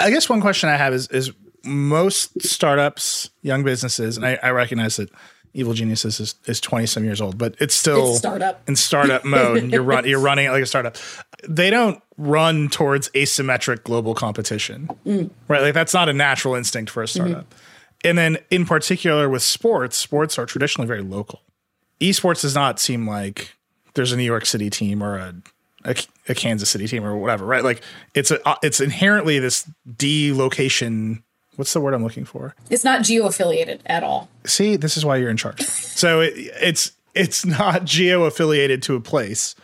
I 0.00 0.10
guess 0.10 0.28
one 0.28 0.40
question 0.40 0.68
I 0.68 0.76
have 0.76 0.92
is 0.92 1.06
is 1.08 1.30
most 1.64 2.42
startups, 2.42 3.30
young 3.42 3.64
businesses, 3.64 4.16
and 4.16 4.26
I, 4.26 4.38
I 4.42 4.50
recognize 4.50 4.96
that 4.96 5.10
Evil 5.54 5.74
Geniuses 5.74 6.18
is, 6.18 6.34
is 6.46 6.60
20 6.60 6.86
some 6.86 7.04
years 7.04 7.20
old, 7.20 7.36
but 7.36 7.54
it's 7.60 7.74
still 7.74 8.10
it's 8.10 8.18
startup. 8.18 8.66
in 8.68 8.76
startup 8.76 9.24
mode. 9.24 9.62
You're 9.72 9.82
run, 9.82 10.06
you're 10.06 10.20
running 10.20 10.46
it 10.46 10.50
like 10.50 10.62
a 10.62 10.66
startup. 10.66 10.96
They 11.46 11.68
don't 11.68 12.02
run 12.16 12.68
towards 12.68 13.10
asymmetric 13.10 13.82
global 13.82 14.14
competition, 14.14 14.88
mm. 15.04 15.30
right? 15.48 15.60
Like 15.60 15.74
that's 15.74 15.92
not 15.92 16.08
a 16.08 16.12
natural 16.12 16.54
instinct 16.54 16.90
for 16.90 17.02
a 17.02 17.08
startup. 17.08 17.50
Mm-hmm. 17.50 18.08
And 18.08 18.18
then 18.18 18.38
in 18.50 18.64
particular 18.64 19.28
with 19.28 19.42
sports, 19.42 19.96
sports 19.96 20.38
are 20.38 20.46
traditionally 20.46 20.88
very 20.88 21.02
local. 21.02 21.42
Esports 22.00 22.42
does 22.42 22.54
not 22.54 22.80
seem 22.80 23.06
like 23.06 23.54
there's 23.94 24.12
a 24.12 24.16
New 24.16 24.24
York 24.24 24.46
City 24.46 24.70
team 24.70 25.02
or 25.02 25.16
a, 25.16 25.34
a, 25.84 25.94
a 26.28 26.34
Kansas 26.34 26.70
City 26.70 26.88
team 26.88 27.04
or 27.04 27.16
whatever, 27.16 27.44
right? 27.44 27.62
Like 27.62 27.82
it's 28.14 28.30
a 28.30 28.38
it's 28.62 28.80
inherently 28.80 29.38
this 29.38 29.70
delocation. 29.96 31.22
What's 31.56 31.72
the 31.72 31.80
word 31.80 31.94
I'm 31.94 32.02
looking 32.02 32.24
for? 32.24 32.54
It's 32.70 32.84
not 32.84 33.02
geo 33.02 33.26
affiliated 33.26 33.82
at 33.86 34.02
all. 34.02 34.28
See, 34.44 34.76
this 34.76 34.96
is 34.96 35.04
why 35.04 35.16
you're 35.16 35.30
in 35.30 35.36
charge. 35.36 35.60
so 35.62 36.20
it, 36.20 36.32
it's 36.36 36.92
it's 37.14 37.44
not 37.44 37.84
geo 37.84 38.24
affiliated 38.24 38.82
to 38.84 38.96
a 38.96 39.00
place, 39.00 39.54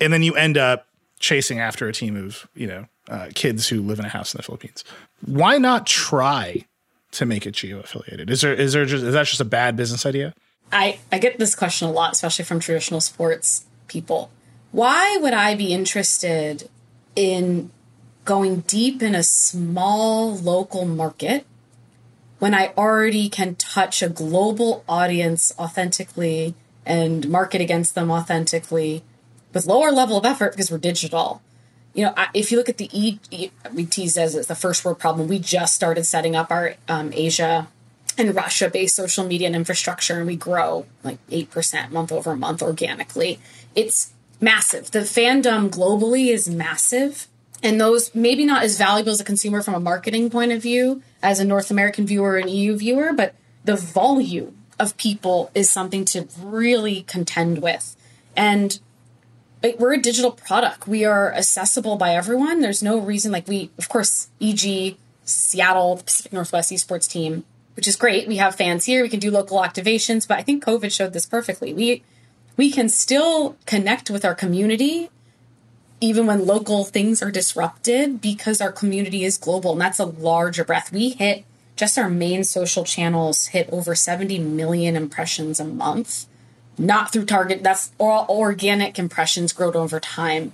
and 0.00 0.12
then 0.12 0.22
you 0.22 0.34
end 0.34 0.58
up 0.58 0.86
chasing 1.20 1.58
after 1.60 1.88
a 1.88 1.92
team 1.92 2.16
of 2.16 2.48
you 2.54 2.66
know 2.66 2.86
uh, 3.08 3.28
kids 3.34 3.68
who 3.68 3.82
live 3.82 3.98
in 3.98 4.04
a 4.04 4.08
house 4.08 4.34
in 4.34 4.38
the 4.38 4.42
Philippines. 4.42 4.84
Why 5.24 5.58
not 5.58 5.86
try 5.86 6.64
to 7.12 7.26
make 7.26 7.46
it 7.46 7.52
geo 7.52 7.80
affiliated? 7.80 8.30
Is 8.30 8.40
there 8.40 8.54
is 8.54 8.72
there 8.72 8.84
just 8.84 9.04
is 9.04 9.14
that 9.14 9.26
just 9.26 9.40
a 9.40 9.44
bad 9.44 9.76
business 9.76 10.04
idea? 10.04 10.34
I 10.72 10.98
I 11.12 11.18
get 11.18 11.38
this 11.38 11.54
question 11.54 11.88
a 11.88 11.92
lot, 11.92 12.12
especially 12.12 12.44
from 12.44 12.60
traditional 12.60 13.00
sports 13.00 13.64
people. 13.86 14.30
Why 14.70 15.16
would 15.18 15.32
I 15.32 15.54
be 15.54 15.72
interested 15.72 16.68
in 17.16 17.70
going 18.28 18.60
deep 18.60 19.02
in 19.02 19.14
a 19.14 19.22
small 19.22 20.36
local 20.36 20.84
market 20.84 21.46
when 22.38 22.52
I 22.52 22.74
already 22.76 23.30
can 23.30 23.54
touch 23.54 24.02
a 24.02 24.08
global 24.10 24.84
audience 24.86 25.50
authentically 25.58 26.54
and 26.84 27.26
market 27.30 27.62
against 27.62 27.94
them 27.94 28.10
authentically 28.10 29.02
with 29.54 29.64
lower 29.64 29.90
level 29.90 30.18
of 30.18 30.26
effort 30.26 30.52
because 30.52 30.70
we're 30.70 30.76
digital? 30.76 31.40
You 31.94 32.04
know, 32.04 32.14
if 32.34 32.52
you 32.52 32.58
look 32.58 32.68
at 32.68 32.76
the 32.76 32.90
E, 32.92 33.18
we 33.72 33.86
tease 33.86 34.18
as 34.18 34.34
it's 34.34 34.46
the 34.46 34.54
first 34.54 34.84
world 34.84 34.98
problem. 34.98 35.26
We 35.26 35.38
just 35.38 35.74
started 35.74 36.04
setting 36.04 36.36
up 36.36 36.50
our 36.50 36.74
um, 36.86 37.10
Asia 37.14 37.68
and 38.18 38.34
Russia 38.34 38.68
based 38.68 38.94
social 38.94 39.24
media 39.24 39.46
and 39.46 39.56
infrastructure, 39.56 40.18
and 40.18 40.26
we 40.26 40.36
grow 40.36 40.84
like 41.02 41.16
8% 41.28 41.90
month 41.92 42.12
over 42.12 42.36
month 42.36 42.60
organically. 42.60 43.40
It's 43.74 44.12
massive. 44.38 44.90
The 44.90 45.00
fandom 45.00 45.70
globally 45.70 46.28
is 46.30 46.46
massive. 46.46 47.26
And 47.62 47.80
those 47.80 48.14
maybe 48.14 48.44
not 48.44 48.62
as 48.62 48.78
valuable 48.78 49.10
as 49.10 49.20
a 49.20 49.24
consumer 49.24 49.62
from 49.62 49.74
a 49.74 49.80
marketing 49.80 50.30
point 50.30 50.52
of 50.52 50.62
view 50.62 51.02
as 51.22 51.40
a 51.40 51.44
North 51.44 51.70
American 51.70 52.06
viewer 52.06 52.36
and 52.36 52.48
EU 52.48 52.76
viewer, 52.76 53.12
but 53.12 53.34
the 53.64 53.76
volume 53.76 54.56
of 54.78 54.96
people 54.96 55.50
is 55.54 55.68
something 55.68 56.04
to 56.06 56.28
really 56.40 57.02
contend 57.02 57.60
with. 57.60 57.96
And 58.36 58.78
we're 59.78 59.94
a 59.94 60.00
digital 60.00 60.30
product. 60.30 60.86
We 60.86 61.04
are 61.04 61.34
accessible 61.34 61.96
by 61.96 62.14
everyone. 62.14 62.60
There's 62.60 62.82
no 62.82 62.98
reason, 62.98 63.32
like, 63.32 63.48
we, 63.48 63.70
of 63.76 63.88
course, 63.88 64.28
EG, 64.40 64.96
Seattle, 65.24 65.96
the 65.96 66.04
Pacific 66.04 66.32
Northwest 66.32 66.70
esports 66.70 67.10
team, 67.10 67.44
which 67.74 67.88
is 67.88 67.96
great. 67.96 68.28
We 68.28 68.36
have 68.36 68.54
fans 68.54 68.84
here. 68.84 69.02
We 69.02 69.08
can 69.08 69.20
do 69.20 69.30
local 69.30 69.58
activations, 69.58 70.28
but 70.28 70.38
I 70.38 70.42
think 70.42 70.64
COVID 70.64 70.92
showed 70.92 71.12
this 71.12 71.26
perfectly. 71.26 71.74
We 71.74 72.02
we 72.56 72.72
can 72.72 72.88
still 72.88 73.56
connect 73.66 74.10
with 74.10 74.24
our 74.24 74.34
community 74.34 75.10
even 76.00 76.26
when 76.26 76.46
local 76.46 76.84
things 76.84 77.22
are 77.22 77.30
disrupted 77.30 78.20
because 78.20 78.60
our 78.60 78.72
community 78.72 79.24
is 79.24 79.36
global 79.36 79.72
and 79.72 79.80
that's 79.80 79.98
a 79.98 80.04
larger 80.04 80.64
breath. 80.64 80.92
We 80.92 81.10
hit 81.10 81.44
just 81.76 81.98
our 81.98 82.08
main 82.10 82.44
social 82.44 82.84
channels 82.84 83.48
hit 83.48 83.68
over 83.72 83.94
70 83.94 84.38
million 84.40 84.96
impressions 84.96 85.60
a 85.60 85.64
month. 85.64 86.26
Not 86.76 87.12
through 87.12 87.24
target, 87.24 87.62
that's 87.62 87.90
all 87.98 88.26
organic 88.28 88.98
impressions 88.98 89.52
growed 89.52 89.74
over 89.76 89.98
time. 89.98 90.52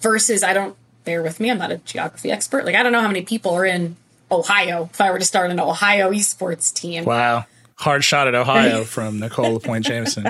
Versus 0.00 0.42
I 0.44 0.52
don't 0.52 0.76
bear 1.04 1.22
with 1.22 1.40
me, 1.40 1.50
I'm 1.50 1.58
not 1.58 1.72
a 1.72 1.78
geography 1.78 2.30
expert. 2.30 2.64
Like 2.64 2.76
I 2.76 2.82
don't 2.82 2.92
know 2.92 3.00
how 3.00 3.08
many 3.08 3.22
people 3.22 3.52
are 3.54 3.64
in 3.64 3.96
Ohio 4.30 4.88
if 4.92 5.00
I 5.00 5.10
were 5.10 5.18
to 5.18 5.24
start 5.24 5.50
an 5.50 5.58
Ohio 5.58 6.10
esports 6.10 6.72
team. 6.72 7.04
Wow. 7.04 7.46
Hard 7.76 8.04
shot 8.04 8.28
at 8.28 8.34
Ohio 8.34 8.84
from 8.84 9.18
Nicole 9.18 9.60
Point 9.60 9.84
Jameson. 9.84 10.26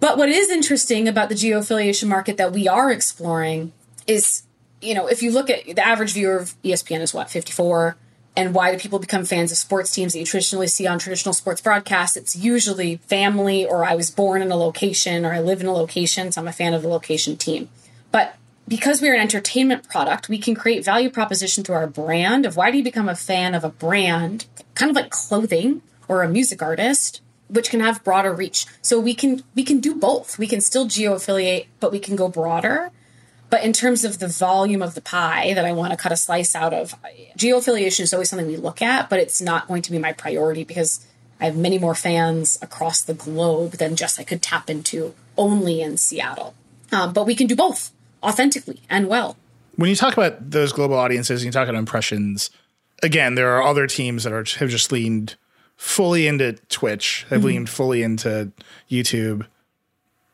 But 0.00 0.16
what 0.16 0.28
is 0.28 0.50
interesting 0.50 1.08
about 1.08 1.28
the 1.28 1.34
geo 1.34 1.58
affiliation 1.58 2.08
market 2.08 2.36
that 2.36 2.52
we 2.52 2.68
are 2.68 2.90
exploring 2.90 3.72
is 4.06 4.44
you 4.80 4.94
know, 4.94 5.06
if 5.06 5.22
you 5.22 5.30
look 5.30 5.50
at 5.50 5.64
the 5.64 5.86
average 5.86 6.12
viewer 6.12 6.36
of 6.36 6.54
ESPN 6.62 7.00
is 7.00 7.12
what, 7.12 7.30
54? 7.30 7.96
And 8.36 8.54
why 8.54 8.70
do 8.70 8.78
people 8.78 9.00
become 9.00 9.24
fans 9.24 9.50
of 9.50 9.58
sports 9.58 9.92
teams 9.92 10.12
that 10.12 10.20
you 10.20 10.24
traditionally 10.24 10.68
see 10.68 10.86
on 10.86 11.00
traditional 11.00 11.32
sports 11.32 11.60
broadcasts? 11.60 12.16
It's 12.16 12.36
usually 12.36 12.96
family, 12.98 13.66
or 13.66 13.84
I 13.84 13.96
was 13.96 14.10
born 14.10 14.42
in 14.42 14.52
a 14.52 14.56
location, 14.56 15.24
or 15.24 15.32
I 15.32 15.40
live 15.40 15.60
in 15.60 15.66
a 15.66 15.72
location, 15.72 16.30
so 16.30 16.40
I'm 16.40 16.46
a 16.46 16.52
fan 16.52 16.74
of 16.74 16.82
the 16.82 16.88
location 16.88 17.36
team. 17.36 17.68
But 18.12 18.36
because 18.68 19.02
we're 19.02 19.14
an 19.14 19.20
entertainment 19.20 19.88
product, 19.88 20.28
we 20.28 20.38
can 20.38 20.54
create 20.54 20.84
value 20.84 21.10
proposition 21.10 21.64
through 21.64 21.74
our 21.74 21.88
brand 21.88 22.46
of 22.46 22.56
why 22.56 22.70
do 22.70 22.78
you 22.78 22.84
become 22.84 23.08
a 23.08 23.16
fan 23.16 23.56
of 23.56 23.64
a 23.64 23.70
brand, 23.70 24.46
kind 24.74 24.90
of 24.90 24.94
like 24.94 25.10
clothing 25.10 25.82
or 26.06 26.22
a 26.22 26.28
music 26.28 26.62
artist, 26.62 27.20
which 27.48 27.70
can 27.70 27.80
have 27.80 28.04
broader 28.04 28.32
reach. 28.32 28.66
So 28.82 29.00
we 29.00 29.14
can 29.14 29.42
we 29.54 29.64
can 29.64 29.80
do 29.80 29.94
both. 29.94 30.38
We 30.38 30.46
can 30.46 30.60
still 30.60 30.86
geo 30.86 31.14
affiliate, 31.14 31.66
but 31.80 31.92
we 31.92 31.98
can 31.98 32.16
go 32.16 32.28
broader. 32.28 32.90
But 33.50 33.64
in 33.64 33.72
terms 33.72 34.04
of 34.04 34.18
the 34.18 34.28
volume 34.28 34.82
of 34.82 34.94
the 34.94 35.00
pie 35.00 35.54
that 35.54 35.64
I 35.64 35.72
want 35.72 35.92
to 35.92 35.96
cut 35.96 36.12
a 36.12 36.16
slice 36.16 36.54
out 36.54 36.74
of, 36.74 36.94
geo 37.36 37.56
affiliation 37.56 38.02
is 38.02 38.12
always 38.12 38.28
something 38.28 38.46
we 38.46 38.58
look 38.58 38.82
at, 38.82 39.08
but 39.08 39.20
it's 39.20 39.40
not 39.40 39.66
going 39.66 39.80
to 39.82 39.90
be 39.90 39.98
my 39.98 40.12
priority 40.12 40.64
because 40.64 41.06
I 41.40 41.46
have 41.46 41.56
many 41.56 41.78
more 41.78 41.94
fans 41.94 42.58
across 42.60 43.00
the 43.00 43.14
globe 43.14 43.72
than 43.72 43.96
just 43.96 44.20
I 44.20 44.24
could 44.24 44.42
tap 44.42 44.68
into 44.68 45.14
only 45.36 45.80
in 45.80 45.96
Seattle. 45.96 46.54
Um, 46.92 47.12
but 47.12 47.26
we 47.26 47.34
can 47.34 47.46
do 47.46 47.56
both 47.56 47.92
authentically 48.22 48.80
and 48.90 49.08
well. 49.08 49.36
When 49.76 49.88
you 49.88 49.96
talk 49.96 50.14
about 50.14 50.50
those 50.50 50.72
global 50.72 50.96
audiences 50.96 51.42
and 51.42 51.46
you 51.46 51.52
talk 51.52 51.68
about 51.68 51.78
impressions, 51.78 52.50
again, 53.02 53.34
there 53.34 53.52
are 53.56 53.62
other 53.62 53.86
teams 53.86 54.24
that 54.24 54.32
are 54.32 54.44
have 54.58 54.68
just 54.68 54.90
leaned 54.90 55.36
fully 55.78 56.26
into 56.26 56.54
Twitch, 56.68 57.24
have 57.30 57.38
mm-hmm. 57.38 57.46
leaned 57.46 57.70
fully 57.70 58.02
into 58.02 58.52
YouTube. 58.90 59.46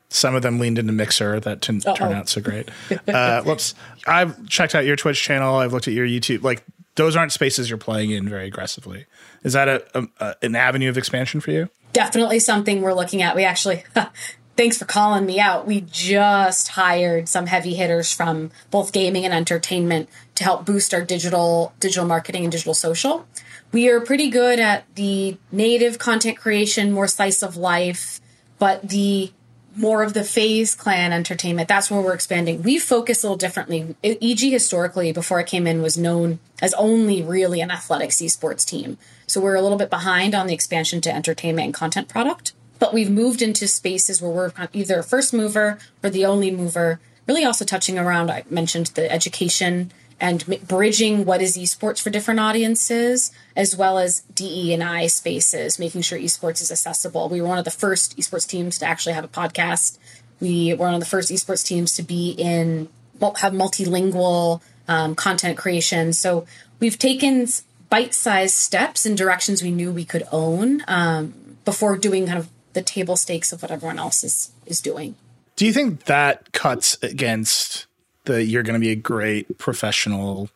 Some 0.08 0.34
of 0.34 0.42
them 0.42 0.58
leaned 0.58 0.78
into 0.78 0.92
Mixer. 0.92 1.38
That 1.38 1.60
didn't 1.60 1.86
Uh-oh. 1.86 1.94
turn 1.94 2.12
out 2.12 2.28
so 2.28 2.40
great. 2.40 2.70
uh, 3.08 3.42
whoops. 3.42 3.74
I've 4.06 4.48
checked 4.48 4.74
out 4.74 4.84
your 4.84 4.96
Twitch 4.96 5.22
channel. 5.22 5.56
I've 5.56 5.72
looked 5.72 5.86
at 5.86 5.94
your 5.94 6.06
YouTube. 6.06 6.42
Like 6.42 6.64
those 6.94 7.14
aren't 7.14 7.32
spaces 7.32 7.68
you're 7.68 7.78
playing 7.78 8.10
in 8.10 8.28
very 8.28 8.46
aggressively. 8.46 9.04
Is 9.42 9.52
that 9.52 9.68
a, 9.68 9.84
a, 9.94 10.08
a 10.20 10.34
an 10.42 10.56
avenue 10.56 10.88
of 10.88 10.96
expansion 10.96 11.40
for 11.40 11.50
you? 11.50 11.68
Definitely 11.92 12.38
something 12.38 12.80
we're 12.80 12.94
looking 12.94 13.20
at. 13.20 13.36
We 13.36 13.44
actually 13.44 13.84
thanks 14.56 14.78
for 14.78 14.86
calling 14.86 15.26
me 15.26 15.38
out. 15.38 15.66
We 15.66 15.82
just 15.82 16.68
hired 16.68 17.28
some 17.28 17.46
heavy 17.46 17.74
hitters 17.74 18.12
from 18.12 18.50
both 18.70 18.92
gaming 18.92 19.24
and 19.26 19.34
entertainment 19.34 20.08
to 20.36 20.44
help 20.44 20.64
boost 20.64 20.94
our 20.94 21.02
digital 21.02 21.74
digital 21.80 22.06
marketing 22.06 22.44
and 22.44 22.52
digital 22.52 22.74
social. 22.74 23.26
We 23.74 23.90
are 23.90 24.00
pretty 24.00 24.30
good 24.30 24.60
at 24.60 24.84
the 24.94 25.36
native 25.50 25.98
content 25.98 26.38
creation, 26.38 26.92
more 26.92 27.08
slice 27.08 27.42
of 27.42 27.56
life, 27.56 28.20
but 28.60 28.88
the 28.88 29.32
more 29.74 30.04
of 30.04 30.14
the 30.14 30.22
FaZe 30.22 30.76
Clan 30.76 31.12
entertainment, 31.12 31.66
that's 31.66 31.90
where 31.90 32.00
we're 32.00 32.14
expanding. 32.14 32.62
We 32.62 32.78
focus 32.78 33.24
a 33.24 33.26
little 33.26 33.36
differently. 33.36 33.96
EG 34.04 34.38
historically, 34.38 35.10
before 35.10 35.40
I 35.40 35.42
came 35.42 35.66
in, 35.66 35.82
was 35.82 35.98
known 35.98 36.38
as 36.62 36.72
only 36.74 37.20
really 37.20 37.60
an 37.60 37.72
athletics 37.72 38.18
esports 38.18 38.64
team. 38.64 38.96
So 39.26 39.40
we're 39.40 39.56
a 39.56 39.62
little 39.62 39.76
bit 39.76 39.90
behind 39.90 40.36
on 40.36 40.46
the 40.46 40.54
expansion 40.54 41.00
to 41.00 41.12
entertainment 41.12 41.64
and 41.64 41.74
content 41.74 42.06
product 42.08 42.52
but 42.80 42.92
we've 42.92 43.10
moved 43.10 43.40
into 43.40 43.68
spaces 43.68 44.20
where 44.20 44.30
we're 44.30 44.52
either 44.72 44.98
a 44.98 45.02
first 45.02 45.32
mover 45.32 45.78
or 46.02 46.10
the 46.10 46.26
only 46.26 46.50
mover 46.50 47.00
really 47.26 47.44
also 47.44 47.64
touching 47.64 47.98
around 47.98 48.30
i 48.30 48.42
mentioned 48.50 48.88
the 48.88 49.10
education 49.10 49.92
and 50.20 50.44
bridging 50.66 51.24
what 51.24 51.42
is 51.42 51.56
esports 51.56 52.00
for 52.00 52.10
different 52.10 52.40
audiences 52.40 53.32
as 53.56 53.76
well 53.76 53.98
as 53.98 54.20
de 54.34 54.72
and 54.72 54.82
i 54.82 55.06
spaces 55.06 55.78
making 55.78 56.02
sure 56.02 56.18
esports 56.18 56.62
is 56.62 56.70
accessible. 56.70 57.28
We 57.28 57.40
were 57.40 57.48
one 57.48 57.58
of 57.58 57.64
the 57.64 57.70
first 57.70 58.16
esports 58.16 58.48
teams 58.48 58.78
to 58.78 58.86
actually 58.86 59.14
have 59.14 59.24
a 59.24 59.28
podcast. 59.28 59.98
We 60.40 60.74
were 60.74 60.86
one 60.86 60.94
of 60.94 61.00
the 61.00 61.06
first 61.06 61.30
esports 61.30 61.64
teams 61.64 61.94
to 61.96 62.02
be 62.02 62.30
in 62.30 62.88
have 63.20 63.52
multilingual 63.52 64.60
um, 64.88 65.14
content 65.14 65.56
creation. 65.56 66.12
So 66.12 66.46
we've 66.78 66.98
taken 66.98 67.46
bite-sized 67.88 68.54
steps 68.54 69.06
in 69.06 69.14
directions 69.14 69.62
we 69.62 69.70
knew 69.70 69.92
we 69.92 70.04
could 70.04 70.24
own 70.32 70.82
um, 70.88 71.56
before 71.64 71.96
doing 71.96 72.26
kind 72.26 72.38
of 72.38 72.48
the 72.72 72.82
table 72.82 73.16
stakes 73.16 73.52
of 73.52 73.62
what 73.62 73.70
everyone 73.70 73.98
else 73.98 74.24
is 74.24 74.50
is 74.66 74.80
doing. 74.80 75.14
Do 75.56 75.64
you 75.64 75.72
think 75.72 76.04
that 76.04 76.52
cuts 76.52 76.98
against 77.02 77.86
the 78.24 78.44
you're 78.44 78.62
going 78.62 78.74
to 78.74 78.80
be 78.80 78.90
a 78.90 78.96
great 78.96 79.58
professional 79.58 80.48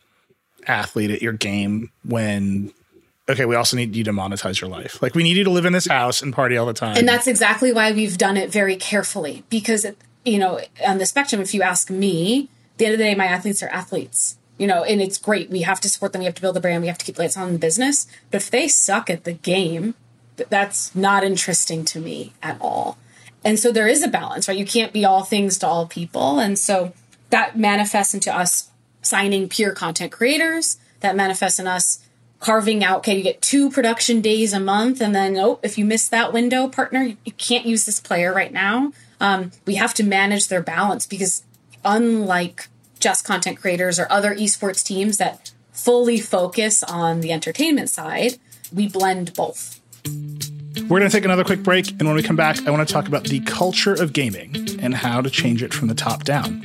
athlete 0.66 1.10
at 1.10 1.22
your 1.22 1.32
game 1.32 1.90
when 2.04 2.72
okay, 3.28 3.44
we 3.44 3.54
also 3.54 3.76
need 3.76 3.94
you 3.94 4.04
to 4.04 4.12
monetize 4.12 4.60
your 4.60 4.70
life. 4.70 5.02
Like 5.02 5.14
we 5.14 5.22
need 5.22 5.36
you 5.36 5.44
to 5.44 5.50
live 5.50 5.66
in 5.66 5.72
this 5.72 5.86
house 5.86 6.22
and 6.22 6.32
party 6.32 6.56
all 6.56 6.66
the 6.66 6.72
time. 6.72 6.96
And 6.96 7.06
that's 7.06 7.26
exactly 7.26 7.72
why 7.72 7.92
we've 7.92 8.16
done 8.16 8.36
it 8.36 8.50
very 8.50 8.76
carefully 8.76 9.44
because 9.50 9.86
you 10.24 10.38
know, 10.38 10.60
on 10.86 10.98
the 10.98 11.06
spectrum 11.06 11.40
if 11.40 11.54
you 11.54 11.62
ask 11.62 11.90
me, 11.90 12.48
the 12.76 12.86
end 12.86 12.94
of 12.94 12.98
the 12.98 13.04
day 13.04 13.14
my 13.14 13.26
athletes 13.26 13.62
are 13.62 13.68
athletes. 13.68 14.36
You 14.58 14.66
know, 14.66 14.82
and 14.82 15.00
it's 15.00 15.18
great. 15.18 15.50
We 15.50 15.62
have 15.62 15.80
to 15.82 15.88
support 15.88 16.12
them. 16.12 16.18
We 16.18 16.24
have 16.24 16.34
to 16.34 16.40
build 16.40 16.56
the 16.56 16.60
brand. 16.60 16.82
We 16.82 16.88
have 16.88 16.98
to 16.98 17.04
keep 17.04 17.16
lights 17.16 17.36
on 17.36 17.52
the 17.52 17.60
business. 17.60 18.08
But 18.32 18.42
if 18.42 18.50
they 18.50 18.66
suck 18.66 19.08
at 19.08 19.22
the 19.22 19.32
game, 19.32 19.94
that's 20.36 20.92
not 20.96 21.22
interesting 21.22 21.84
to 21.86 22.00
me 22.00 22.32
at 22.42 22.58
all. 22.60 22.98
And 23.44 23.56
so 23.56 23.70
there 23.70 23.86
is 23.86 24.02
a 24.02 24.08
balance, 24.08 24.48
right? 24.48 24.58
You 24.58 24.66
can't 24.66 24.92
be 24.92 25.04
all 25.04 25.22
things 25.22 25.58
to 25.58 25.66
all 25.68 25.86
people. 25.86 26.40
And 26.40 26.58
so 26.58 26.92
that 27.30 27.58
manifests 27.58 28.14
into 28.14 28.34
us 28.34 28.70
signing 29.02 29.48
pure 29.48 29.72
content 29.72 30.12
creators, 30.12 30.78
that 31.00 31.16
manifests 31.16 31.58
in 31.58 31.66
us 31.66 32.04
carving 32.40 32.84
out, 32.84 32.98
okay, 32.98 33.16
you 33.16 33.22
get 33.22 33.42
two 33.42 33.70
production 33.70 34.20
days 34.20 34.52
a 34.52 34.60
month. 34.60 35.00
And 35.00 35.14
then, 35.14 35.36
oh, 35.36 35.58
if 35.62 35.76
you 35.76 35.84
miss 35.84 36.08
that 36.08 36.32
window, 36.32 36.68
partner, 36.68 37.02
you 37.02 37.32
can't 37.32 37.66
use 37.66 37.84
this 37.84 38.00
player 38.00 38.32
right 38.32 38.52
now. 38.52 38.92
Um, 39.20 39.50
we 39.66 39.74
have 39.74 39.94
to 39.94 40.04
manage 40.04 40.48
their 40.48 40.62
balance 40.62 41.06
because 41.06 41.42
unlike 41.84 42.68
just 43.00 43.24
content 43.24 43.58
creators 43.58 43.98
or 43.98 44.06
other 44.10 44.34
esports 44.34 44.84
teams 44.84 45.16
that 45.18 45.52
fully 45.72 46.20
focus 46.20 46.82
on 46.82 47.20
the 47.20 47.32
entertainment 47.32 47.90
side, 47.90 48.38
we 48.72 48.88
blend 48.88 49.34
both. 49.34 49.80
We're 50.82 51.00
going 51.00 51.10
to 51.10 51.16
take 51.16 51.24
another 51.24 51.44
quick 51.44 51.62
break, 51.62 51.90
and 51.90 52.06
when 52.06 52.14
we 52.14 52.22
come 52.22 52.36
back, 52.36 52.66
I 52.66 52.70
want 52.70 52.86
to 52.86 52.92
talk 52.92 53.08
about 53.08 53.24
the 53.24 53.40
culture 53.40 53.94
of 53.94 54.12
gaming 54.12 54.78
and 54.80 54.94
how 54.94 55.20
to 55.20 55.30
change 55.30 55.62
it 55.62 55.74
from 55.74 55.88
the 55.88 55.94
top 55.94 56.24
down 56.24 56.64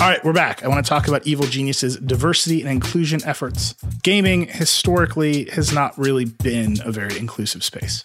All 0.00 0.08
right, 0.08 0.24
we're 0.24 0.32
back. 0.32 0.64
I 0.64 0.68
want 0.68 0.84
to 0.84 0.88
talk 0.88 1.06
about 1.06 1.26
Evil 1.26 1.46
Geniuses' 1.46 1.96
diversity 1.96 2.60
and 2.60 2.70
inclusion 2.70 3.20
efforts. 3.24 3.74
Gaming 4.02 4.48
historically 4.48 5.44
has 5.50 5.72
not 5.72 5.96
really 5.96 6.24
been 6.24 6.78
a 6.84 6.90
very 6.90 7.16
inclusive 7.16 7.62
space. 7.62 8.04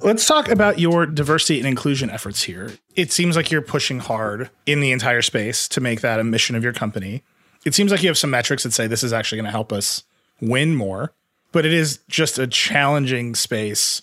Let's 0.00 0.26
talk 0.26 0.48
about 0.48 0.78
your 0.78 1.06
diversity 1.06 1.58
and 1.58 1.68
inclusion 1.68 2.10
efforts 2.10 2.42
here. 2.42 2.72
It 2.96 3.12
seems 3.12 3.36
like 3.36 3.50
you're 3.50 3.62
pushing 3.62 3.98
hard 3.98 4.50
in 4.66 4.80
the 4.80 4.92
entire 4.92 5.22
space 5.22 5.68
to 5.68 5.80
make 5.80 6.00
that 6.00 6.18
a 6.18 6.24
mission 6.24 6.56
of 6.56 6.64
your 6.64 6.72
company. 6.72 7.22
It 7.64 7.74
seems 7.74 7.90
like 7.92 8.02
you 8.02 8.08
have 8.08 8.18
some 8.18 8.30
metrics 8.30 8.62
that 8.62 8.72
say 8.72 8.86
this 8.86 9.04
is 9.04 9.12
actually 9.12 9.36
going 9.36 9.46
to 9.46 9.52
help 9.52 9.72
us 9.72 10.04
win 10.40 10.74
more, 10.74 11.12
but 11.52 11.66
it 11.66 11.72
is 11.72 11.98
just 12.08 12.38
a 12.38 12.46
challenging 12.46 13.34
space. 13.34 14.02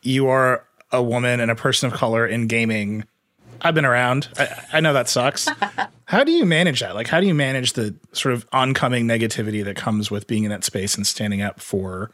You 0.00 0.28
are 0.28 0.64
a 0.92 1.02
woman 1.02 1.40
and 1.40 1.50
a 1.50 1.56
person 1.56 1.92
of 1.92 1.98
color 1.98 2.26
in 2.26 2.46
gaming 2.46 3.04
I've 3.64 3.74
been 3.74 3.84
around. 3.84 4.28
I, 4.38 4.64
I 4.74 4.80
know 4.80 4.92
that 4.92 5.08
sucks. 5.08 5.48
how 6.04 6.22
do 6.22 6.30
you 6.30 6.44
manage 6.44 6.80
that? 6.80 6.94
Like, 6.94 7.08
how 7.08 7.20
do 7.20 7.26
you 7.26 7.34
manage 7.34 7.72
the 7.72 7.94
sort 8.12 8.34
of 8.34 8.46
oncoming 8.52 9.06
negativity 9.06 9.64
that 9.64 9.76
comes 9.76 10.10
with 10.10 10.26
being 10.26 10.44
in 10.44 10.50
that 10.50 10.64
space 10.64 10.94
and 10.94 11.06
standing 11.06 11.42
up 11.42 11.60
for 11.60 12.10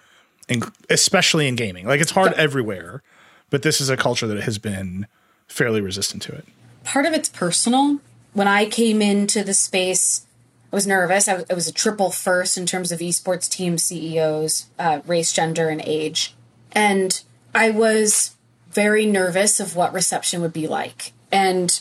in, 0.51 0.62
especially 0.90 1.48
in 1.48 1.57
gaming. 1.57 1.86
Like 1.86 2.01
it's 2.01 2.11
hard 2.11 2.34
everywhere, 2.34 3.03
but 3.48 3.62
this 3.62 3.80
is 3.80 3.88
a 3.88 3.96
culture 3.96 4.26
that 4.26 4.42
has 4.42 4.59
been 4.59 5.07
fairly 5.46 5.80
resistant 5.80 6.22
to 6.24 6.32
it. 6.32 6.44
Part 6.84 7.07
of 7.07 7.14
it's 7.14 7.28
personal. 7.28 8.01
When 8.32 8.48
I 8.48 8.66
came 8.66 9.01
into 9.01 9.42
the 9.42 9.55
space, 9.55 10.26
I 10.72 10.76
was 10.76 10.86
nervous. 10.86 11.28
I 11.28 11.36
was, 11.36 11.44
was 11.48 11.68
a 11.68 11.72
triple 11.72 12.11
first 12.11 12.59
in 12.59 12.66
terms 12.66 12.92
of 12.92 12.98
esports 13.01 13.48
team 13.48 13.78
CEOs, 13.78 14.66
uh, 14.78 15.01
race, 15.07 15.32
gender, 15.32 15.68
and 15.68 15.82
age. 15.84 16.34
And 16.72 17.22
I 17.55 17.70
was 17.70 18.36
very 18.70 19.07
nervous 19.07 19.59
of 19.59 19.74
what 19.74 19.92
reception 19.92 20.42
would 20.42 20.53
be 20.53 20.68
like. 20.68 21.12
And 21.33 21.81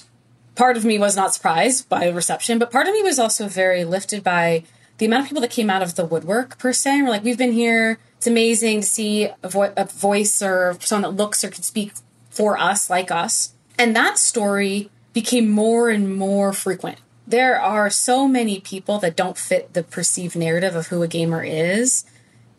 part 0.56 0.78
of 0.78 0.86
me 0.86 1.00
was 1.00 1.16
not 1.16 1.34
surprised 1.34 1.89
by 1.89 2.06
the 2.08 2.14
reception, 2.14 2.60
but 2.60 2.72
part 2.72 2.88
of 2.88 2.93
me 2.93 3.04
was 3.04 3.20
also 3.20 3.47
very 3.47 3.84
lifted 3.84 4.24
by 4.24 4.64
the 4.97 5.06
amount 5.06 5.22
of 5.22 5.28
people 5.30 5.41
that 5.41 5.52
came 5.52 5.70
out 5.70 5.82
of 5.82 5.95
the 5.95 6.06
woodwork 6.06 6.58
per 6.58 6.74
se. 6.74 7.02
We're 7.02 7.10
like, 7.10 7.24
we've 7.24 7.38
been 7.38 7.54
here. 7.54 8.00
It's 8.18 8.28
amazing 8.28 8.82
to 8.82 8.88
see 8.88 9.30
a, 9.41 9.50
vo- 9.50 9.74
a 9.78 9.86
voice 9.86 10.41
or 10.41 10.78
someone 10.82 11.16
that 11.16 11.22
looks 11.22 11.43
or 11.43 11.50
can 11.50 11.64
speak 11.64 11.93
for 12.30 12.58
us, 12.58 12.89
like 12.89 13.10
us. 13.10 13.54
And 13.78 13.95
that 13.95 14.18
story 14.18 14.91
became 15.14 15.50
more 15.50 15.89
and 15.89 16.16
more 16.16 16.52
frequent. 16.52 16.97
There 17.26 17.60
are 17.60 17.89
so 17.89 18.28
many 18.28 18.60
people 18.60 19.00
that 19.00 19.16
don't 19.16 19.38
fit 19.38 19.74
the 19.74 19.84
perceived 19.84 20.36
narrative 20.36 20.76
of 20.76 20.88
who 20.88 21.02
a 21.02 21.08
gamer 21.08 21.43
is 21.43 22.04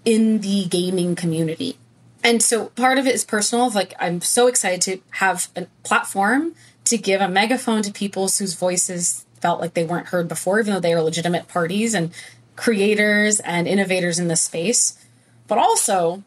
in 0.05 0.41
the 0.41 0.65
gaming 0.67 1.15
community. 1.15 1.77
And 2.23 2.43
so 2.43 2.67
part 2.71 2.99
of 2.99 3.07
it 3.07 3.15
is 3.15 3.25
personal. 3.25 3.71
Like 3.71 3.95
I'm 3.99 4.21
so 4.21 4.47
excited 4.47 4.81
to 4.83 5.03
have 5.19 5.49
a 5.57 5.67
platform 5.83 6.55
to 6.91 6.99
give 6.99 7.21
a 7.21 7.29
megaphone 7.29 7.83
to 7.83 7.93
people 7.93 8.25
whose 8.25 8.55
voices 8.55 9.25
felt 9.41 9.61
like 9.61 9.75
they 9.75 9.85
weren't 9.85 10.09
heard 10.09 10.29
before, 10.29 10.61
even 10.61 10.75
though 10.75 10.81
they 10.81 10.93
are 10.93 11.03
legitimate 11.03 11.49
parties 11.49 11.95
and 11.95 12.13
creators 12.57 13.41
and 13.41 13.67
innovators 13.67 14.19
in 14.19 14.29
this 14.29 14.43
space. 14.43 14.99
But 15.47 15.59
also, 15.59 16.23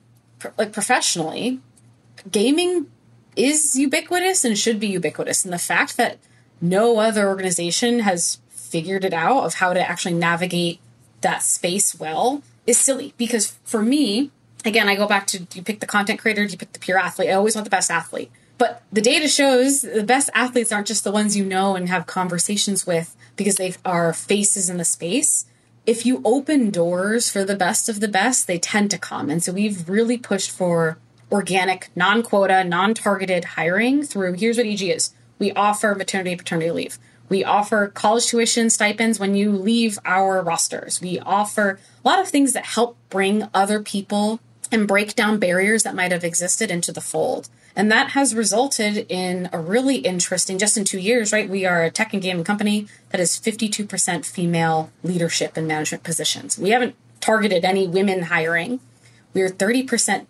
like 0.57 0.73
professionally, 0.73 1.59
gaming 2.31 2.87
is 3.35 3.77
ubiquitous 3.77 4.43
and 4.43 4.57
should 4.57 4.79
be 4.79 4.87
ubiquitous. 4.87 5.43
And 5.43 5.53
the 5.53 5.59
fact 5.59 5.97
that 5.97 6.17
no 6.61 6.99
other 6.99 7.27
organization 7.27 7.99
has 7.99 8.39
figured 8.49 9.05
it 9.05 9.13
out 9.13 9.43
of 9.43 9.55
how 9.55 9.73
to 9.73 9.89
actually 9.89 10.15
navigate 10.15 10.79
that 11.21 11.43
space 11.43 11.99
well 11.99 12.41
is 12.65 12.79
silly. 12.79 13.13
Because 13.17 13.57
for 13.63 13.81
me, 13.81 14.31
again, 14.65 14.87
I 14.87 14.95
go 14.95 15.07
back 15.07 15.27
to 15.27 15.39
do 15.39 15.59
you 15.59 15.63
pick 15.63 15.79
the 15.81 15.85
content 15.85 16.19
creator, 16.19 16.45
do 16.45 16.51
you 16.51 16.57
pick 16.57 16.73
the 16.73 16.79
pure 16.79 16.97
athlete? 16.97 17.29
I 17.29 17.33
always 17.33 17.55
want 17.55 17.65
the 17.65 17.71
best 17.71 17.91
athlete. 17.91 18.31
But 18.57 18.83
the 18.91 19.01
data 19.01 19.27
shows 19.27 19.81
the 19.81 20.03
best 20.03 20.29
athletes 20.33 20.71
aren't 20.71 20.87
just 20.87 21.03
the 21.03 21.11
ones 21.11 21.35
you 21.35 21.43
know 21.43 21.75
and 21.75 21.89
have 21.89 22.05
conversations 22.05 22.85
with 22.85 23.15
because 23.35 23.55
they 23.55 23.73
are 23.83 24.13
faces 24.13 24.69
in 24.69 24.77
the 24.77 24.85
space. 24.85 25.45
If 25.85 26.05
you 26.05 26.21
open 26.23 26.69
doors 26.69 27.29
for 27.29 27.43
the 27.43 27.55
best 27.55 27.89
of 27.89 27.99
the 27.99 28.07
best, 28.07 28.47
they 28.47 28.59
tend 28.59 28.91
to 28.91 28.97
come. 28.97 29.29
And 29.29 29.43
so 29.43 29.51
we've 29.51 29.89
really 29.89 30.17
pushed 30.17 30.51
for 30.51 30.97
organic, 31.31 31.89
non 31.95 32.23
quota, 32.23 32.63
non 32.63 32.93
targeted 32.93 33.45
hiring 33.45 34.03
through 34.03 34.33
here's 34.33 34.57
what 34.57 34.67
EG 34.67 34.83
is 34.83 35.13
we 35.39 35.51
offer 35.53 35.93
maternity 35.95 36.35
paternity 36.35 36.71
leave. 36.71 36.97
We 37.27 37.43
offer 37.43 37.87
college 37.87 38.27
tuition 38.27 38.69
stipends 38.69 39.19
when 39.19 39.35
you 39.35 39.51
leave 39.51 39.97
our 40.05 40.41
rosters. 40.41 41.01
We 41.01 41.19
offer 41.19 41.79
a 42.03 42.07
lot 42.07 42.19
of 42.19 42.29
things 42.29 42.53
that 42.53 42.65
help 42.65 42.95
bring 43.09 43.47
other 43.53 43.81
people 43.81 44.39
and 44.71 44.87
break 44.87 45.15
down 45.15 45.39
barriers 45.39 45.83
that 45.83 45.95
might 45.95 46.11
have 46.11 46.23
existed 46.23 46.69
into 46.71 46.91
the 46.91 47.01
fold. 47.01 47.49
And 47.75 47.91
that 47.91 48.11
has 48.11 48.35
resulted 48.35 49.05
in 49.09 49.49
a 49.51 49.59
really 49.59 49.97
interesting, 49.97 50.59
just 50.59 50.77
in 50.77 50.85
two 50.85 50.99
years, 50.99 51.33
right? 51.33 51.49
We 51.49 51.65
are 51.65 51.83
a 51.83 51.91
tech 51.91 52.13
and 52.13 52.21
gaming 52.21 52.43
company 52.43 52.87
that 53.09 53.19
is 53.19 53.39
52% 53.39 54.25
female 54.25 54.91
leadership 55.03 55.57
and 55.57 55.67
management 55.67 56.03
positions. 56.03 56.57
We 56.59 56.69
haven't 56.69 56.95
targeted 57.19 57.65
any 57.65 57.87
women 57.87 58.23
hiring. 58.23 58.79
We're 59.33 59.49
30% 59.49 60.27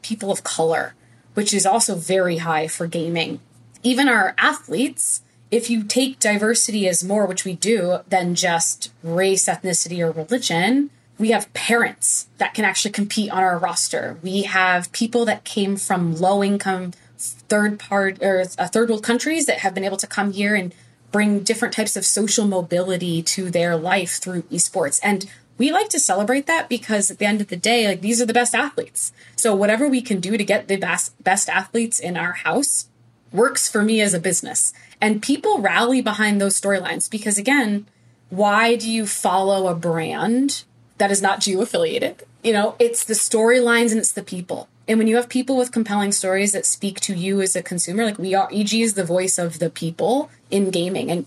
people 0.00 0.30
of 0.30 0.42
color, 0.42 0.94
which 1.34 1.52
is 1.52 1.66
also 1.66 1.96
very 1.96 2.38
high 2.38 2.66
for 2.66 2.86
gaming. 2.86 3.40
Even 3.82 4.08
our 4.08 4.34
athletes, 4.38 5.22
if 5.50 5.68
you 5.68 5.84
take 5.84 6.18
diversity 6.18 6.88
as 6.88 7.04
more, 7.04 7.26
which 7.26 7.44
we 7.44 7.54
do, 7.54 7.98
than 8.08 8.34
just 8.34 8.90
race, 9.02 9.46
ethnicity, 9.46 10.00
or 10.00 10.10
religion, 10.10 10.90
we 11.18 11.30
have 11.30 11.52
parents 11.54 12.28
that 12.38 12.54
can 12.54 12.64
actually 12.64 12.92
compete 12.92 13.30
on 13.30 13.42
our 13.42 13.58
roster. 13.58 14.18
We 14.22 14.42
have 14.42 14.92
people 14.92 15.24
that 15.24 15.44
came 15.44 15.76
from 15.76 16.16
low 16.16 16.44
income 16.44 16.92
third 17.18 17.78
part 17.78 18.22
or 18.22 18.44
uh, 18.58 18.66
third 18.68 18.88
world 18.90 19.02
countries 19.02 19.46
that 19.46 19.58
have 19.58 19.74
been 19.74 19.84
able 19.84 19.96
to 19.96 20.06
come 20.06 20.32
here 20.32 20.54
and 20.54 20.74
bring 21.12 21.40
different 21.40 21.72
types 21.72 21.96
of 21.96 22.04
social 22.04 22.46
mobility 22.46 23.22
to 23.22 23.50
their 23.50 23.76
life 23.76 24.18
through 24.18 24.42
esports. 24.42 25.00
And 25.02 25.30
we 25.56 25.72
like 25.72 25.88
to 25.90 26.00
celebrate 26.00 26.46
that 26.46 26.68
because 26.68 27.10
at 27.10 27.18
the 27.18 27.24
end 27.24 27.40
of 27.40 27.48
the 27.48 27.56
day, 27.56 27.86
like 27.86 28.02
these 28.02 28.20
are 28.20 28.26
the 28.26 28.34
best 28.34 28.54
athletes. 28.54 29.12
So 29.36 29.54
whatever 29.54 29.88
we 29.88 30.02
can 30.02 30.20
do 30.20 30.36
to 30.36 30.44
get 30.44 30.68
the 30.68 30.76
best 30.76 31.22
best 31.24 31.48
athletes 31.48 31.98
in 31.98 32.16
our 32.16 32.32
house 32.32 32.88
works 33.32 33.68
for 33.68 33.82
me 33.82 34.00
as 34.02 34.12
a 34.12 34.20
business. 34.20 34.74
And 35.00 35.22
people 35.22 35.60
rally 35.60 36.02
behind 36.02 36.40
those 36.40 36.60
storylines 36.60 37.10
because 37.10 37.38
again, 37.38 37.86
why 38.28 38.76
do 38.76 38.90
you 38.90 39.06
follow 39.06 39.68
a 39.68 39.74
brand 39.74 40.64
that 40.98 41.10
is 41.10 41.22
not 41.22 41.40
geo 41.40 41.60
affiliated. 41.60 42.24
You 42.42 42.52
know, 42.52 42.76
it's 42.78 43.04
the 43.04 43.14
storylines 43.14 43.90
and 43.90 43.98
it's 43.98 44.12
the 44.12 44.22
people. 44.22 44.68
And 44.88 44.98
when 44.98 45.08
you 45.08 45.16
have 45.16 45.28
people 45.28 45.56
with 45.56 45.72
compelling 45.72 46.12
stories 46.12 46.52
that 46.52 46.64
speak 46.64 47.00
to 47.00 47.14
you 47.14 47.40
as 47.40 47.56
a 47.56 47.62
consumer, 47.62 48.04
like 48.04 48.18
we 48.18 48.34
are, 48.34 48.48
EG 48.52 48.72
is 48.74 48.94
the 48.94 49.04
voice 49.04 49.38
of 49.38 49.58
the 49.58 49.68
people 49.68 50.30
in 50.50 50.70
gaming. 50.70 51.10
And 51.10 51.26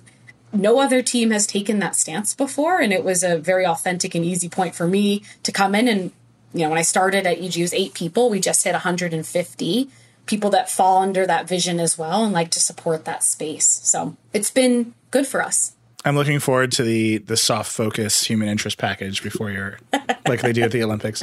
no 0.54 0.80
other 0.80 1.02
team 1.02 1.32
has 1.32 1.46
taken 1.46 1.80
that 1.80 1.96
stance 1.96 2.34
before. 2.34 2.80
And 2.80 2.94
it 2.94 3.04
was 3.04 3.22
a 3.22 3.38
very 3.38 3.66
authentic 3.66 4.16
and 4.16 4.24
easy 4.24 4.50
point 4.50 4.76
for 4.76 4.88
me 4.88 5.24
to 5.44 5.52
come 5.52 5.76
in. 5.76 5.88
And, 5.88 6.12
you 6.54 6.62
know, 6.62 6.70
when 6.70 6.80
I 6.80 6.84
started 6.84 7.28
at 7.28 7.38
EG, 7.38 7.58
it 7.58 7.62
was 7.62 7.74
eight 7.74 7.94
people. 7.94 8.30
We 8.30 8.40
just 8.40 8.64
hit 8.64 8.72
150 8.72 9.90
people 10.26 10.50
that 10.52 10.70
fall 10.70 11.02
under 11.02 11.26
that 11.26 11.48
vision 11.48 11.80
as 11.80 11.98
well 11.98 12.24
and 12.24 12.32
like 12.32 12.52
to 12.52 12.60
support 12.60 13.04
that 13.06 13.24
space. 13.24 13.68
So 13.68 14.16
it's 14.32 14.52
been 14.52 14.94
good 15.12 15.28
for 15.28 15.42
us. 15.44 15.74
I'm 16.06 16.16
looking 16.16 16.40
forward 16.40 16.72
to 16.74 16.84
the 16.84 17.18
the 17.20 17.38
soft 17.38 17.72
focus 17.72 18.24
human 18.24 18.48
interest 18.48 18.78
package 18.78 19.22
before 19.22 19.52
you're 19.52 19.80
like 20.28 20.42
they 20.42 20.54
do 20.54 20.62
at 20.64 20.72
the 20.72 20.84
Olympics. 20.84 21.22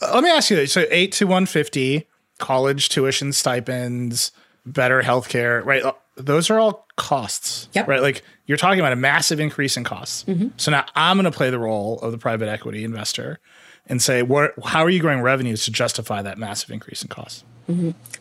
Let 0.00 0.22
me 0.24 0.30
ask 0.30 0.50
you: 0.50 0.66
so 0.66 0.84
eight 0.90 1.12
to 1.12 1.26
one 1.26 1.46
fifty, 1.46 2.06
college 2.38 2.88
tuition 2.88 3.32
stipends, 3.32 4.32
better 4.64 5.02
healthcare, 5.02 5.64
right? 5.64 5.82
Uh, 5.82 5.92
those 6.16 6.48
are 6.48 6.58
all 6.58 6.86
costs, 6.96 7.68
Yep. 7.74 7.88
right? 7.88 8.00
Like 8.00 8.22
you're 8.46 8.56
talking 8.56 8.80
about 8.80 8.92
a 8.94 8.96
massive 8.96 9.38
increase 9.38 9.76
in 9.76 9.84
costs. 9.84 10.24
Mm-hmm. 10.24 10.48
So 10.56 10.70
now 10.70 10.86
I'm 10.94 11.16
going 11.18 11.30
to 11.30 11.36
play 11.36 11.50
the 11.50 11.58
role 11.58 11.98
of 12.00 12.10
the 12.12 12.16
private 12.18 12.48
equity 12.48 12.84
investor 12.84 13.38
and 13.86 14.00
say, 14.00 14.22
what? 14.22 14.54
How 14.64 14.82
are 14.82 14.88
you 14.90 15.00
growing 15.00 15.20
revenues 15.20 15.64
to 15.66 15.70
justify 15.70 16.22
that 16.22 16.38
massive 16.38 16.70
increase 16.70 17.02
in 17.02 17.08
costs? 17.08 17.44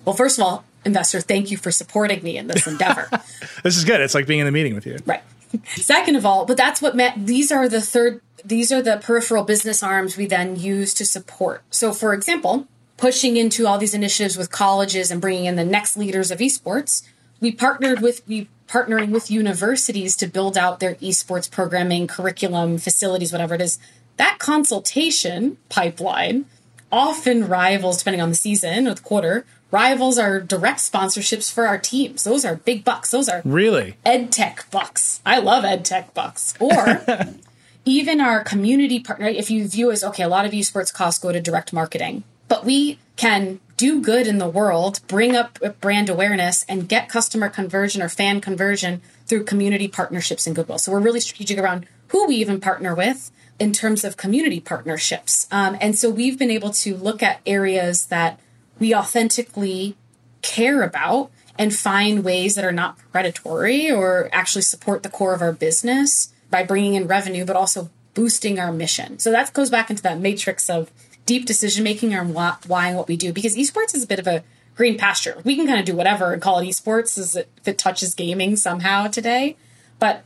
Well, 0.03 0.15
first 0.15 0.39
of 0.39 0.43
all, 0.43 0.65
investor, 0.85 1.21
thank 1.21 1.51
you 1.51 1.57
for 1.57 1.71
supporting 1.71 2.21
me 2.23 2.35
in 2.37 2.47
this 2.47 2.67
endeavor. 2.67 3.07
This 3.63 3.77
is 3.77 3.85
good. 3.85 4.01
It's 4.01 4.13
like 4.13 4.27
being 4.27 4.39
in 4.41 4.45
the 4.45 4.51
meeting 4.51 4.75
with 4.75 4.85
you. 4.85 4.97
Right. 5.05 5.21
Second 5.65 6.15
of 6.15 6.25
all, 6.25 6.45
but 6.45 6.57
that's 6.57 6.81
what 6.81 6.95
meant 6.95 7.27
these 7.27 7.51
are 7.51 7.67
the 7.67 7.81
third 7.81 8.21
these 8.43 8.71
are 8.71 8.81
the 8.81 8.97
peripheral 8.97 9.43
business 9.43 9.81
arms 9.81 10.17
we 10.17 10.27
then 10.27 10.55
use 10.55 10.93
to 10.93 11.05
support. 11.05 11.63
So 11.71 11.93
for 11.93 12.13
example, 12.13 12.67
pushing 12.97 13.37
into 13.37 13.65
all 13.65 13.77
these 13.77 13.93
initiatives 13.93 14.37
with 14.37 14.51
colleges 14.51 15.09
and 15.11 15.19
bringing 15.19 15.45
in 15.45 15.55
the 15.55 15.65
next 15.65 15.97
leaders 15.97 16.31
of 16.31 16.39
esports, 16.39 17.03
we 17.39 17.51
partnered 17.51 18.01
with 18.01 18.21
we 18.27 18.47
partnering 18.67 19.11
with 19.11 19.29
universities 19.29 20.15
to 20.17 20.27
build 20.27 20.57
out 20.57 20.79
their 20.79 20.95
esports 20.95 21.49
programming, 21.49 22.07
curriculum, 22.07 22.77
facilities, 22.77 23.31
whatever 23.31 23.55
it 23.55 23.61
is. 23.61 23.77
That 24.17 24.39
consultation 24.39 25.57
pipeline 25.69 26.45
often 26.91 27.47
rivals, 27.47 27.97
depending 27.97 28.21
on 28.21 28.29
the 28.29 28.35
season 28.35 28.87
or 28.87 28.93
the 28.93 29.01
quarter, 29.01 29.45
rivals 29.71 30.17
are 30.17 30.39
direct 30.39 30.79
sponsorships 30.79 31.51
for 31.51 31.67
our 31.67 31.77
teams. 31.77 32.23
Those 32.23 32.45
are 32.45 32.55
big 32.55 32.83
bucks. 32.83 33.11
Those 33.11 33.27
are 33.29 33.41
Really? 33.43 33.95
ed 34.05 34.31
tech 34.31 34.69
bucks. 34.71 35.21
I 35.25 35.39
love 35.39 35.65
ed 35.65 35.83
tech 35.85 36.13
bucks. 36.13 36.53
Or 36.59 37.03
even 37.85 38.21
our 38.21 38.43
community 38.43 38.99
partner, 38.99 39.27
if 39.27 39.49
you 39.51 39.67
view 39.67 39.91
as 39.91 40.03
okay, 40.03 40.23
a 40.23 40.29
lot 40.29 40.45
of 40.45 40.51
esports 40.51 40.93
costs 40.93 41.19
go 41.21 41.31
to 41.31 41.41
direct 41.41 41.73
marketing, 41.73 42.23
but 42.47 42.65
we 42.65 42.99
can 43.15 43.59
do 43.77 44.01
good 44.01 44.27
in 44.27 44.37
the 44.37 44.47
world, 44.47 44.99
bring 45.07 45.35
up 45.35 45.59
brand 45.81 46.09
awareness, 46.09 46.63
and 46.69 46.87
get 46.87 47.09
customer 47.09 47.49
conversion 47.49 48.01
or 48.01 48.07
fan 48.09 48.39
conversion 48.39 49.01
through 49.25 49.43
community 49.43 49.87
partnerships 49.87 50.47
and 50.47 50.55
goodwill. 50.55 50.77
So 50.77 50.91
we're 50.91 50.99
really 50.99 51.19
strategic 51.19 51.57
around 51.57 51.85
who 52.09 52.25
we 52.27 52.35
even 52.37 52.61
partner 52.61 52.95
with 52.95 53.31
in 53.59 53.73
terms 53.73 54.03
of 54.03 54.15
community 54.17 54.59
partnerships. 54.59 55.47
Um, 55.51 55.77
and 55.81 55.97
so 55.97 56.09
we've 56.09 56.37
been 56.37 56.51
able 56.51 56.71
to 56.71 56.95
look 56.95 57.23
at 57.23 57.39
areas 57.45 58.05
that 58.07 58.39
we 58.79 58.93
authentically 58.93 59.95
care 60.41 60.81
about 60.81 61.31
and 61.57 61.73
find 61.73 62.23
ways 62.23 62.55
that 62.55 62.65
are 62.65 62.71
not 62.71 62.97
predatory 63.11 63.89
or 63.89 64.29
actually 64.31 64.61
support 64.61 65.03
the 65.03 65.09
core 65.09 65.33
of 65.33 65.41
our 65.41 65.53
business 65.53 66.33
by 66.49 66.63
bringing 66.63 66.95
in 66.95 67.07
revenue, 67.07 67.45
but 67.45 67.55
also 67.55 67.89
boosting 68.13 68.59
our 68.59 68.71
mission. 68.71 69.19
So 69.19 69.31
that 69.31 69.53
goes 69.53 69.69
back 69.69 69.89
into 69.89 70.03
that 70.03 70.19
matrix 70.19 70.69
of 70.69 70.91
deep 71.25 71.45
decision 71.45 71.83
making 71.83 72.13
on 72.13 72.33
why, 72.33 72.87
and 72.87 72.97
what 72.97 73.07
we 73.07 73.17
do, 73.17 73.33
because 73.33 73.55
esports 73.55 73.95
is 73.95 74.03
a 74.03 74.07
bit 74.07 74.19
of 74.19 74.27
a 74.27 74.43
green 74.75 74.97
pasture. 74.97 75.41
We 75.43 75.55
can 75.55 75.65
kind 75.65 75.79
of 75.79 75.85
do 75.85 75.95
whatever 75.95 76.33
and 76.33 76.41
call 76.41 76.59
it 76.59 76.65
esports 76.65 77.17
as 77.17 77.35
it, 77.35 77.49
if 77.57 77.67
it 77.67 77.77
touches 77.77 78.13
gaming 78.13 78.55
somehow 78.57 79.07
today. 79.07 79.55
But 79.99 80.23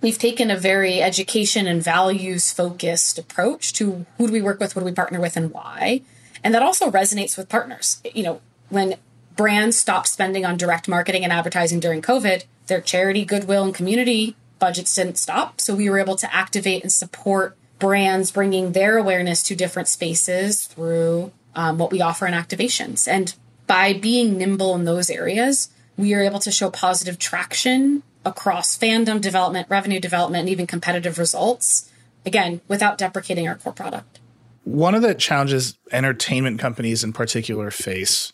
we've 0.00 0.18
taken 0.18 0.50
a 0.50 0.56
very 0.56 1.02
education 1.02 1.66
and 1.66 1.82
values 1.82 2.52
focused 2.52 3.18
approach 3.18 3.72
to 3.74 4.06
who 4.16 4.26
do 4.26 4.32
we 4.32 4.42
work 4.42 4.58
with, 4.58 4.74
what 4.74 4.80
do 4.80 4.86
we 4.86 4.92
partner 4.92 5.20
with, 5.20 5.36
and 5.36 5.52
why. 5.52 6.02
And 6.42 6.54
that 6.54 6.62
also 6.62 6.90
resonates 6.90 7.36
with 7.36 7.48
partners. 7.48 8.00
You 8.14 8.22
know, 8.22 8.40
when 8.68 8.96
brands 9.36 9.78
stopped 9.78 10.08
spending 10.08 10.44
on 10.44 10.56
direct 10.56 10.88
marketing 10.88 11.24
and 11.24 11.32
advertising 11.32 11.80
during 11.80 12.02
COVID, 12.02 12.44
their 12.66 12.80
charity, 12.80 13.24
goodwill, 13.24 13.64
and 13.64 13.74
community 13.74 14.36
budgets 14.58 14.94
didn't 14.94 15.18
stop. 15.18 15.60
So 15.60 15.74
we 15.74 15.90
were 15.90 15.98
able 15.98 16.16
to 16.16 16.34
activate 16.34 16.82
and 16.82 16.92
support 16.92 17.56
brands 17.78 18.30
bringing 18.30 18.72
their 18.72 18.98
awareness 18.98 19.42
to 19.44 19.56
different 19.56 19.88
spaces 19.88 20.66
through 20.66 21.32
um, 21.54 21.78
what 21.78 21.90
we 21.90 22.00
offer 22.00 22.26
in 22.26 22.34
activations. 22.34 23.08
And 23.08 23.34
by 23.66 23.92
being 23.94 24.36
nimble 24.36 24.74
in 24.74 24.84
those 24.84 25.10
areas, 25.10 25.70
we 25.96 26.14
are 26.14 26.22
able 26.22 26.40
to 26.40 26.50
show 26.50 26.70
positive 26.70 27.18
traction 27.18 28.02
across 28.24 28.76
fandom 28.76 29.20
development, 29.20 29.66
revenue 29.70 29.98
development, 30.00 30.42
and 30.42 30.48
even 30.50 30.66
competitive 30.66 31.18
results. 31.18 31.90
Again, 32.26 32.60
without 32.68 32.98
deprecating 32.98 33.48
our 33.48 33.54
core 33.54 33.72
product. 33.72 34.20
One 34.64 34.94
of 34.94 35.02
the 35.02 35.14
challenges 35.14 35.76
entertainment 35.90 36.60
companies 36.60 37.02
in 37.02 37.12
particular 37.12 37.70
face 37.70 38.32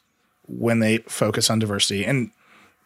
when 0.48 0.80
they 0.80 0.98
focus 0.98 1.50
on 1.50 1.58
diversity 1.58 2.04
and 2.04 2.30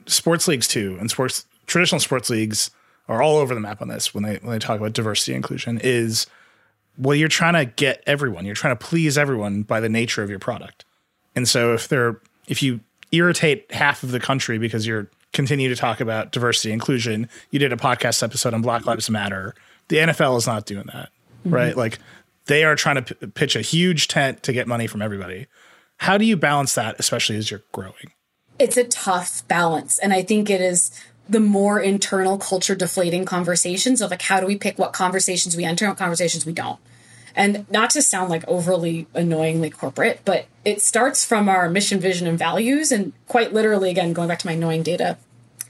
sports 0.06 0.48
leagues 0.48 0.68
too, 0.68 0.96
and 1.00 1.10
sports 1.10 1.46
traditional 1.66 2.00
sports 2.00 2.30
leagues 2.30 2.70
are 3.08 3.22
all 3.22 3.36
over 3.36 3.54
the 3.54 3.60
map 3.60 3.82
on 3.82 3.88
this 3.88 4.14
when 4.14 4.24
they 4.24 4.36
when 4.36 4.52
they 4.52 4.58
talk 4.58 4.78
about 4.78 4.92
diversity 4.92 5.34
inclusion 5.34 5.80
is 5.82 6.26
well 6.98 7.14
you're 7.14 7.28
trying 7.28 7.54
to 7.54 7.64
get 7.64 8.02
everyone 8.06 8.44
you're 8.44 8.54
trying 8.54 8.76
to 8.76 8.84
please 8.84 9.18
everyone 9.18 9.62
by 9.62 9.80
the 9.80 9.88
nature 9.88 10.22
of 10.22 10.30
your 10.30 10.38
product. 10.38 10.84
And 11.34 11.48
so 11.48 11.72
if 11.74 11.88
they're 11.88 12.20
if 12.46 12.62
you 12.62 12.80
irritate 13.12 13.72
half 13.72 14.02
of 14.02 14.12
the 14.12 14.20
country 14.20 14.58
because 14.58 14.86
you're 14.86 15.08
continue 15.32 15.68
to 15.68 15.76
talk 15.76 16.00
about 16.00 16.32
diversity 16.32 16.72
inclusion 16.72 17.28
you 17.50 17.58
did 17.58 17.72
a 17.72 17.76
podcast 17.76 18.22
episode 18.22 18.54
on 18.54 18.62
black 18.62 18.86
lives 18.86 19.08
matter. 19.08 19.54
The 19.88 19.96
nfl 19.96 20.36
is 20.36 20.46
not 20.46 20.66
doing 20.66 20.86
that 20.92 21.10
mm-hmm. 21.44 21.54
right? 21.54 21.76
Like 21.76 21.98
they 22.50 22.64
are 22.64 22.74
trying 22.74 22.96
to 22.96 23.14
p- 23.14 23.26
pitch 23.28 23.54
a 23.54 23.60
huge 23.60 24.08
tent 24.08 24.42
to 24.42 24.52
get 24.52 24.66
money 24.66 24.88
from 24.88 25.00
everybody. 25.00 25.46
How 25.98 26.18
do 26.18 26.24
you 26.24 26.36
balance 26.36 26.74
that 26.74 26.96
especially 26.98 27.36
as 27.36 27.48
you're 27.48 27.62
growing? 27.70 28.12
It's 28.58 28.76
a 28.76 28.84
tough 28.84 29.46
balance 29.48 29.98
and 30.00 30.12
i 30.12 30.22
think 30.22 30.50
it 30.50 30.60
is 30.60 30.90
the 31.28 31.40
more 31.40 31.78
internal 31.78 32.36
culture 32.36 32.74
deflating 32.74 33.24
conversations 33.24 34.02
of 34.02 34.10
like 34.10 34.22
how 34.22 34.40
do 34.40 34.46
we 34.46 34.56
pick 34.56 34.78
what 34.78 34.92
conversations 34.92 35.56
we 35.56 35.64
enter 35.64 35.84
and 35.84 35.92
what 35.92 35.98
conversations 35.98 36.44
we 36.44 36.52
don't? 36.52 36.80
And 37.36 37.70
not 37.70 37.90
to 37.90 38.02
sound 38.02 38.28
like 38.28 38.46
overly 38.48 39.06
annoyingly 39.14 39.70
corporate 39.70 40.20
but 40.24 40.46
it 40.64 40.82
starts 40.82 41.24
from 41.24 41.48
our 41.48 41.70
mission 41.70 42.00
vision 42.00 42.26
and 42.26 42.38
values 42.38 42.90
and 42.90 43.12
quite 43.28 43.52
literally 43.52 43.90
again 43.90 44.12
going 44.12 44.28
back 44.28 44.40
to 44.40 44.46
my 44.48 44.56
knowing 44.56 44.82
data 44.82 45.16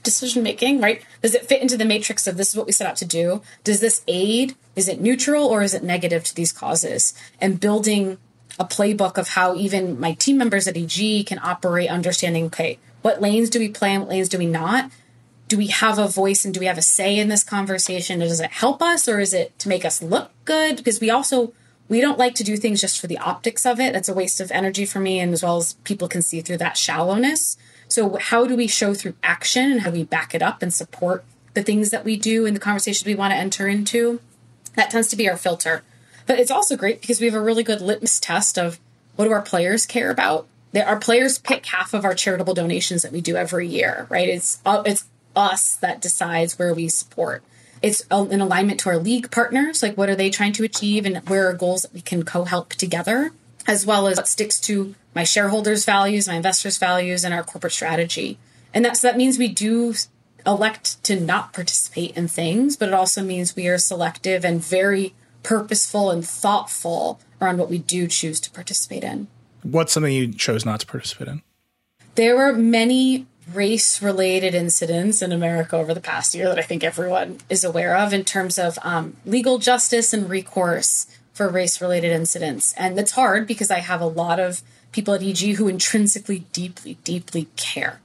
decision 0.01 0.41
making 0.41 0.81
right? 0.81 1.05
Does 1.21 1.35
it 1.35 1.45
fit 1.45 1.61
into 1.61 1.77
the 1.77 1.85
matrix 1.85 2.25
of 2.25 2.37
this 2.37 2.49
is 2.49 2.55
what 2.55 2.65
we 2.65 2.71
set 2.71 2.87
out 2.87 2.97
to 2.97 3.05
do? 3.05 3.43
Does 3.63 3.81
this 3.81 4.01
aid 4.07 4.55
is 4.75 4.87
it 4.87 5.01
neutral 5.01 5.45
or 5.45 5.61
is 5.61 5.73
it 5.73 5.83
negative 5.83 6.23
to 6.23 6.35
these 6.35 6.51
causes 6.51 7.13
and 7.39 7.59
building 7.59 8.17
a 8.59 8.65
playbook 8.65 9.17
of 9.17 9.29
how 9.29 9.55
even 9.55 9.99
my 9.99 10.13
team 10.13 10.37
members 10.37 10.67
at 10.67 10.77
eg 10.77 11.25
can 11.25 11.39
operate 11.43 11.89
understanding 11.89 12.45
okay 12.45 12.77
what 13.01 13.21
lanes 13.21 13.49
do 13.49 13.59
we 13.59 13.69
play 13.69 13.93
and 13.93 14.03
what 14.03 14.09
lanes 14.09 14.29
do 14.29 14.37
we 14.37 14.45
not 14.45 14.91
do 15.51 15.57
we 15.57 15.67
have 15.67 15.99
a 15.99 16.07
voice 16.07 16.45
and 16.45 16.53
do 16.53 16.61
we 16.61 16.65
have 16.65 16.77
a 16.77 16.81
say 16.81 17.19
in 17.19 17.27
this 17.27 17.43
conversation? 17.43 18.19
Does 18.19 18.39
it 18.39 18.51
help 18.51 18.81
us 18.81 19.09
or 19.09 19.19
is 19.19 19.33
it 19.33 19.59
to 19.59 19.67
make 19.67 19.83
us 19.83 20.01
look 20.01 20.31
good? 20.45 20.77
Because 20.77 21.01
we 21.01 21.09
also 21.09 21.51
we 21.89 21.99
don't 21.99 22.17
like 22.17 22.35
to 22.35 22.43
do 22.45 22.55
things 22.55 22.79
just 22.79 23.01
for 23.01 23.07
the 23.07 23.17
optics 23.17 23.65
of 23.65 23.77
it. 23.77 23.91
That's 23.91 24.07
a 24.07 24.13
waste 24.13 24.39
of 24.39 24.49
energy 24.51 24.85
for 24.85 25.01
me 25.01 25.19
and 25.19 25.33
as 25.33 25.43
well 25.43 25.57
as 25.57 25.73
people 25.83 26.07
can 26.07 26.21
see 26.21 26.39
through 26.39 26.59
that 26.59 26.77
shallowness. 26.77 27.57
So 27.89 28.15
how 28.15 28.47
do 28.47 28.55
we 28.55 28.67
show 28.67 28.93
through 28.93 29.15
action 29.23 29.73
and 29.73 29.81
how 29.81 29.91
do 29.91 29.97
we 29.97 30.05
back 30.05 30.33
it 30.33 30.41
up 30.41 30.61
and 30.61 30.73
support 30.73 31.25
the 31.53 31.63
things 31.63 31.89
that 31.89 32.05
we 32.05 32.15
do 32.15 32.45
and 32.45 32.55
the 32.55 32.61
conversations 32.61 33.05
we 33.05 33.13
want 33.13 33.31
to 33.33 33.37
enter 33.37 33.67
into? 33.67 34.21
That 34.75 34.89
tends 34.89 35.07
to 35.09 35.15
be 35.15 35.29
our 35.29 35.37
filter. 35.37 35.83
But 36.25 36.39
it's 36.39 36.51
also 36.51 36.77
great 36.77 37.01
because 37.01 37.19
we 37.19 37.25
have 37.25 37.35
a 37.35 37.41
really 37.41 37.63
good 37.63 37.81
litmus 37.81 38.19
test 38.19 38.57
of 38.57 38.79
what 39.15 39.25
do 39.25 39.31
our 39.31 39.41
players 39.41 39.85
care 39.85 40.09
about? 40.09 40.47
Our 40.73 40.99
players 40.99 41.37
pick 41.37 41.65
half 41.65 41.93
of 41.93 42.05
our 42.05 42.13
charitable 42.13 42.53
donations 42.53 43.01
that 43.01 43.11
we 43.11 43.21
do 43.21 43.35
every 43.35 43.67
year, 43.67 44.07
right? 44.09 44.29
It's 44.29 44.59
uh, 44.65 44.83
it's 44.85 45.05
us 45.35 45.75
that 45.77 46.01
decides 46.01 46.57
where 46.57 46.73
we 46.73 46.87
support. 46.87 47.43
It's 47.81 48.01
in 48.11 48.41
alignment 48.41 48.79
to 48.81 48.89
our 48.89 48.97
league 48.97 49.31
partners, 49.31 49.81
like 49.81 49.97
what 49.97 50.09
are 50.09 50.15
they 50.15 50.29
trying 50.29 50.53
to 50.53 50.63
achieve 50.63 51.05
and 51.05 51.17
where 51.27 51.49
are 51.49 51.53
goals 51.53 51.81
that 51.81 51.93
we 51.93 52.01
can 52.01 52.23
co 52.23 52.43
help 52.43 52.69
together, 52.73 53.31
as 53.67 53.85
well 53.85 54.07
as 54.07 54.17
what 54.17 54.27
sticks 54.27 54.59
to 54.61 54.95
my 55.15 55.23
shareholders' 55.23 55.83
values, 55.83 56.27
my 56.27 56.35
investors' 56.35 56.77
values, 56.77 57.23
and 57.23 57.33
our 57.33 57.43
corporate 57.43 57.73
strategy. 57.73 58.37
And 58.73 58.85
that's, 58.85 59.01
that 59.01 59.17
means 59.17 59.37
we 59.37 59.47
do 59.47 59.95
elect 60.45 61.03
to 61.03 61.19
not 61.19 61.53
participate 61.53 62.15
in 62.17 62.27
things, 62.27 62.77
but 62.77 62.89
it 62.89 62.93
also 62.93 63.21
means 63.21 63.55
we 63.55 63.67
are 63.67 63.77
selective 63.77 64.43
and 64.45 64.63
very 64.63 65.13
purposeful 65.43 66.11
and 66.11 66.25
thoughtful 66.25 67.19
around 67.41 67.57
what 67.57 67.69
we 67.69 67.77
do 67.77 68.07
choose 68.07 68.39
to 68.41 68.51
participate 68.51 69.03
in. 69.03 69.27
What's 69.63 69.93
something 69.93 70.13
you 70.13 70.31
chose 70.33 70.65
not 70.65 70.79
to 70.81 70.87
participate 70.87 71.27
in? 71.27 71.41
There 72.15 72.35
were 72.35 72.53
many 72.53 73.25
race 73.53 74.01
related 74.01 74.53
incidents 74.53 75.21
in 75.21 75.31
America 75.31 75.75
over 75.75 75.93
the 75.93 76.01
past 76.01 76.35
year 76.35 76.47
that 76.47 76.59
I 76.59 76.63
think 76.63 76.83
everyone 76.83 77.39
is 77.49 77.63
aware 77.63 77.95
of 77.95 78.13
in 78.13 78.23
terms 78.23 78.57
of 78.57 78.77
um, 78.83 79.15
legal 79.25 79.57
justice 79.57 80.13
and 80.13 80.29
recourse 80.29 81.07
for 81.33 81.49
race 81.49 81.81
related 81.81 82.11
incidents. 82.11 82.73
And 82.77 82.99
it's 82.99 83.13
hard 83.13 83.47
because 83.47 83.71
I 83.71 83.79
have 83.79 84.01
a 84.01 84.05
lot 84.05 84.39
of 84.39 84.61
people 84.91 85.13
at 85.13 85.23
EG 85.23 85.55
who 85.55 85.67
intrinsically, 85.67 86.39
deeply, 86.51 86.95
deeply 87.03 87.47
care. 87.55 87.99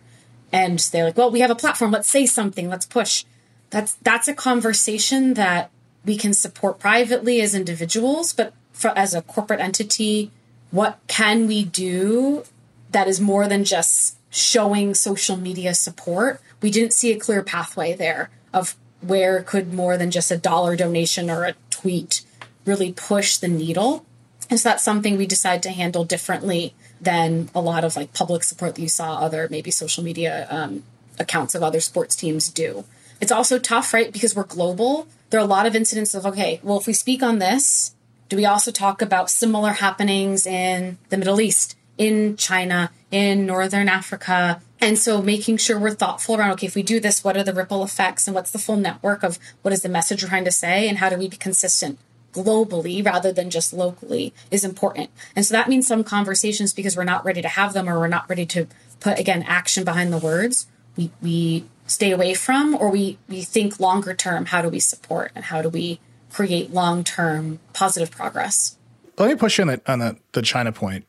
And 0.53 0.79
they're 0.79 1.05
like, 1.05 1.17
well, 1.17 1.31
we 1.31 1.41
have 1.41 1.51
a 1.51 1.57
platform. 1.57 1.91
Let's 1.91 2.09
say 2.09 2.27
something. 2.27 2.69
Let's 2.69 2.87
push. 2.87 3.25
That's 3.71 3.95
that's 3.95 4.29
a 4.29 4.35
conversation 4.35 5.35
that 5.35 5.71
we 6.05 6.17
can 6.17 6.33
support 6.33 6.79
privately 6.79 7.41
as 7.41 7.55
individuals, 7.55 8.33
but 8.33 8.53
for, 8.73 8.97
as 8.97 9.13
a 9.13 9.23
corporate 9.23 9.61
entity, 9.61 10.31
what 10.71 11.01
can 11.09 11.47
we 11.47 11.65
do 11.65 12.45
that 12.91 13.09
is 13.09 13.21
more 13.21 13.49
than 13.49 13.65
just 13.65 14.17
showing 14.31 14.95
social 14.95 15.37
media 15.37 15.75
support, 15.75 16.41
we 16.61 16.71
didn't 16.71 16.93
see 16.93 17.13
a 17.13 17.19
clear 17.19 17.43
pathway 17.43 17.95
there 17.95 18.31
of 18.53 18.77
where 19.01 19.43
could 19.43 19.73
more 19.73 19.97
than 19.97 20.11
just 20.11 20.31
a 20.31 20.37
dollar 20.37 20.77
donation 20.77 21.31
or 21.31 21.45
a 21.45 21.55
tweet 21.71 22.23
really 22.65 22.93
push 22.93 23.37
the 23.37 23.49
needle. 23.49 24.05
And 24.49 24.61
so 24.61 24.69
that's 24.69 24.83
something 24.83 25.17
we 25.17 25.27
decide 25.27 25.63
to 25.65 25.71
handle 25.71 26.05
differently 26.05 26.75
than 27.01 27.51
a 27.55 27.61
lot 27.61 27.85
of 27.85 27.97
like 27.97 28.13
public 28.13 28.43
support 28.43 28.75
that 28.75 28.83
you 28.83 28.89
saw 28.89 29.19
other 29.19 29.49
maybe 29.51 29.71
social 29.71 30.03
media 30.03 30.47
um, 30.51 30.83
accounts 31.19 31.55
of 31.55 31.63
other 31.63 31.81
sports 31.81 32.17
teams 32.17 32.49
do. 32.49 32.85
It's 33.21 33.33
also 33.33 33.59
tough, 33.59 33.95
right? 33.95 34.13
Because 34.13 34.35
we're 34.35 34.45
global. 34.45 35.09
There 35.31 35.41
are 35.41 35.45
a 35.45 35.47
lot 35.47 35.67
of 35.67 35.75
incidents 35.75 36.15
of, 36.15 36.27
okay, 36.27 36.61
well, 36.63 36.79
if 36.79 36.87
we 36.87 36.93
speak 36.93 37.23
on 37.23 37.39
this, 37.39 37.95
do 38.29 38.37
we 38.37 38.45
also 38.45 38.71
talk 38.71 39.01
about 39.01 39.31
similar 39.31 39.73
happenings 39.73 40.47
in 40.47 40.99
the 41.09 41.17
Middle 41.17 41.41
East, 41.41 41.77
in 41.97 42.37
China, 42.37 42.91
in 43.11 43.47
Northern 43.47 43.89
Africa. 43.89 44.61
And 44.81 44.99
so 44.99 45.23
making 45.23 45.57
sure 45.57 45.79
we're 45.79 45.95
thoughtful 45.95 46.37
around, 46.37 46.53
okay, 46.53 46.67
if 46.67 46.75
we 46.75 46.83
do 46.83 47.01
this, 47.01 47.25
what 47.25 47.37
are 47.37 47.43
the 47.43 47.55
ripple 47.55 47.83
effects 47.83 48.27
and 48.27 48.35
what's 48.35 48.51
the 48.51 48.59
full 48.59 48.77
network 48.77 49.23
of 49.23 49.39
what 49.63 49.73
is 49.73 49.83
the 49.83 49.89
message 49.89 50.23
we're 50.23 50.29
trying 50.29 50.45
to 50.45 50.53
say 50.53 50.89
and 50.89 50.99
how 50.99 51.09
do 51.09 51.17
we 51.17 51.29
be 51.29 51.37
consistent 51.37 51.99
globally 52.37 53.05
rather 53.05 53.33
than 53.33 53.51
just 53.51 53.73
locally 53.73 54.33
is 54.51 54.65
important. 54.65 55.11
And 55.35 55.45
so 55.45 55.55
that 55.55 55.69
means 55.69 55.87
some 55.87 56.05
conversations 56.05 56.73
because 56.73 56.97
we're 56.97 57.05
not 57.05 57.25
ready 57.25 57.43
to 57.43 57.49
have 57.49 57.73
them 57.73 57.89
or 57.89 57.99
we're 57.99 58.09
not 58.09 58.29
ready 58.29 58.47
to 58.47 58.67
put 59.01 59.19
again 59.19 59.43
action 59.43 59.85
behind 59.85 60.13
the 60.13 60.19
words. 60.19 60.67
We 60.97 61.11
we 61.23 61.65
stay 61.87 62.13
away 62.13 62.35
from 62.35 62.75
or 62.75 62.91
we 62.91 63.19
we 63.29 63.43
think 63.43 63.81
longer 63.81 64.15
term 64.15 64.47
how 64.47 64.63
do 64.63 64.69
we 64.69 64.81
support 64.81 65.33
and 65.35 65.47
how 65.47 65.63
do 65.63 65.69
we 65.69 66.01
create 66.31 66.73
long 66.73 67.03
term 67.03 67.59
positive 67.73 68.11
progress. 68.11 68.77
Let 69.19 69.29
me 69.29 69.35
push 69.35 69.59
you 69.59 69.63
on 69.63 69.69
the 69.69 69.81
on 69.87 69.99
the, 69.99 70.17
the 70.33 70.43
China 70.43 70.73
point 70.73 71.07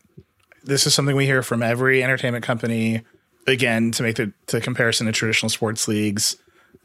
this 0.68 0.86
is 0.86 0.94
something 0.94 1.16
we 1.16 1.26
hear 1.26 1.42
from 1.42 1.64
every 1.64 2.04
entertainment 2.04 2.44
company. 2.44 3.02
Again, 3.48 3.92
to 3.92 4.04
make 4.04 4.18
the, 4.18 4.34
the 4.48 4.60
comparison 4.60 5.08
to 5.08 5.14
traditional 5.14 5.50
sports 5.50 5.88
leagues, 5.88 6.36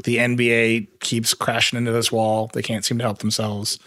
the 0.04 0.18
NBA 0.18 1.00
keeps 1.00 1.34
crashing 1.34 1.76
into 1.76 1.90
this 1.90 2.12
wall. 2.12 2.48
They 2.52 2.62
can't 2.62 2.84
seem 2.84 2.98
to 2.98 3.04
help 3.04 3.18
themselves. 3.18 3.80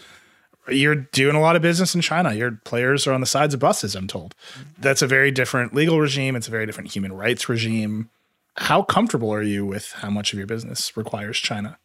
You're 0.68 0.94
doing 0.94 1.36
a 1.36 1.40
lot 1.40 1.56
of 1.56 1.62
business 1.62 1.94
in 1.94 2.00
China. 2.00 2.34
Your 2.34 2.52
players 2.64 3.06
are 3.06 3.12
on 3.12 3.20
the 3.20 3.26
sides 3.26 3.54
of 3.54 3.60
buses, 3.60 3.94
I'm 3.94 4.08
told. 4.08 4.34
That's 4.78 5.02
a 5.02 5.06
very 5.06 5.30
different 5.30 5.74
legal 5.74 6.00
regime. 6.00 6.34
It's 6.36 6.48
a 6.48 6.50
very 6.50 6.66
different 6.66 6.92
human 6.92 7.12
rights 7.12 7.48
regime. 7.48 8.10
How 8.56 8.82
comfortable 8.82 9.32
are 9.32 9.42
you 9.42 9.66
with 9.66 9.92
how 9.92 10.10
much 10.10 10.32
of 10.32 10.38
your 10.38 10.46
business 10.46 10.96
requires 10.96 11.38
China? 11.38 11.78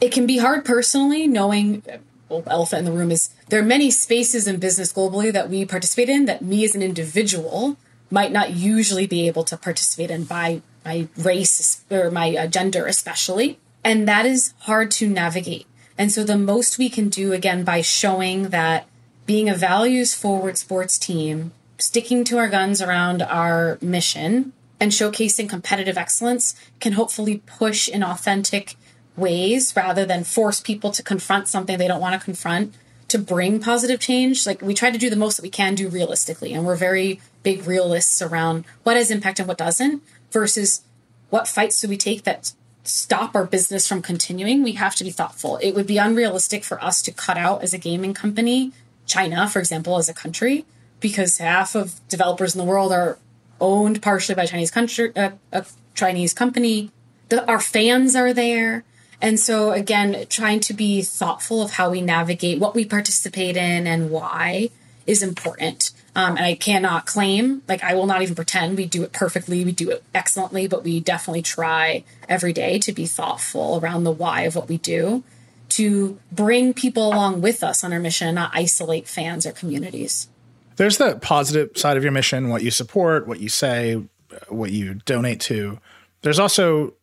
It 0.00 0.12
can 0.12 0.26
be 0.26 0.38
hard 0.38 0.64
personally, 0.64 1.26
knowing 1.26 1.82
well, 2.30 2.44
elephant 2.46 2.80
in 2.80 2.84
the 2.86 2.98
room 2.98 3.10
is 3.10 3.30
there 3.48 3.60
are 3.60 3.64
many 3.64 3.90
spaces 3.90 4.46
in 4.46 4.58
business 4.58 4.92
globally 4.92 5.32
that 5.32 5.50
we 5.50 5.64
participate 5.64 6.08
in 6.08 6.24
that 6.26 6.42
me 6.42 6.64
as 6.64 6.74
an 6.74 6.82
individual 6.82 7.76
might 8.10 8.32
not 8.32 8.54
usually 8.54 9.06
be 9.06 9.26
able 9.26 9.44
to 9.44 9.56
participate 9.56 10.10
in 10.10 10.24
by 10.24 10.62
my 10.84 11.08
race 11.18 11.84
or 11.90 12.10
my 12.10 12.46
gender 12.46 12.86
especially 12.86 13.58
and 13.82 14.06
that 14.06 14.24
is 14.24 14.54
hard 14.60 14.90
to 14.90 15.08
navigate 15.08 15.66
and 16.00 16.10
so 16.10 16.24
the 16.24 16.38
most 16.38 16.78
we 16.78 16.88
can 16.88 17.10
do 17.10 17.34
again 17.34 17.62
by 17.62 17.82
showing 17.82 18.48
that 18.48 18.86
being 19.26 19.50
a 19.50 19.54
values 19.54 20.14
forward 20.14 20.56
sports 20.56 20.98
team 20.98 21.52
sticking 21.76 22.24
to 22.24 22.38
our 22.38 22.48
guns 22.48 22.80
around 22.80 23.20
our 23.20 23.76
mission 23.82 24.54
and 24.80 24.92
showcasing 24.92 25.46
competitive 25.46 25.98
excellence 25.98 26.54
can 26.80 26.94
hopefully 26.94 27.42
push 27.44 27.86
in 27.86 28.02
authentic 28.02 28.76
ways 29.14 29.74
rather 29.76 30.06
than 30.06 30.24
force 30.24 30.58
people 30.58 30.90
to 30.90 31.02
confront 31.02 31.48
something 31.48 31.76
they 31.76 31.86
don't 31.86 32.00
want 32.00 32.18
to 32.18 32.24
confront 32.24 32.74
to 33.08 33.18
bring 33.18 33.60
positive 33.60 34.00
change, 34.00 34.46
like 34.46 34.62
we 34.62 34.72
try 34.72 34.90
to 34.90 34.96
do 34.96 35.10
the 35.10 35.16
most 35.16 35.36
that 35.36 35.42
we 35.42 35.50
can 35.50 35.74
do 35.74 35.90
realistically. 35.90 36.54
And 36.54 36.64
we're 36.64 36.76
very 36.76 37.20
big 37.42 37.66
realists 37.66 38.22
around 38.22 38.64
what 38.84 38.96
has 38.96 39.10
impact 39.10 39.38
and 39.38 39.46
what 39.46 39.58
doesn't 39.58 40.02
versus 40.30 40.80
what 41.28 41.46
fights 41.46 41.78
do 41.78 41.88
we 41.88 41.98
take 41.98 42.22
that 42.22 42.54
stop 42.82 43.34
our 43.34 43.44
business 43.44 43.86
from 43.86 44.02
continuing. 44.02 44.62
We 44.62 44.72
have 44.72 44.94
to 44.96 45.04
be 45.04 45.10
thoughtful. 45.10 45.58
It 45.62 45.74
would 45.74 45.86
be 45.86 45.98
unrealistic 45.98 46.64
for 46.64 46.82
us 46.82 47.02
to 47.02 47.12
cut 47.12 47.36
out 47.36 47.62
as 47.62 47.74
a 47.74 47.78
gaming 47.78 48.14
company, 48.14 48.72
China, 49.06 49.48
for 49.48 49.58
example, 49.58 49.96
as 49.96 50.08
a 50.08 50.14
country, 50.14 50.64
because 51.00 51.38
half 51.38 51.74
of 51.74 52.00
developers 52.08 52.54
in 52.54 52.58
the 52.58 52.64
world 52.64 52.92
are 52.92 53.18
owned 53.60 54.00
partially 54.00 54.34
by 54.34 54.46
Chinese 54.46 54.70
country, 54.70 55.14
uh, 55.16 55.30
a 55.52 55.66
Chinese 55.94 56.32
company. 56.32 56.90
The, 57.28 57.46
our 57.46 57.60
fans 57.60 58.16
are 58.16 58.32
there. 58.32 58.84
And 59.22 59.38
so, 59.38 59.72
again, 59.72 60.26
trying 60.30 60.60
to 60.60 60.72
be 60.72 61.02
thoughtful 61.02 61.60
of 61.60 61.72
how 61.72 61.90
we 61.90 62.00
navigate 62.00 62.58
what 62.58 62.74
we 62.74 62.86
participate 62.86 63.56
in 63.56 63.86
and 63.86 64.10
why 64.10 64.70
is 65.06 65.22
important. 65.22 65.90
Um, 66.16 66.36
and 66.36 66.44
I 66.44 66.54
cannot 66.54 67.06
claim, 67.06 67.62
like, 67.68 67.84
I 67.84 67.94
will 67.94 68.06
not 68.06 68.20
even 68.20 68.34
pretend 68.34 68.76
we 68.76 68.86
do 68.86 69.04
it 69.04 69.12
perfectly, 69.12 69.64
we 69.64 69.72
do 69.72 69.90
it 69.90 70.02
excellently, 70.12 70.66
but 70.66 70.82
we 70.82 70.98
definitely 70.98 71.42
try 71.42 72.02
every 72.28 72.52
day 72.52 72.80
to 72.80 72.92
be 72.92 73.06
thoughtful 73.06 73.78
around 73.80 74.02
the 74.04 74.10
why 74.10 74.42
of 74.42 74.56
what 74.56 74.68
we 74.68 74.78
do 74.78 75.22
to 75.70 76.18
bring 76.32 76.74
people 76.74 77.06
along 77.06 77.40
with 77.40 77.62
us 77.62 77.84
on 77.84 77.92
our 77.92 78.00
mission, 78.00 78.34
not 78.34 78.50
isolate 78.52 79.06
fans 79.06 79.46
or 79.46 79.52
communities. 79.52 80.28
There's 80.76 80.98
the 80.98 81.16
positive 81.16 81.76
side 81.76 81.96
of 81.96 82.02
your 82.02 82.12
mission, 82.12 82.48
what 82.48 82.62
you 82.62 82.70
support, 82.70 83.28
what 83.28 83.38
you 83.38 83.48
say, 83.48 84.02
what 84.48 84.72
you 84.72 84.94
donate 85.04 85.40
to. 85.42 85.78
There's 86.22 86.38
also 86.38 86.94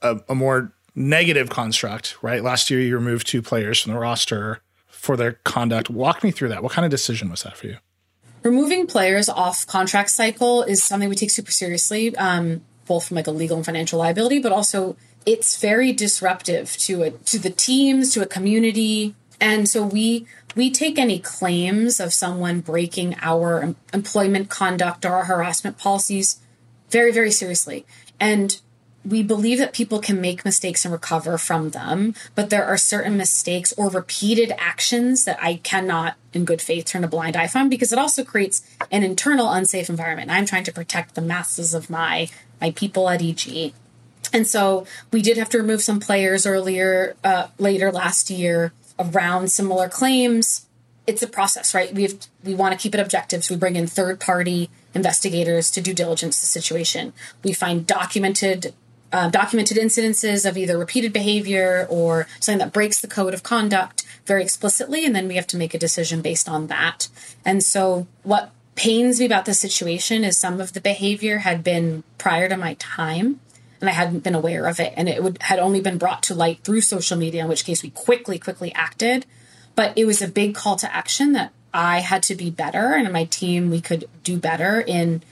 a, 0.00 0.20
a 0.28 0.34
more 0.34 0.72
negative 0.94 1.50
construct, 1.50 2.16
right? 2.22 2.42
Last 2.42 2.70
year, 2.70 2.80
you 2.80 2.94
removed 2.94 3.26
two 3.26 3.42
players 3.42 3.80
from 3.80 3.92
the 3.92 3.98
roster 3.98 4.60
for 4.86 5.16
their 5.16 5.32
conduct. 5.44 5.90
Walk 5.90 6.24
me 6.24 6.30
through 6.30 6.48
that. 6.48 6.62
What 6.62 6.72
kind 6.72 6.84
of 6.84 6.90
decision 6.90 7.28
was 7.28 7.42
that 7.42 7.56
for 7.56 7.66
you? 7.66 7.76
Removing 8.44 8.86
players 8.86 9.30
off 9.30 9.66
contract 9.66 10.10
cycle 10.10 10.62
is 10.62 10.82
something 10.82 11.08
we 11.08 11.16
take 11.16 11.30
super 11.30 11.50
seriously, 11.50 12.14
um, 12.16 12.60
both 12.86 13.08
from 13.08 13.14
like 13.14 13.26
a 13.26 13.30
legal 13.30 13.56
and 13.56 13.64
financial 13.64 13.98
liability, 13.98 14.38
but 14.38 14.52
also 14.52 14.96
it's 15.24 15.58
very 15.58 15.94
disruptive 15.94 16.76
to 16.76 17.04
a 17.04 17.10
to 17.10 17.38
the 17.38 17.48
teams, 17.48 18.12
to 18.12 18.20
a 18.20 18.26
community, 18.26 19.14
and 19.40 19.66
so 19.66 19.82
we 19.82 20.26
we 20.54 20.70
take 20.70 20.98
any 20.98 21.18
claims 21.18 21.98
of 21.98 22.12
someone 22.12 22.60
breaking 22.60 23.16
our 23.22 23.74
employment 23.94 24.50
conduct 24.50 25.06
or 25.06 25.14
our 25.14 25.24
harassment 25.24 25.78
policies 25.78 26.38
very 26.90 27.12
very 27.12 27.30
seriously. 27.30 27.86
And 28.20 28.60
we 29.04 29.22
believe 29.22 29.58
that 29.58 29.74
people 29.74 29.98
can 29.98 30.20
make 30.20 30.44
mistakes 30.44 30.84
and 30.84 30.92
recover 30.92 31.36
from 31.36 31.70
them, 31.70 32.14
but 32.34 32.50
there 32.50 32.64
are 32.64 32.78
certain 32.78 33.16
mistakes 33.16 33.72
or 33.76 33.90
repeated 33.90 34.52
actions 34.56 35.24
that 35.24 35.38
I 35.42 35.56
cannot, 35.56 36.16
in 36.32 36.44
good 36.44 36.62
faith, 36.62 36.86
turn 36.86 37.04
a 37.04 37.08
blind 37.08 37.36
eye 37.36 37.46
from 37.46 37.68
because 37.68 37.92
it 37.92 37.98
also 37.98 38.24
creates 38.24 38.62
an 38.90 39.02
internal 39.02 39.50
unsafe 39.50 39.90
environment. 39.90 40.30
I'm 40.30 40.46
trying 40.46 40.64
to 40.64 40.72
protect 40.72 41.14
the 41.14 41.20
masses 41.20 41.74
of 41.74 41.90
my 41.90 42.28
my 42.60 42.70
people 42.70 43.10
at 43.10 43.20
EG, 43.20 43.74
and 44.32 44.46
so 44.46 44.86
we 45.12 45.20
did 45.20 45.36
have 45.36 45.50
to 45.50 45.58
remove 45.58 45.82
some 45.82 46.00
players 46.00 46.46
earlier, 46.46 47.14
uh, 47.22 47.48
later 47.58 47.92
last 47.92 48.30
year 48.30 48.72
around 48.98 49.52
similar 49.52 49.88
claims. 49.88 50.66
It's 51.06 51.22
a 51.22 51.26
process, 51.26 51.74
right? 51.74 51.92
We 51.92 52.02
have 52.04 52.26
we 52.42 52.54
want 52.54 52.72
to 52.72 52.82
keep 52.82 52.94
it 52.94 53.00
objective, 53.00 53.44
so 53.44 53.54
we 53.54 53.58
bring 53.58 53.76
in 53.76 53.86
third 53.86 54.18
party 54.18 54.70
investigators 54.94 55.70
to 55.72 55.82
due 55.82 55.92
diligence 55.92 56.40
the 56.40 56.46
situation. 56.46 57.12
We 57.42 57.52
find 57.52 57.86
documented 57.86 58.72
uh, 59.14 59.28
documented 59.28 59.76
incidences 59.76 60.48
of 60.48 60.58
either 60.58 60.76
repeated 60.76 61.12
behavior 61.12 61.86
or 61.88 62.26
something 62.40 62.58
that 62.58 62.72
breaks 62.72 63.00
the 63.00 63.06
code 63.06 63.32
of 63.32 63.44
conduct 63.44 64.04
very 64.26 64.42
explicitly, 64.42 65.06
and 65.06 65.14
then 65.14 65.28
we 65.28 65.36
have 65.36 65.46
to 65.46 65.56
make 65.56 65.72
a 65.72 65.78
decision 65.78 66.20
based 66.20 66.48
on 66.48 66.66
that. 66.66 67.08
And 67.44 67.62
so, 67.62 68.08
what 68.24 68.50
pains 68.74 69.20
me 69.20 69.26
about 69.26 69.44
the 69.44 69.54
situation 69.54 70.24
is 70.24 70.36
some 70.36 70.60
of 70.60 70.72
the 70.72 70.80
behavior 70.80 71.38
had 71.38 71.62
been 71.62 72.02
prior 72.18 72.48
to 72.48 72.56
my 72.56 72.74
time 72.80 73.38
and 73.80 73.88
I 73.88 73.92
hadn't 73.92 74.24
been 74.24 74.34
aware 74.34 74.66
of 74.66 74.80
it. 74.80 74.92
And 74.96 75.08
it 75.08 75.22
would, 75.22 75.40
had 75.42 75.60
only 75.60 75.80
been 75.80 75.98
brought 75.98 76.22
to 76.24 76.34
light 76.34 76.60
through 76.64 76.80
social 76.80 77.16
media, 77.16 77.42
in 77.42 77.48
which 77.48 77.64
case 77.64 77.82
we 77.82 77.90
quickly, 77.90 78.38
quickly 78.38 78.72
acted. 78.74 79.26
But 79.76 79.96
it 79.96 80.06
was 80.06 80.22
a 80.22 80.28
big 80.28 80.54
call 80.54 80.76
to 80.76 80.92
action 80.92 81.32
that 81.34 81.52
I 81.72 82.00
had 82.00 82.22
to 82.24 82.34
be 82.34 82.50
better 82.50 82.94
and 82.94 83.12
my 83.12 83.24
team, 83.24 83.70
we 83.70 83.80
could 83.80 84.08
do 84.24 84.38
better 84.38 84.80
in 84.80 85.22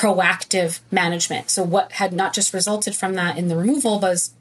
proactive 0.00 0.80
management. 0.90 1.50
So, 1.50 1.62
what 1.62 1.92
had 1.92 2.14
not 2.14 2.32
just 2.32 2.54
resulted 2.54 2.96
from 2.96 3.14
that 3.14 3.36
in 3.36 3.48
the 3.48 3.56
removal 3.56 4.00
was 4.00 4.32